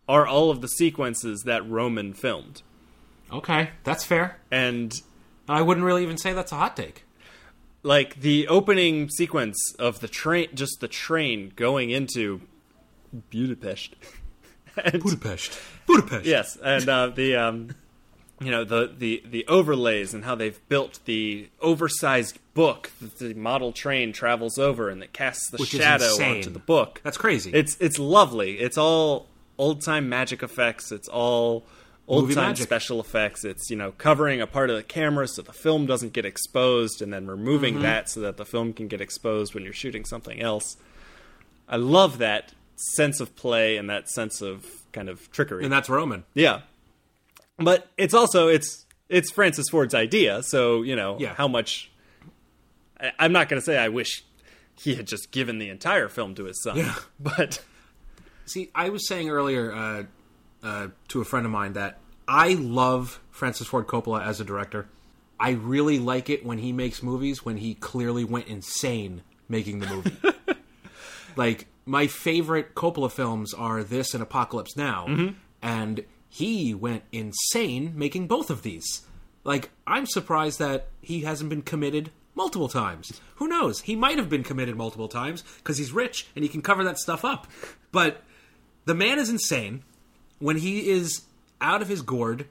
are 0.09 0.27
all 0.27 0.51
of 0.51 0.61
the 0.61 0.69
sequences 0.69 1.43
that 1.47 1.69
Roman 1.69 2.13
filmed. 2.13 2.63
okay, 3.33 3.71
that's 3.85 4.05
fair. 4.05 4.39
And 4.51 4.93
I 5.49 5.63
wouldn't 5.63 5.87
really 5.87 6.03
even 6.03 6.17
say 6.19 6.33
that's 6.33 6.53
a 6.53 6.57
hot 6.57 6.77
take. 6.77 7.05
like 7.85 8.21
the 8.21 8.49
opening 8.49 9.09
sequence 9.09 9.57
of 9.79 10.01
the 10.01 10.09
train, 10.09 10.49
just 10.55 10.81
the 10.81 10.89
train 10.89 11.53
going 11.55 11.91
into 11.91 12.41
Budapest. 13.31 13.95
And- 14.85 15.03
Budapest, 15.03 15.59
Budapest. 15.87 16.27
Yes, 16.27 16.59
and 16.63 16.87
uh, 16.87 17.07
the 17.07 17.35
um, 17.35 17.71
you 18.41 18.51
know 18.51 18.63
the, 18.63 18.93
the 18.99 19.23
the 19.27 19.47
overlays 19.47 20.13
and 20.13 20.23
how 20.23 20.35
they've 20.35 20.61
built 20.69 21.01
the 21.07 21.49
oversized 21.63 22.39
book 22.53 22.91
that 23.01 23.19
the 23.19 23.33
model 23.33 23.73
train 23.73 24.13
travels 24.13 24.59
over 24.59 24.91
and 24.91 25.01
that 25.01 25.15
casts 25.15 25.49
the 25.51 25.57
Which 25.57 25.73
is 25.73 25.81
shadow 25.81 26.05
insane. 26.05 26.37
onto 26.37 26.51
the 26.51 26.59
book. 26.59 27.01
That's 27.03 27.17
crazy. 27.17 27.53
It's 27.55 27.79
it's 27.81 27.99
lovely. 27.99 28.59
It's 28.59 28.77
all 28.77 29.29
old 29.57 29.83
time 29.83 30.11
magic 30.11 30.43
effects. 30.43 30.93
It's 30.93 31.09
all 31.09 31.65
old 32.07 32.31
time 32.35 32.49
magic. 32.49 32.65
special 32.67 33.01
effects. 33.01 33.47
It's 33.47 33.71
you 33.71 33.77
know 33.77 33.93
covering 33.93 34.43
a 34.43 34.47
part 34.47 34.69
of 34.69 34.77
the 34.77 34.83
camera 34.83 35.27
so 35.27 35.41
the 35.41 35.55
film 35.55 35.87
doesn't 35.87 36.13
get 36.13 36.27
exposed, 36.27 37.01
and 37.01 37.15
then 37.15 37.27
removing 37.27 37.75
Mm-hmm. 37.77 37.83
that 37.85 38.11
so 38.11 38.21
that 38.21 38.37
the 38.37 38.45
film 38.45 38.75
can 38.75 38.89
get 38.89 39.01
exposed 39.01 39.55
when 39.55 39.65
you're 39.65 39.73
shooting 39.73 40.05
something 40.05 40.39
else. 40.39 40.77
I 41.67 41.77
love 41.77 42.19
that 42.19 42.53
sense 42.77 43.21
of 43.21 43.35
play 43.37 43.77
and 43.77 43.89
that 43.91 44.09
sense 44.09 44.41
of 44.41 44.65
kind 44.93 45.09
of 45.09 45.31
trickery. 45.33 45.65
and 45.65 45.73
that's 45.73 45.89
Roman. 45.89 46.25
Yeah, 46.35 46.61
but 47.59 47.89
it's 47.97 48.15
also 48.15 48.49
it's 48.49 48.85
it's 49.09 49.31
Francis 49.31 49.67
Ford's 49.71 49.95
idea, 49.95 50.43
so 50.43 50.83
you 50.83 50.97
know 50.97 51.17
Yeah. 51.19 51.35
how 51.35 51.49
much. 51.49 51.91
I, 53.01 53.13
I'm 53.19 53.33
not 53.33 53.49
going 53.49 53.61
to 53.61 53.65
say 53.65 53.79
I 53.79 53.89
wish 53.89 54.25
he 54.79 54.95
had 54.95 55.07
just 55.07 55.31
given 55.31 55.59
the 55.59 55.69
entire 55.71 56.09
film 56.09 56.35
to 56.37 56.45
his 56.45 56.63
son, 56.63 56.77
Yeah. 56.77 56.95
but 57.21 57.63
See, 58.47 58.71
I 58.75 58.91
was 58.91 59.09
saying 59.09 59.29
earlier 59.29 59.73
uh, 59.73 60.03
uh, 60.63 60.89
to 61.09 61.21
a 61.21 61.25
friend 61.25 61.45
of 61.47 61.53
mine 61.53 61.73
that 61.73 61.99
I 62.29 62.55
love 62.55 63.21
Francis 63.31 63.67
Ford 63.67 63.87
Coppola 63.87 64.25
as 64.25 64.41
a 64.41 64.45
director. 64.45 64.87
I 65.41 65.51
really 65.51 65.99
like 65.99 66.31
it 66.31 66.45
when 66.47 66.59
he 66.59 66.73
makes 66.73 67.03
movies 67.03 67.45
when 67.45 67.57
he 67.57 67.75
clearly 67.75 68.25
went 68.25 68.47
insane 68.49 69.23
making 69.49 69.81
the 69.81 69.87
movie. 69.89 70.17
like 71.37 71.67
my 71.85 72.07
favorite 72.07 72.75
Coppola 72.75 73.11
films 73.11 73.55
are 73.55 73.83
this 73.85 74.15
and 74.15 74.23
Apocalypse 74.23 74.77
Now, 74.77 75.07
and 75.63 76.05
he 76.29 76.75
went 76.75 77.05
insane 77.13 77.93
making 77.95 78.27
both 78.27 78.51
of 78.51 78.63
these. 78.63 79.03
Like 79.45 79.71
I'm 79.87 80.07
surprised 80.07 80.59
that 80.59 80.89
he 81.01 81.21
hasn't 81.21 81.51
been 81.51 81.63
committed 81.63 82.11
multiple 82.35 82.69
times. 82.69 83.21
Who 83.37 83.49
knows? 83.49 83.81
He 83.83 83.97
might 83.97 84.19
have 84.19 84.29
been 84.29 84.43
committed 84.45 84.77
multiple 84.77 85.09
times 85.09 85.43
because 85.59 85.79
he's 85.79 85.93
rich 85.93 86.27
and 86.35 86.45
he 86.45 86.49
can 86.49 86.63
cover 86.63 86.85
that 86.85 86.99
stuff 86.99 87.25
up. 87.25 87.47
But 87.93 88.23
the 88.85 88.95
man 88.95 89.19
is 89.19 89.31
insane. 89.31 89.83
When 90.39 90.59
he 90.59 90.91
is 90.91 91.23
out 91.61 91.81
of 91.81 91.89
his 91.89 92.03
gourd, 92.03 92.47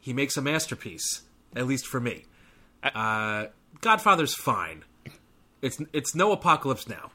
he 0.00 0.12
makes 0.12 0.36
a 0.36 0.42
masterpiece. 0.42 1.22
At 1.56 1.66
least 1.66 1.86
for 1.86 2.00
me. 2.00 2.24
Uh, 2.82 3.46
Godfather's 3.80 4.34
fine. 4.34 4.84
It's 5.62 5.80
it's 5.92 6.14
no 6.14 6.32
apocalypse 6.32 6.88
now. 6.88 7.10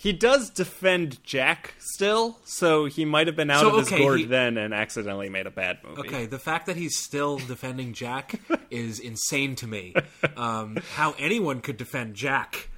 He 0.00 0.12
does 0.12 0.48
defend 0.48 1.22
Jack 1.24 1.74
still, 1.80 2.38
so 2.44 2.84
he 2.84 3.04
might 3.04 3.26
have 3.26 3.34
been 3.34 3.50
out 3.50 3.62
So, 3.62 3.70
of 3.70 3.78
his 3.80 3.88
okay, 3.88 3.98
gourd 3.98 4.20
he- 4.20 4.26
then 4.26 4.56
and 4.56 4.72
accidentally 4.72 5.28
made 5.28 5.48
a 5.48 5.50
bad 5.50 5.78
movie. 5.82 6.00
Okay, 6.02 6.26
the 6.26 6.38
fact 6.38 6.66
that 6.66 6.76
he's 6.76 6.96
still 6.98 7.38
defending 7.38 7.92
Jack 7.94 8.40
is 8.70 9.00
insane 9.00 9.56
to 9.56 9.66
me. 9.66 9.94
Um, 10.36 10.78
how 10.94 11.16
anyone 11.18 11.60
could 11.60 11.76
defend 11.76 12.14
Jack? 12.14 12.68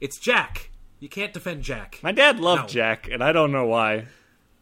It's 0.00 0.18
Jack. 0.18 0.70
You 1.00 1.10
can't 1.10 1.34
defend 1.34 1.64
Jack. 1.64 1.98
My 2.02 2.12
dad 2.12 2.40
loved 2.40 2.62
No. 2.62 2.68
Jack, 2.68 3.08
and 3.12 3.22
I 3.22 3.32
don't 3.32 3.52
know 3.52 3.66
why. 3.66 4.06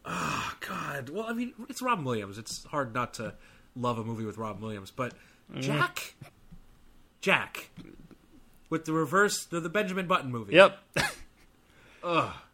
Oh 0.05 0.53
God. 0.59 1.07
Well, 1.09 1.23
I 1.25 1.31
mean, 1.31 1.53
it's 1.69 1.81
Robin 1.81 2.03
Williams. 2.03 2.37
It's 2.37 2.65
hard 2.65 2.93
not 2.93 3.13
to 3.13 3.33
love 3.77 3.97
a 3.97 4.03
movie 4.03 4.25
with 4.25 4.37
Robin 4.37 4.61
Williams, 4.61 4.91
but 4.91 5.13
Jack, 5.57 6.15
Jack, 7.21 7.69
with 8.69 8.83
the 8.83 8.91
reverse, 8.91 9.45
the, 9.45 9.61
the 9.61 9.69
Benjamin 9.69 10.05
Button 10.07 10.29
movie. 10.31 10.53
Yep. 10.55 10.77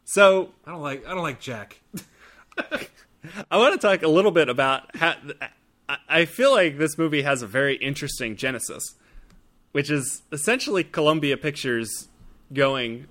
So 0.05 0.49
I 0.65 0.71
don't 0.71 0.81
like. 0.81 1.05
I 1.05 1.09
don't 1.13 1.23
like 1.23 1.39
Jack. 1.39 1.79
I 3.51 3.57
want 3.57 3.79
to 3.79 3.87
talk 3.87 4.01
a 4.03 4.07
little 4.07 4.31
bit 4.31 4.49
about 4.49 4.95
how 4.95 5.15
I- 5.87 5.97
I 6.07 6.25
feel 6.25 6.51
like 6.51 6.77
this 6.77 6.97
movie 6.97 7.23
has 7.23 7.41
a 7.41 7.47
very 7.47 7.75
interesting 7.75 8.35
genesis, 8.35 8.95
which 9.71 9.89
is 9.89 10.21
essentially 10.31 10.83
Columbia 10.83 11.35
Pictures 11.37 12.07
going, 12.53 13.07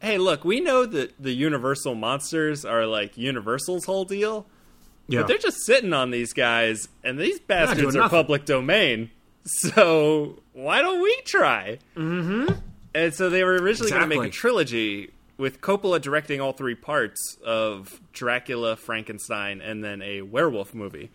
"Hey, 0.00 0.18
look, 0.18 0.44
we 0.44 0.60
know 0.60 0.84
that 0.86 1.14
the 1.22 1.32
Universal 1.32 1.94
monsters 1.94 2.64
are 2.64 2.84
like 2.86 3.16
Universal's 3.16 3.84
whole 3.84 4.04
deal, 4.04 4.46
Yeah. 5.08 5.20
but 5.20 5.28
they're 5.28 5.38
just 5.38 5.64
sitting 5.64 5.92
on 5.92 6.10
these 6.10 6.32
guys, 6.32 6.88
and 7.04 7.18
these 7.18 7.38
bastards 7.40 7.94
are 7.94 8.00
nothing. 8.00 8.10
public 8.18 8.44
domain. 8.44 9.10
So 9.44 10.42
why 10.52 10.82
don't 10.82 11.00
we 11.00 11.16
try?" 11.24 11.78
Mm-hmm. 11.96 12.52
And 12.94 13.14
so 13.14 13.28
they 13.30 13.44
were 13.44 13.54
originally 13.56 13.90
going 13.90 14.08
to 14.08 14.16
make 14.18 14.28
a 14.28 14.30
trilogy 14.32 15.10
with 15.38 15.60
Coppola 15.60 16.00
directing 16.00 16.40
all 16.40 16.52
three 16.52 16.74
parts 16.74 17.36
of 17.44 18.00
Dracula, 18.12 18.76
Frankenstein, 18.76 19.60
and 19.60 19.82
then 19.84 20.02
a 20.02 20.22
werewolf 20.22 20.74
movie. 20.74 21.10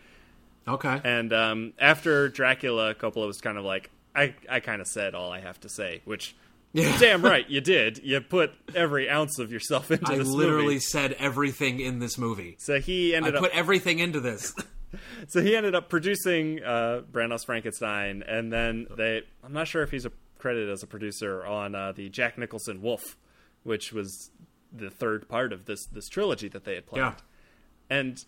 okay. 0.67 1.01
And 1.03 1.33
um, 1.33 1.73
after 1.79 2.29
Dracula, 2.29 2.93
Coppola 2.95 3.27
was 3.27 3.39
kind 3.41 3.57
of 3.57 3.63
like, 3.63 3.89
I, 4.15 4.35
I 4.49 4.59
kind 4.59 4.81
of 4.81 4.87
said 4.87 5.15
all 5.15 5.31
I 5.31 5.39
have 5.39 5.59
to 5.61 5.69
say, 5.69 6.01
which, 6.05 6.35
Yeah. 6.73 6.95
damn 6.99 7.21
right, 7.23 7.49
you 7.49 7.61
did. 7.61 7.99
You 8.03 8.21
put 8.21 8.51
every 8.75 9.09
ounce 9.09 9.39
of 9.39 9.51
yourself 9.51 9.89
into 9.91 10.11
I 10.11 10.17
this 10.17 10.27
literally 10.27 10.79
said 10.79 11.13
everything 11.13 11.79
in 11.79 11.99
this 11.99 12.17
movie. 12.17 12.55
So 12.59 12.79
he 12.79 13.13
I 13.13 13.17
ended 13.17 13.35
up 13.35 13.41
put 13.41 13.51
everything 13.55 13.99
into 13.99 14.19
this. 14.19 14.53
so 15.29 15.41
he 15.41 15.55
ended 15.55 15.73
up 15.73 15.87
producing 15.89 16.61
uh, 16.63 17.01
Branagh's 17.09 17.45
Frankenstein, 17.45 18.23
and 18.27 18.51
then 18.51 18.87
they 18.97 19.21
I'm 19.41 19.53
not 19.53 19.67
sure 19.69 19.83
if 19.83 19.89
he's 19.91 20.05
a 20.05 20.11
credited 20.37 20.69
as 20.69 20.83
a 20.83 20.87
producer 20.87 21.45
on 21.45 21.73
uh, 21.75 21.93
the 21.93 22.09
Jack 22.09 22.37
Nicholson 22.37 22.81
Wolf, 22.81 23.15
which 23.63 23.91
was 23.93 24.31
the 24.73 24.89
third 24.89 25.27
part 25.27 25.51
of 25.53 25.65
this 25.65 25.85
this 25.87 26.07
trilogy 26.07 26.47
that 26.47 26.63
they 26.65 26.75
had 26.75 26.85
planned. 26.85 27.15
yeah. 27.17 27.95
And 27.97 28.23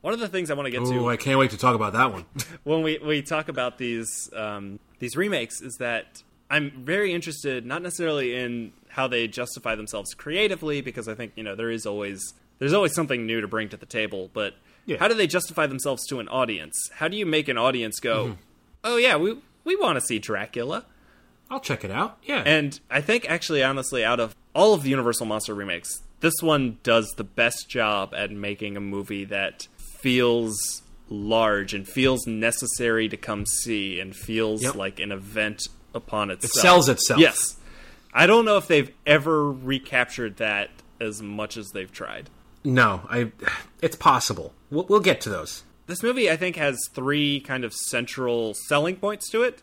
one 0.00 0.12
of 0.14 0.20
the 0.20 0.28
things 0.28 0.50
I 0.50 0.54
want 0.54 0.66
to 0.66 0.70
get 0.70 0.82
Ooh, 0.82 0.92
to 1.00 1.08
I 1.08 1.16
can't 1.16 1.38
wait 1.38 1.50
to 1.52 1.56
talk 1.58 1.74
about 1.74 1.92
that 1.92 2.12
one. 2.12 2.24
when 2.64 2.82
we, 2.82 2.98
we 2.98 3.22
talk 3.22 3.48
about 3.48 3.78
these 3.78 4.30
um, 4.34 4.78
these 4.98 5.16
remakes 5.16 5.60
is 5.60 5.76
that 5.78 6.22
I'm 6.50 6.84
very 6.84 7.12
interested 7.12 7.64
not 7.66 7.82
necessarily 7.82 8.34
in 8.34 8.72
how 8.88 9.06
they 9.08 9.28
justify 9.28 9.74
themselves 9.74 10.14
creatively 10.14 10.80
because 10.80 11.08
I 11.08 11.14
think 11.14 11.32
you 11.36 11.42
know 11.44 11.54
there 11.54 11.70
is 11.70 11.86
always 11.86 12.34
there's 12.58 12.72
always 12.72 12.94
something 12.94 13.26
new 13.26 13.40
to 13.40 13.48
bring 13.48 13.68
to 13.70 13.76
the 13.76 13.86
table 13.86 14.30
but 14.32 14.54
Yeah. 14.86 14.96
how 14.98 15.08
do 15.08 15.14
they 15.14 15.26
justify 15.26 15.66
themselves 15.66 16.06
to 16.08 16.18
an 16.20 16.28
audience 16.28 16.76
how 16.94 17.08
do 17.08 17.16
you 17.16 17.26
make 17.26 17.48
an 17.48 17.58
audience 17.58 17.98
go 18.00 18.24
Mm-hmm. 18.24 18.32
oh 18.84 18.96
yeah 18.96 19.16
we 19.16 19.36
we 19.64 19.76
want 19.76 19.96
to 19.96 20.00
see 20.00 20.18
Dracula 20.18 20.84
I'll 21.50 21.60
check 21.60 21.84
it 21.84 21.90
out. 21.90 22.18
Yeah. 22.24 22.42
and 22.44 22.78
I 22.90 23.00
think 23.00 23.28
actually, 23.30 23.62
honestly, 23.62 24.04
out 24.04 24.18
of 24.20 24.34
all 24.54 24.74
of 24.74 24.82
the 24.82 24.90
Universal 24.90 25.26
Monster 25.26 25.54
remakes, 25.54 26.02
this 26.20 26.34
one 26.40 26.78
does 26.82 27.12
the 27.16 27.24
best 27.24 27.68
job 27.68 28.14
at 28.14 28.30
making 28.30 28.76
a 28.76 28.80
movie 28.80 29.24
that 29.26 29.68
feels 30.00 30.82
large 31.08 31.72
and 31.74 31.86
feels 31.86 32.26
necessary 32.26 33.08
to 33.08 33.16
come 33.16 33.44
see 33.46 34.00
and 34.00 34.14
feels 34.16 34.62
Yep. 34.62 34.74
like 34.74 34.98
an 35.00 35.12
event 35.12 35.68
upon 35.94 36.30
itself. 36.30 36.50
it 36.56 36.60
sells 36.60 36.88
itself. 36.88 37.20
Yes. 37.20 37.56
I 38.12 38.26
don't 38.26 38.44
know 38.44 38.56
if 38.56 38.66
they've 38.66 38.90
ever 39.06 39.52
recaptured 39.52 40.38
that 40.38 40.70
as 41.00 41.20
much 41.22 41.56
as 41.56 41.68
they've 41.70 41.92
tried. 41.92 42.30
No, 42.64 43.02
I. 43.10 43.30
It's 43.82 43.94
possible. 43.96 44.52
We'll, 44.70 44.86
we'll 44.88 45.00
get 45.00 45.20
to 45.22 45.28
those. 45.28 45.62
This 45.86 46.02
movie, 46.02 46.28
I 46.30 46.36
think, 46.36 46.56
has 46.56 46.78
three 46.94 47.38
kind 47.40 47.62
of 47.64 47.72
central 47.74 48.54
selling 48.54 48.96
points 48.96 49.30
to 49.30 49.42
it. 49.42 49.62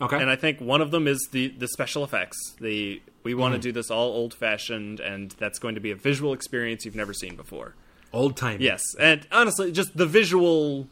Okay. 0.00 0.20
and 0.20 0.30
I 0.30 0.36
think 0.36 0.60
one 0.60 0.80
of 0.82 0.90
them 0.90 1.06
is 1.08 1.28
the 1.32 1.48
the 1.48 1.68
special 1.68 2.04
effects. 2.04 2.36
The 2.60 3.00
we 3.22 3.34
want 3.34 3.52
Mm. 3.54 3.56
to 3.56 3.62
do 3.62 3.72
this 3.72 3.90
all 3.90 4.08
old 4.12 4.34
fashioned, 4.34 5.00
and 5.00 5.30
that's 5.38 5.58
going 5.58 5.74
to 5.74 5.80
be 5.80 5.90
a 5.90 5.96
visual 5.96 6.32
experience 6.32 6.84
you've 6.84 6.94
never 6.96 7.14
seen 7.14 7.34
before. 7.36 7.74
Old 8.12 8.36
time. 8.36 8.60
Yes, 8.60 8.82
and 9.00 9.26
honestly, 9.32 9.72
just 9.72 9.96
the 9.96 10.06
visual 10.06 10.88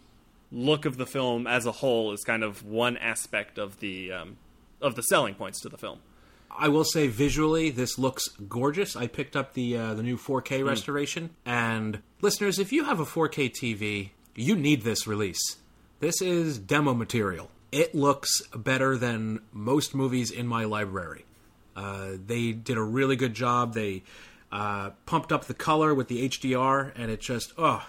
look 0.51 0.85
of 0.85 0.97
the 0.97 1.07
film 1.07 1.47
as 1.47 1.67
a 1.67 1.73
whole 1.73 2.13
is 2.13 2.23
kind 2.25 2.43
of 2.43 2.65
one 2.65 2.97
aspect 2.97 3.59
of 3.59 3.81
the 3.81 4.13
um, 4.13 4.37
of 4.81 4.95
the 4.95 5.03
selling 5.03 5.35
points 5.35 5.61
to 5.63 5.69
the 5.69 5.79
film. 5.79 5.99
I 6.57 6.69
will 6.69 6.85
say 6.85 7.09
visually, 7.09 7.71
this 7.71 7.99
looks 7.99 8.29
gorgeous. 8.49 8.95
I 8.95 9.07
picked 9.09 9.35
up 9.37 9.55
the 9.55 9.77
uh, 9.77 9.95
the 9.95 10.03
new 10.03 10.17
4K 10.17 10.61
Hmm. 10.61 10.69
restoration, 10.69 11.31
and 11.45 12.01
listeners, 12.23 12.59
if 12.59 12.73
you 12.73 12.85
have 12.85 13.01
a 13.01 13.05
4K 13.05 13.51
TV, 13.51 14.11
you 14.35 14.57
need 14.57 14.83
this 14.83 15.07
release. 15.07 15.57
This 16.01 16.21
is 16.23 16.59
demo 16.59 16.95
material. 16.95 17.51
It 17.75 17.95
looks 17.95 18.41
better 18.55 18.97
than 18.97 19.41
most 19.53 19.95
movies 19.95 20.31
in 20.31 20.47
my 20.47 20.65
library. 20.65 21.25
Uh, 21.75 22.13
they 22.25 22.53
did 22.53 22.77
a 22.77 22.83
really 22.83 23.17
good 23.17 23.35
job. 23.35 23.75
They 23.75 24.05
uh, 24.53 24.91
pumped 25.07 25.33
up 25.33 25.47
the 25.47 25.55
color 25.55 25.93
with 25.93 26.07
the 26.07 26.29
HDR, 26.29 26.93
and 26.95 27.11
it 27.11 27.21
just 27.21 27.53
oh, 27.59 27.85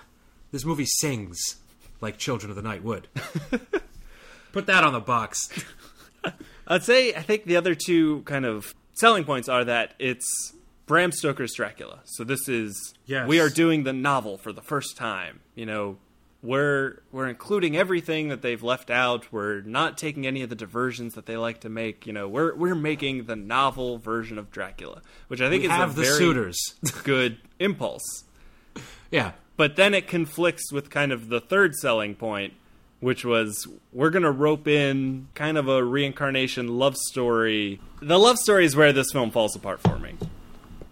this 0.52 0.66
movie 0.66 0.88
sings 0.88 1.38
like 2.02 2.18
Children 2.18 2.50
of 2.50 2.56
the 2.56 2.64
Night 2.64 2.84
would. 2.84 3.08
Put 4.54 4.66
that 4.68 4.84
on 4.84 4.94
the 4.94 5.00
box. 5.00 5.50
I'd 6.68 6.84
say 6.84 7.14
I 7.14 7.22
think 7.22 7.46
the 7.46 7.58
other 7.58 7.76
two 7.76 8.22
kind 8.24 8.46
of 8.46 8.74
selling 8.94 9.24
points 9.24 9.48
are 9.48 9.64
that 9.66 9.94
it's 10.00 10.54
Bram 10.88 11.12
Stoker's 11.12 11.54
Dracula. 11.54 12.00
So 12.06 12.24
this 12.24 12.48
is 12.50 12.94
Yes. 13.06 13.28
we 13.28 13.40
are 13.40 13.50
doing 13.50 13.84
the 13.84 13.94
novel 13.94 14.38
for 14.40 14.52
the 14.52 14.62
first 14.64 14.98
time. 14.98 15.42
You 15.54 15.68
know, 15.68 15.98
we're 16.44 17.00
we're 17.12 17.28
including 17.28 17.76
everything 17.76 18.30
that 18.30 18.42
they've 18.42 18.62
left 18.62 18.90
out. 18.92 19.32
We're 19.32 19.62
not 19.62 19.98
taking 19.98 20.28
any 20.28 20.42
of 20.44 20.50
the 20.50 20.56
diversions 20.56 21.16
that 21.16 21.26
they 21.26 21.38
like 21.38 21.62
to 21.62 21.70
make. 21.70 22.06
You 22.06 22.14
know, 22.14 22.28
we're 22.28 22.54
we're 22.56 22.76
making 22.76 23.26
the 23.26 23.36
novel 23.36 23.98
version 23.98 24.38
of 24.38 24.52
Dracula, 24.52 25.02
which 25.28 25.42
I 25.42 25.50
think 25.50 25.64
We 25.64 25.70
is 25.70 25.74
a 25.76 25.88
the 25.88 26.02
very 26.04 26.18
suitors. 26.18 26.58
good 27.04 27.38
impulse. 27.60 28.24
yeah, 29.12 29.32
But 29.58 29.76
then 29.76 29.94
it 29.94 30.08
conflicts 30.08 30.72
with 30.72 30.90
kind 30.90 31.12
of 31.12 31.30
the 31.30 31.40
third 31.42 31.74
selling 31.76 32.14
point, 32.16 32.54
which 33.00 33.26
was 33.26 33.68
we're 33.92 34.10
going 34.12 34.24
to 34.24 34.32
rope 34.32 34.68
in 34.68 35.28
kind 35.34 35.58
of 35.58 35.68
a 35.68 35.84
reincarnation 35.84 36.68
love 36.78 36.96
story. 36.98 37.80
The 38.02 38.20
love 38.20 38.38
story 38.38 38.66
is 38.66 38.76
where 38.76 38.94
this 38.94 39.08
film 39.12 39.32
falls 39.32 39.56
apart 39.56 39.80
for 39.82 39.98
me. 39.98 40.16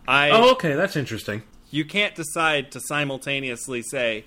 I 0.08 0.32
Oh, 0.32 0.52
okay, 0.54 0.74
that's 0.74 0.96
interesting. 0.96 1.44
you 1.70 1.86
can't 1.86 2.16
decide 2.16 2.72
to 2.72 2.80
simultaneously 2.80 3.82
say 3.84 4.26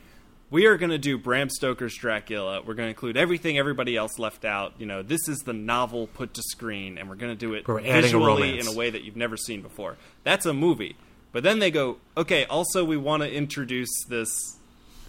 we 0.50 0.66
are 0.66 0.76
going 0.76 0.90
to 0.90 0.98
do 0.98 1.18
Bram 1.18 1.50
Stoker's 1.50 1.96
Dracula. 1.96 2.60
We're 2.60 2.74
going 2.74 2.86
to 2.86 2.90
include 2.90 3.16
everything 3.16 3.58
everybody 3.58 3.96
else 3.96 4.18
left 4.18 4.44
out. 4.44 4.74
You 4.78 4.86
know, 4.86 5.02
this 5.02 5.28
is 5.28 5.38
the 5.40 5.52
novel 5.52 6.06
put 6.06 6.34
to 6.34 6.42
screen, 6.42 6.98
and 6.98 7.08
we're 7.08 7.16
going 7.16 7.32
to 7.32 7.38
do 7.38 7.54
it 7.54 7.66
We're 7.66 7.80
adding 7.80 7.96
a 7.96 8.02
visually 8.02 8.58
in 8.58 8.66
a 8.66 8.72
way 8.72 8.90
that 8.90 9.02
you've 9.02 9.16
never 9.16 9.36
seen 9.36 9.60
before. 9.62 9.96
That's 10.22 10.46
a 10.46 10.54
movie. 10.54 10.96
But 11.32 11.42
then 11.42 11.58
they 11.58 11.70
go, 11.70 11.98
okay, 12.16 12.44
also 12.46 12.84
we 12.84 12.96
want 12.96 13.22
to 13.22 13.32
introduce 13.32 13.90
this 14.08 14.56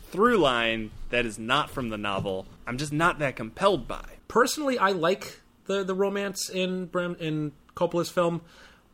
through 0.10 0.38
line 0.38 0.92
that 1.10 1.26
is 1.26 1.38
not 1.38 1.70
from 1.70 1.90
the 1.90 1.98
novel. 1.98 2.48
I'm 2.66 2.78
just 2.78 2.92
not 2.92 3.20
that 3.20 3.36
compelled 3.36 3.88
by. 3.88 4.06
Personally, 4.28 4.78
I 4.78 4.92
like 4.92 5.42
the 5.68 5.84
the 5.84 5.94
romance 5.94 6.50
in 6.50 6.88
Bram 6.88 7.16
in 7.20 7.52
Coppola's 7.76 8.10
film 8.10 8.42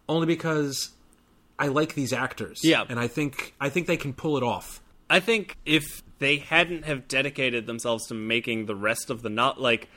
only 0.09 0.27
because 0.27 0.91
I 1.57 1.67
like 1.67 1.95
these 1.95 2.13
actors. 2.13 2.61
Yeah. 2.63 2.83
and 2.87 2.99
I 2.99 3.07
think 3.07 3.53
I 3.59 3.69
think 3.69 3.87
they 3.87 3.97
can 3.97 4.13
pull 4.13 4.37
it 4.37 4.43
off. 4.43 4.81
I 5.09 5.19
think 5.19 5.57
if 5.65 6.03
they 6.23 6.37
hadn't 6.37 6.85
have 6.85 7.07
dedicated 7.07 7.65
themselves 7.67 8.07
to 8.07 8.13
making 8.13 8.65
the 8.65 8.75
rest 8.75 9.09
of 9.09 9.21
the 9.21 9.29
not 9.29 9.59
like 9.61 9.89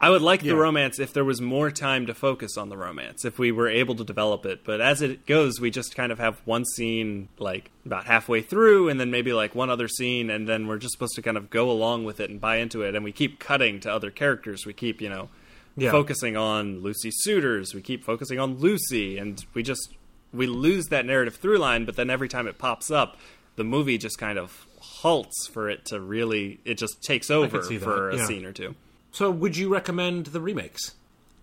I 0.00 0.10
would 0.10 0.22
like 0.22 0.42
Yeah. 0.42 0.50
the 0.52 0.56
romance 0.58 0.98
if 0.98 1.12
there 1.12 1.24
was 1.24 1.40
more 1.40 1.70
time 1.70 2.06
to 2.06 2.14
focus 2.14 2.58
on 2.58 2.68
the 2.68 2.76
romance, 2.76 3.24
if 3.24 3.38
we 3.38 3.52
were 3.52 3.68
able 3.68 3.94
to 3.94 4.04
develop 4.04 4.44
it. 4.44 4.62
But 4.64 4.80
as 4.80 5.00
it 5.00 5.24
goes, 5.24 5.60
we 5.60 5.70
just 5.70 5.94
kind 5.94 6.10
of 6.12 6.18
have 6.18 6.40
one 6.44 6.64
scene 6.64 7.28
like 7.38 7.70
about 7.86 8.04
halfway 8.04 8.42
through 8.42 8.88
and 8.88 8.98
then 9.00 9.10
maybe 9.10 9.32
like 9.32 9.54
one 9.54 9.70
other 9.70 9.88
scene 9.88 10.30
and 10.30 10.48
then 10.48 10.66
we're 10.66 10.78
just 10.78 10.92
supposed 10.92 11.14
to 11.14 11.22
kind 11.22 11.36
of 11.36 11.48
go 11.48 11.70
along 11.70 12.04
with 12.04 12.18
it 12.20 12.28
and 12.28 12.40
buy 12.40 12.56
into 12.56 12.82
it 12.82 12.94
and 12.94 13.04
we 13.04 13.12
keep 13.12 13.38
cutting 13.38 13.80
to 13.80 13.90
other 13.92 14.10
characters. 14.10 14.66
We 14.66 14.72
keep, 14.72 15.00
you 15.00 15.08
know, 15.08 15.28
Yeah. 15.76 15.90
focusing 15.92 16.36
on 16.36 16.80
Lucy 16.82 17.10
Suitors, 17.12 17.72
we 17.72 17.80
keep 17.80 18.04
focusing 18.04 18.38
on 18.38 18.58
Lucy 18.58 19.16
and 19.16 19.42
we 19.54 19.62
just 19.62 19.90
we 20.32 20.46
lose 20.48 20.86
that 20.88 21.06
narrative 21.06 21.36
through 21.36 21.58
line, 21.58 21.84
but 21.84 21.94
then 21.94 22.10
every 22.10 22.28
time 22.28 22.48
it 22.48 22.58
pops 22.58 22.90
up, 22.90 23.16
the 23.56 23.62
movie 23.64 23.96
just 23.96 24.18
kind 24.18 24.36
of 24.38 24.66
halts 25.04 25.46
for 25.46 25.68
it 25.70 25.84
to 25.86 26.00
really 26.00 26.58
it 26.64 26.78
just 26.78 27.02
takes 27.02 27.30
over 27.30 27.62
for 27.62 28.10
a 28.10 28.18
scene 28.26 28.44
or 28.44 28.52
two. 28.52 28.74
So, 29.12 29.30
would 29.30 29.56
you 29.56 29.68
recommend 29.72 30.26
the 30.26 30.40
remakes 30.40 30.94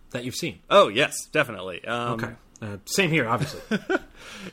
that 0.09 0.25
you've 0.25 0.35
seen? 0.35 0.59
Oh 0.69 0.87
yes, 0.89 1.13
definitely. 1.31 1.85
Um, 1.85 2.13
Okay, 2.13 2.31
uh, 2.61 2.77
same 2.85 3.09
here, 3.11 3.27
obviously. 3.29 3.61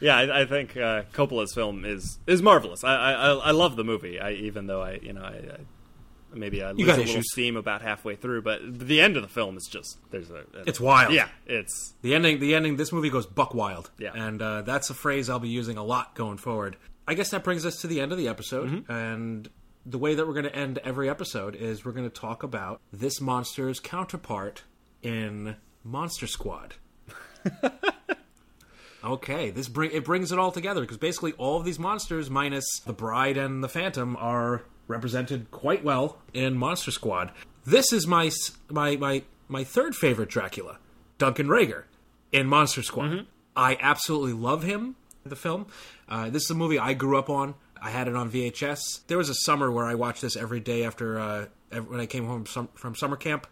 Yeah, 0.01 0.17
I, 0.17 0.41
I 0.41 0.45
think 0.47 0.77
uh, 0.77 1.03
Coppola's 1.13 1.53
film 1.55 1.85
is 1.85 2.19
is 2.27 2.43
marvelous. 2.43 2.85
I, 2.85 2.95
I 3.13 3.33
I- 3.35 3.51
love 3.53 3.77
the 3.77 3.85
movie. 3.85 4.19
I 4.21 4.33
even 4.33 4.67
though 4.67 4.83
I 4.83 4.99
you 5.03 5.13
know 5.13 5.23
I, 5.23 5.35
I 5.37 5.59
maybe 6.35 6.63
I 6.63 6.73
lose 6.73 6.83
a 6.89 6.97
got 6.97 6.99
little 7.07 7.23
steam 7.23 7.57
about 7.57 7.81
halfway 7.83 8.17
through, 8.17 8.43
but 8.43 8.61
the 8.63 9.01
end 9.01 9.17
of 9.17 9.23
the 9.23 9.29
film 9.29 9.57
is 9.57 9.67
just 9.71 9.99
there's 10.11 10.31
a, 10.31 10.45
a 10.55 10.63
It's 10.67 10.81
wild. 10.81 11.13
Yeah, 11.13 11.29
it's 11.47 11.95
the 12.03 12.15
ending, 12.15 12.39
the 12.41 12.55
ending. 12.55 12.77
This 12.77 12.93
movie 12.93 13.11
goes 13.11 13.27
buck 13.27 13.55
wild. 13.55 13.91
Yeah. 13.99 14.13
and 14.15 14.41
uh, 14.43 14.63
that's 14.63 14.91
a 14.91 14.95
phrase 14.95 15.29
I'll 15.31 15.39
be 15.39 15.49
using 15.49 15.77
a 15.77 15.85
lot 15.85 16.15
going 16.15 16.39
forward. 16.39 16.77
I 17.09 17.15
guess 17.15 17.31
that 17.31 17.43
brings 17.43 17.65
us 17.67 17.81
to 17.81 17.87
the 17.89 18.01
end 18.01 18.13
of 18.13 18.19
the 18.19 18.29
episode, 18.29 18.69
Mm-hmm. 18.71 18.93
and 18.93 19.49
the 19.87 19.99
way 19.99 20.15
that 20.15 20.27
we're 20.27 20.35
going 20.35 20.45
to 20.45 20.55
end 20.55 20.79
every 20.85 21.09
episode 21.09 21.57
is 21.57 21.85
we're 21.85 21.93
going 21.93 22.09
to 22.09 22.15
talk 22.15 22.43
about 22.43 22.81
this 22.93 23.21
monster's 23.21 23.81
counterpart 23.81 24.65
in 25.03 25.57
Monster 25.83 26.27
Squad. 26.27 26.75
okay, 29.05 29.51
this 29.51 29.69
bring 29.69 29.91
it 29.93 30.05
brings 30.05 30.33
it 30.33 30.39
all 30.39 30.53
together 30.53 30.81
because 30.83 30.97
basically 30.97 31.33
all 31.33 31.57
of 31.59 31.65
these 31.65 31.79
monsters, 31.79 32.29
minus 32.31 32.65
the 32.81 32.93
Bride 32.93 33.37
and 33.37 33.63
the 33.63 33.69
Phantom, 33.69 34.17
are 34.19 34.63
represented 34.87 35.51
quite 35.51 35.85
well 35.85 36.19
in 36.35 36.57
Monster 36.57 36.91
Squad. 36.91 37.33
This 37.65 37.93
is 37.93 38.07
my 38.07 38.31
my 38.71 38.97
my 38.97 39.23
my 39.49 39.65
third 39.65 39.95
favorite 39.97 40.29
Dracula, 40.29 40.79
Duncan 41.19 41.49
Regehr, 41.49 41.85
in 42.33 42.47
Monster 42.47 42.83
Squad. 42.83 43.27
I 43.57 43.77
absolutely 43.81 44.35
love 44.35 44.63
him. 44.63 44.97
The 45.31 45.37
film. 45.37 45.67
Uh, 46.09 46.31
this 46.31 46.45
is 46.45 46.51
a 46.51 46.55
movie 46.55 46.79
I 46.79 46.95
grew 46.95 47.19
up 47.19 47.31
on. 47.31 47.55
I 47.81 47.91
had 47.91 48.09
it 48.09 48.17
on 48.17 48.31
VHS. 48.31 49.07
There 49.07 49.19
was 49.19 49.29
a 49.29 49.35
summer 49.35 49.71
where 49.71 49.87
I 49.87 49.95
watched 49.95 50.23
this 50.23 50.37
every 50.37 50.61
day 50.61 50.85
after 50.85 51.19
uh, 51.19 51.47
ev- 51.71 51.89
when 51.89 52.01
I 52.01 52.07
came 52.07 52.27
home 52.27 52.45
from, 52.45 52.69
from 52.75 52.95
summer 52.95 53.17
camp. 53.17 53.47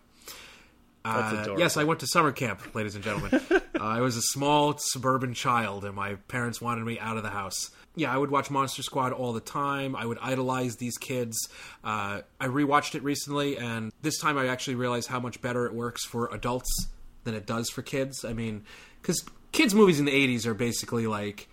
Uh, 1.05 1.55
yes, 1.57 1.77
I 1.77 1.85
went 1.85 2.01
to 2.01 2.07
summer 2.09 2.33
camp, 2.33 2.75
ladies 2.75 2.97
and 2.97 3.05
gentlemen. 3.05 3.41
uh, 3.51 3.61
I 3.81 4.01
was 4.01 4.17
a 4.17 4.23
small 4.23 4.77
suburban 4.77 5.35
child, 5.35 5.85
and 5.85 5.95
my 5.95 6.15
parents 6.15 6.61
wanted 6.61 6.85
me 6.85 6.99
out 6.99 7.17
of 7.17 7.23
the 7.23 7.31
house. 7.31 7.71
Yeah, 7.95 8.13
I 8.13 8.17
would 8.19 8.31
watch 8.31 8.51
Monster 8.51 8.83
Squad 8.83 9.13
all 9.13 9.33
the 9.33 9.41
time. 9.41 9.95
I 9.95 10.05
would 10.05 10.19
idolize 10.21 10.77
these 10.77 10.99
kids. 10.99 11.49
Uh, 11.85 12.23
I 12.41 12.49
rewatched 12.49 12.97
it 12.97 13.05
recently, 13.05 13.57
and 13.57 13.93
this 14.03 14.19
time 14.19 14.37
I 14.37 14.49
actually 14.49 14.75
realized 14.75 15.09
how 15.09 15.21
much 15.21 15.41
better 15.41 15.67
it 15.67 15.75
works 15.75 16.05
for 16.05 16.33
adults 16.35 16.89
than 17.23 17.35
it 17.35 17.47
does 17.47 17.71
for 17.71 17.83
kids. 17.83 18.25
I 18.25 18.33
mean, 18.33 18.65
because 19.01 19.25
kids' 19.53 19.75
movies 19.75 20.01
in 20.01 20.07
the 20.07 20.13
80s 20.13 20.45
are 20.45 20.55
basically 20.55 21.07
like, 21.07 21.49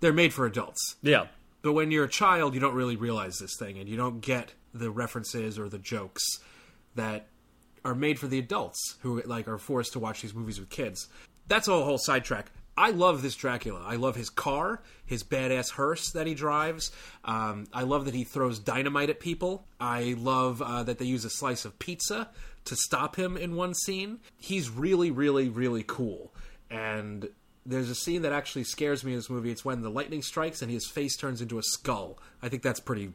they're 0.00 0.12
made 0.12 0.32
for 0.32 0.46
adults. 0.46 0.96
yeah. 1.02 1.26
But 1.62 1.72
when 1.72 1.90
you're 1.90 2.04
a 2.04 2.08
child, 2.08 2.54
you 2.54 2.60
don't 2.60 2.74
really 2.74 2.94
realize 2.94 3.38
this 3.38 3.56
thing, 3.58 3.78
and 3.78 3.88
you 3.88 3.96
don't 3.96 4.20
get 4.20 4.54
the 4.72 4.88
references 4.90 5.58
or 5.58 5.68
the 5.68 5.78
jokes 5.78 6.22
that 6.94 7.26
are 7.84 7.94
made 7.94 8.18
for 8.18 8.28
the 8.28 8.38
adults 8.38 8.96
who 9.00 9.20
like 9.22 9.48
are 9.48 9.58
forced 9.58 9.92
to 9.94 9.98
watch 9.98 10.22
these 10.22 10.34
movies 10.34 10.60
with 10.60 10.70
kids. 10.70 11.08
That's 11.48 11.66
a 11.66 11.72
whole 11.72 11.98
sidetrack. 11.98 12.52
I 12.76 12.90
love 12.90 13.22
this 13.22 13.34
Dracula. 13.34 13.82
I 13.84 13.96
love 13.96 14.16
his 14.16 14.28
car, 14.28 14.82
his 15.06 15.24
badass 15.24 15.70
hearse 15.72 16.10
that 16.10 16.26
he 16.26 16.34
drives. 16.34 16.92
Um, 17.24 17.66
I 17.72 17.82
love 17.82 18.04
that 18.04 18.14
he 18.14 18.24
throws 18.24 18.58
dynamite 18.58 19.08
at 19.08 19.18
people. 19.18 19.66
I 19.80 20.14
love 20.18 20.60
uh, 20.60 20.82
that 20.82 20.98
they 20.98 21.06
use 21.06 21.24
a 21.24 21.30
slice 21.30 21.64
of 21.64 21.78
pizza 21.78 22.28
to 22.66 22.76
stop 22.76 23.16
him 23.16 23.36
in 23.36 23.56
one 23.56 23.74
scene. 23.74 24.18
He's 24.38 24.68
really, 24.68 25.10
really, 25.10 25.48
really 25.48 25.84
cool. 25.86 26.34
And 26.70 27.28
there's 27.66 27.90
a 27.90 27.94
scene 27.94 28.22
that 28.22 28.32
actually 28.32 28.64
scares 28.64 29.04
me 29.04 29.12
in 29.12 29.18
this 29.18 29.28
movie. 29.28 29.50
It's 29.50 29.64
when 29.64 29.82
the 29.82 29.90
lightning 29.90 30.22
strikes 30.22 30.62
and 30.62 30.70
his 30.70 30.86
face 30.86 31.16
turns 31.16 31.40
into 31.42 31.58
a 31.58 31.62
skull. 31.62 32.18
I 32.42 32.48
think 32.48 32.62
that's 32.62 32.80
pretty. 32.80 33.12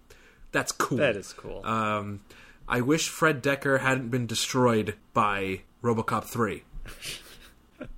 That's 0.52 0.72
cool. 0.72 0.98
That 0.98 1.16
is 1.16 1.34
cool. 1.34 1.66
Um, 1.66 2.22
I 2.68 2.82
wish 2.82 3.10
Fred 3.10 3.42
Dekker 3.42 3.80
hadn't 3.80 4.10
been 4.10 4.28
destroyed 4.28 4.96
by 5.14 5.62
RoboCop 5.82 6.26
three, 6.26 6.64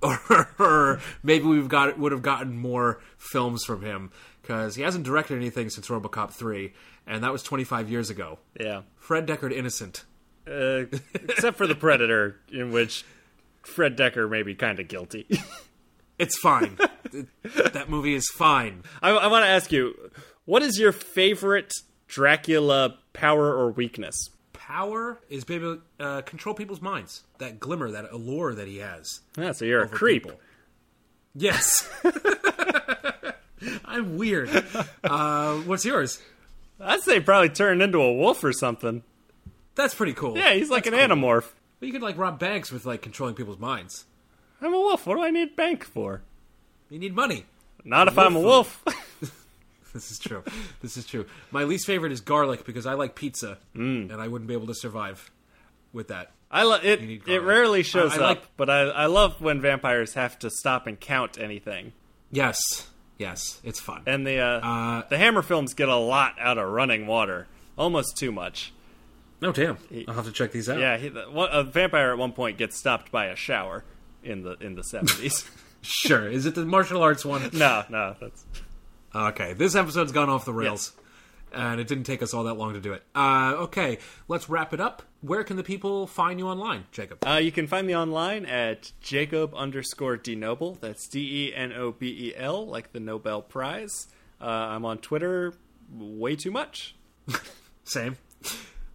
or, 0.02 1.00
maybe 1.22 1.44
we've 1.44 1.68
got 1.68 1.98
would 1.98 2.12
have 2.12 2.22
gotten 2.22 2.56
more 2.56 3.00
films 3.18 3.64
from 3.64 3.82
him 3.82 4.10
because 4.42 4.74
he 4.76 4.82
hasn't 4.82 5.04
directed 5.04 5.36
anything 5.36 5.70
since 5.70 5.88
RoboCop 5.88 6.30
three, 6.30 6.72
and 7.06 7.22
that 7.24 7.32
was 7.32 7.42
25 7.42 7.90
years 7.90 8.10
ago. 8.10 8.38
yeah. 8.58 8.82
Fred 8.96 9.26
Deckard 9.26 9.52
innocent. 9.52 10.04
Uh, 10.46 10.84
except 11.14 11.56
for 11.56 11.66
the 11.66 11.74
Predator, 11.74 12.36
in 12.52 12.70
which 12.70 13.04
Fred 13.62 13.96
Dekker 13.96 14.28
may 14.28 14.42
be 14.42 14.54
kind 14.54 14.78
of 14.78 14.88
guilty. 14.88 15.26
It's 16.18 16.38
fine. 16.38 16.78
that 17.72 17.86
movie 17.88 18.14
is 18.14 18.28
fine. 18.34 18.82
I, 19.02 19.10
I 19.10 19.26
want 19.26 19.44
to 19.44 19.48
ask 19.48 19.72
you, 19.72 19.94
what 20.44 20.62
is 20.62 20.78
your 20.78 20.92
favorite 20.92 21.72
Dracula 22.08 22.98
power 23.12 23.52
or 23.54 23.70
weakness? 23.72 24.30
Power 24.52 25.20
is 25.28 25.48
maybe 25.48 25.78
uh, 26.00 26.22
control 26.22 26.54
people's 26.54 26.80
minds. 26.80 27.22
That 27.38 27.60
glimmer, 27.60 27.90
that 27.90 28.10
allure 28.10 28.54
that 28.54 28.66
he 28.68 28.78
has. 28.78 29.20
Yeah, 29.36 29.52
so 29.52 29.64
you're 29.64 29.82
a 29.82 29.88
creep. 29.88 30.22
people. 30.24 30.40
Yes. 31.34 31.88
I'm 33.84 34.16
weird. 34.16 34.50
Uh, 35.02 35.56
what's 35.58 35.84
yours? 35.84 36.20
I'd 36.80 37.00
say 37.00 37.20
probably 37.20 37.48
turn 37.50 37.80
into 37.80 37.98
a 38.00 38.12
wolf 38.12 38.42
or 38.44 38.52
something. 38.52 39.02
That's 39.74 39.94
pretty 39.94 40.12
cool. 40.12 40.36
Yeah, 40.36 40.54
he's 40.54 40.70
like 40.70 40.84
That's 40.84 40.96
an 40.96 41.08
cool. 41.08 41.16
animorph. 41.16 41.50
But 41.80 41.86
you 41.86 41.92
could 41.92 42.02
like 42.02 42.16
rob 42.18 42.38
banks 42.38 42.70
with 42.72 42.84
like 42.86 43.02
controlling 43.02 43.34
people's 43.34 43.58
minds. 43.58 44.04
I'm 44.64 44.74
a 44.74 44.78
wolf. 44.78 45.06
What 45.06 45.16
do 45.16 45.22
I 45.22 45.30
need 45.30 45.54
bank 45.56 45.84
for? 45.84 46.22
You 46.90 46.98
need 46.98 47.14
money. 47.14 47.44
Not 47.84 48.08
if 48.08 48.18
I'm 48.18 48.34
a 48.36 48.40
wolf. 48.40 48.82
This 49.92 50.10
is 50.10 50.18
true. 50.18 50.42
This 50.82 50.96
is 50.96 51.06
true. 51.06 51.24
My 51.52 51.62
least 51.62 51.86
favorite 51.86 52.10
is 52.10 52.20
garlic 52.20 52.64
because 52.64 52.84
I 52.84 52.94
like 52.94 53.14
pizza, 53.14 53.58
Mm. 53.76 54.10
and 54.12 54.20
I 54.20 54.26
wouldn't 54.26 54.48
be 54.48 54.54
able 54.54 54.66
to 54.66 54.74
survive 54.74 55.30
with 55.92 56.08
that. 56.08 56.32
I 56.50 56.64
lo- 56.64 56.80
it. 56.82 57.00
It 57.28 57.42
rarely 57.42 57.84
shows 57.84 58.10
I- 58.12 58.14
I 58.16 58.18
up, 58.32 58.38
like- 58.38 58.56
but 58.56 58.68
I 58.68 58.80
I 58.88 59.06
love 59.06 59.40
when 59.40 59.60
vampires 59.60 60.14
have 60.14 60.36
to 60.40 60.50
stop 60.50 60.88
and 60.88 60.98
count 60.98 61.38
anything. 61.38 61.92
Yes, 62.32 62.58
yes, 63.18 63.60
it's 63.62 63.78
fun. 63.78 64.02
And 64.06 64.26
the 64.26 64.40
uh, 64.40 64.60
Uh, 64.68 65.02
the 65.08 65.16
Hammer 65.16 65.42
films 65.42 65.74
get 65.74 65.88
a 65.88 65.94
lot 65.94 66.34
out 66.40 66.58
of 66.58 66.68
running 66.70 67.06
water, 67.06 67.46
almost 67.78 68.16
too 68.16 68.32
much. 68.32 68.72
oh 69.42 69.52
damn! 69.52 69.78
I'll 70.08 70.14
have 70.14 70.24
to 70.26 70.32
check 70.32 70.50
these 70.50 70.68
out. 70.68 70.80
Yeah, 70.80 70.96
he, 70.96 71.08
the, 71.08 71.28
a 71.28 71.62
vampire 71.62 72.10
at 72.10 72.18
one 72.18 72.32
point 72.32 72.58
gets 72.58 72.76
stopped 72.76 73.12
by 73.12 73.26
a 73.26 73.36
shower 73.36 73.84
in 74.24 74.42
the 74.42 74.52
in 74.60 74.74
the 74.74 74.82
seventies. 74.84 75.48
sure. 75.82 76.28
Is 76.28 76.46
it 76.46 76.54
the 76.54 76.64
martial 76.64 77.02
arts 77.02 77.24
one? 77.24 77.50
no, 77.52 77.84
no, 77.88 78.16
that's 78.20 78.44
Okay, 79.14 79.52
this 79.52 79.76
episode's 79.76 80.10
gone 80.10 80.28
off 80.28 80.44
the 80.44 80.52
rails, 80.52 80.92
and 81.52 81.80
it 81.80 81.86
didn't 81.86 82.02
take 82.02 82.20
us 82.20 82.34
all 82.34 82.42
that 82.44 82.54
long 82.54 82.72
to 82.74 82.80
do 82.80 82.92
it. 82.92 83.04
Uh, 83.14 83.54
okay, 83.58 83.98
let's 84.26 84.48
wrap 84.48 84.74
it 84.74 84.80
up. 84.80 85.04
Where 85.20 85.44
can 85.44 85.56
the 85.56 85.62
people 85.62 86.08
find 86.08 86.40
you 86.40 86.48
online, 86.48 86.86
Jacob? 86.90 87.24
Uh, 87.24 87.36
you 87.36 87.52
can 87.52 87.68
find 87.68 87.86
me 87.86 87.94
online 87.94 88.44
at 88.44 88.90
Jacob 89.00 89.54
underscore 89.54 90.18
deNobel. 90.18 90.80
That's 90.80 91.06
D 91.06 91.46
E 91.46 91.54
N 91.54 91.72
O 91.72 91.92
B 91.92 92.08
E 92.08 92.36
L, 92.36 92.66
like 92.66 92.92
the 92.92 92.98
Nobel 92.98 93.40
Prize. 93.40 94.08
Uh, 94.40 94.46
I'm 94.46 94.84
on 94.84 94.98
Twitter 94.98 95.54
way 95.96 96.34
too 96.34 96.50
much. 96.50 96.96
Same. 97.84 98.16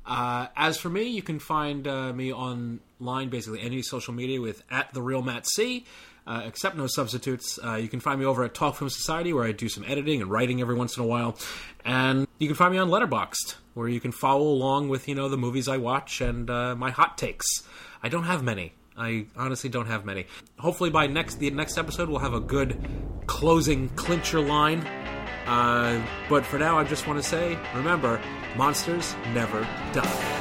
Uh, 0.10 0.48
as 0.56 0.78
for 0.78 0.90
me, 0.90 1.04
you 1.04 1.22
can 1.22 1.40
find 1.40 1.88
uh, 1.88 2.12
me 2.12 2.34
online, 2.34 3.30
basically 3.30 3.62
any 3.62 3.82
social 3.84 4.14
media 4.14 4.42
with 4.42 4.64
at 4.72 4.92
the 4.94 5.02
real 5.02 5.22
Matt 5.22 5.48
C. 5.48 5.86
Uh, 6.28 6.44
except 6.46 6.78
no 6.78 6.86
substitutes. 6.86 7.58
Uh, 7.64 7.74
you 7.74 7.88
can 7.88 8.00
find 8.00 8.20
me 8.20 8.26
over 8.26 8.44
at 8.44 8.54
Talk 8.54 8.76
Film 8.76 8.90
Society, 8.90 9.34
where 9.34 9.46
I 9.46 9.52
do 9.52 9.68
some 9.68 9.84
editing 9.88 10.22
and 10.22 10.30
writing 10.30 10.62
every 10.62 10.76
once 10.76 10.96
in 10.96 11.02
a 11.02 11.06
while, 11.08 11.36
and 11.84 12.28
you 12.38 12.46
can 12.46 12.56
find 12.56 12.72
me 12.72 12.78
on 12.78 12.90
Letterboxd, 12.90 13.56
where 13.74 13.88
you 13.88 14.00
can 14.00 14.12
follow 14.12 14.44
along 14.44 14.90
with 14.90 15.08
you 15.08 15.16
know 15.16 15.28
the 15.28 15.38
movies 15.38 15.68
I 15.68 15.78
watch 15.78 16.22
and 16.22 16.48
uh, 16.48 16.76
my 16.76 16.92
hot 16.92 17.18
takes. 17.18 17.48
I 18.04 18.10
don't 18.10 18.26
have 18.26 18.44
many. 18.44 18.74
I 18.96 19.26
honestly 19.36 19.72
don't 19.72 19.88
have 19.88 20.06
many. 20.06 20.28
Hopefully, 20.60 20.92
by 20.92 21.08
next 21.08 21.40
the 21.40 21.50
next 21.50 21.80
episode, 21.80 22.10
we'll 22.10 22.20
have 22.20 22.36
a 22.36 22.40
good 22.40 22.78
closing 23.26 23.90
clincher 23.90 24.40
line. 24.40 24.86
Uh, 25.48 26.06
but 26.30 26.46
for 26.46 26.60
now, 26.60 26.78
I 26.78 26.84
just 26.84 27.08
want 27.08 27.20
to 27.20 27.28
say, 27.28 27.58
remember, 27.74 28.22
monsters 28.56 29.16
never 29.34 29.68
die. 29.94 30.39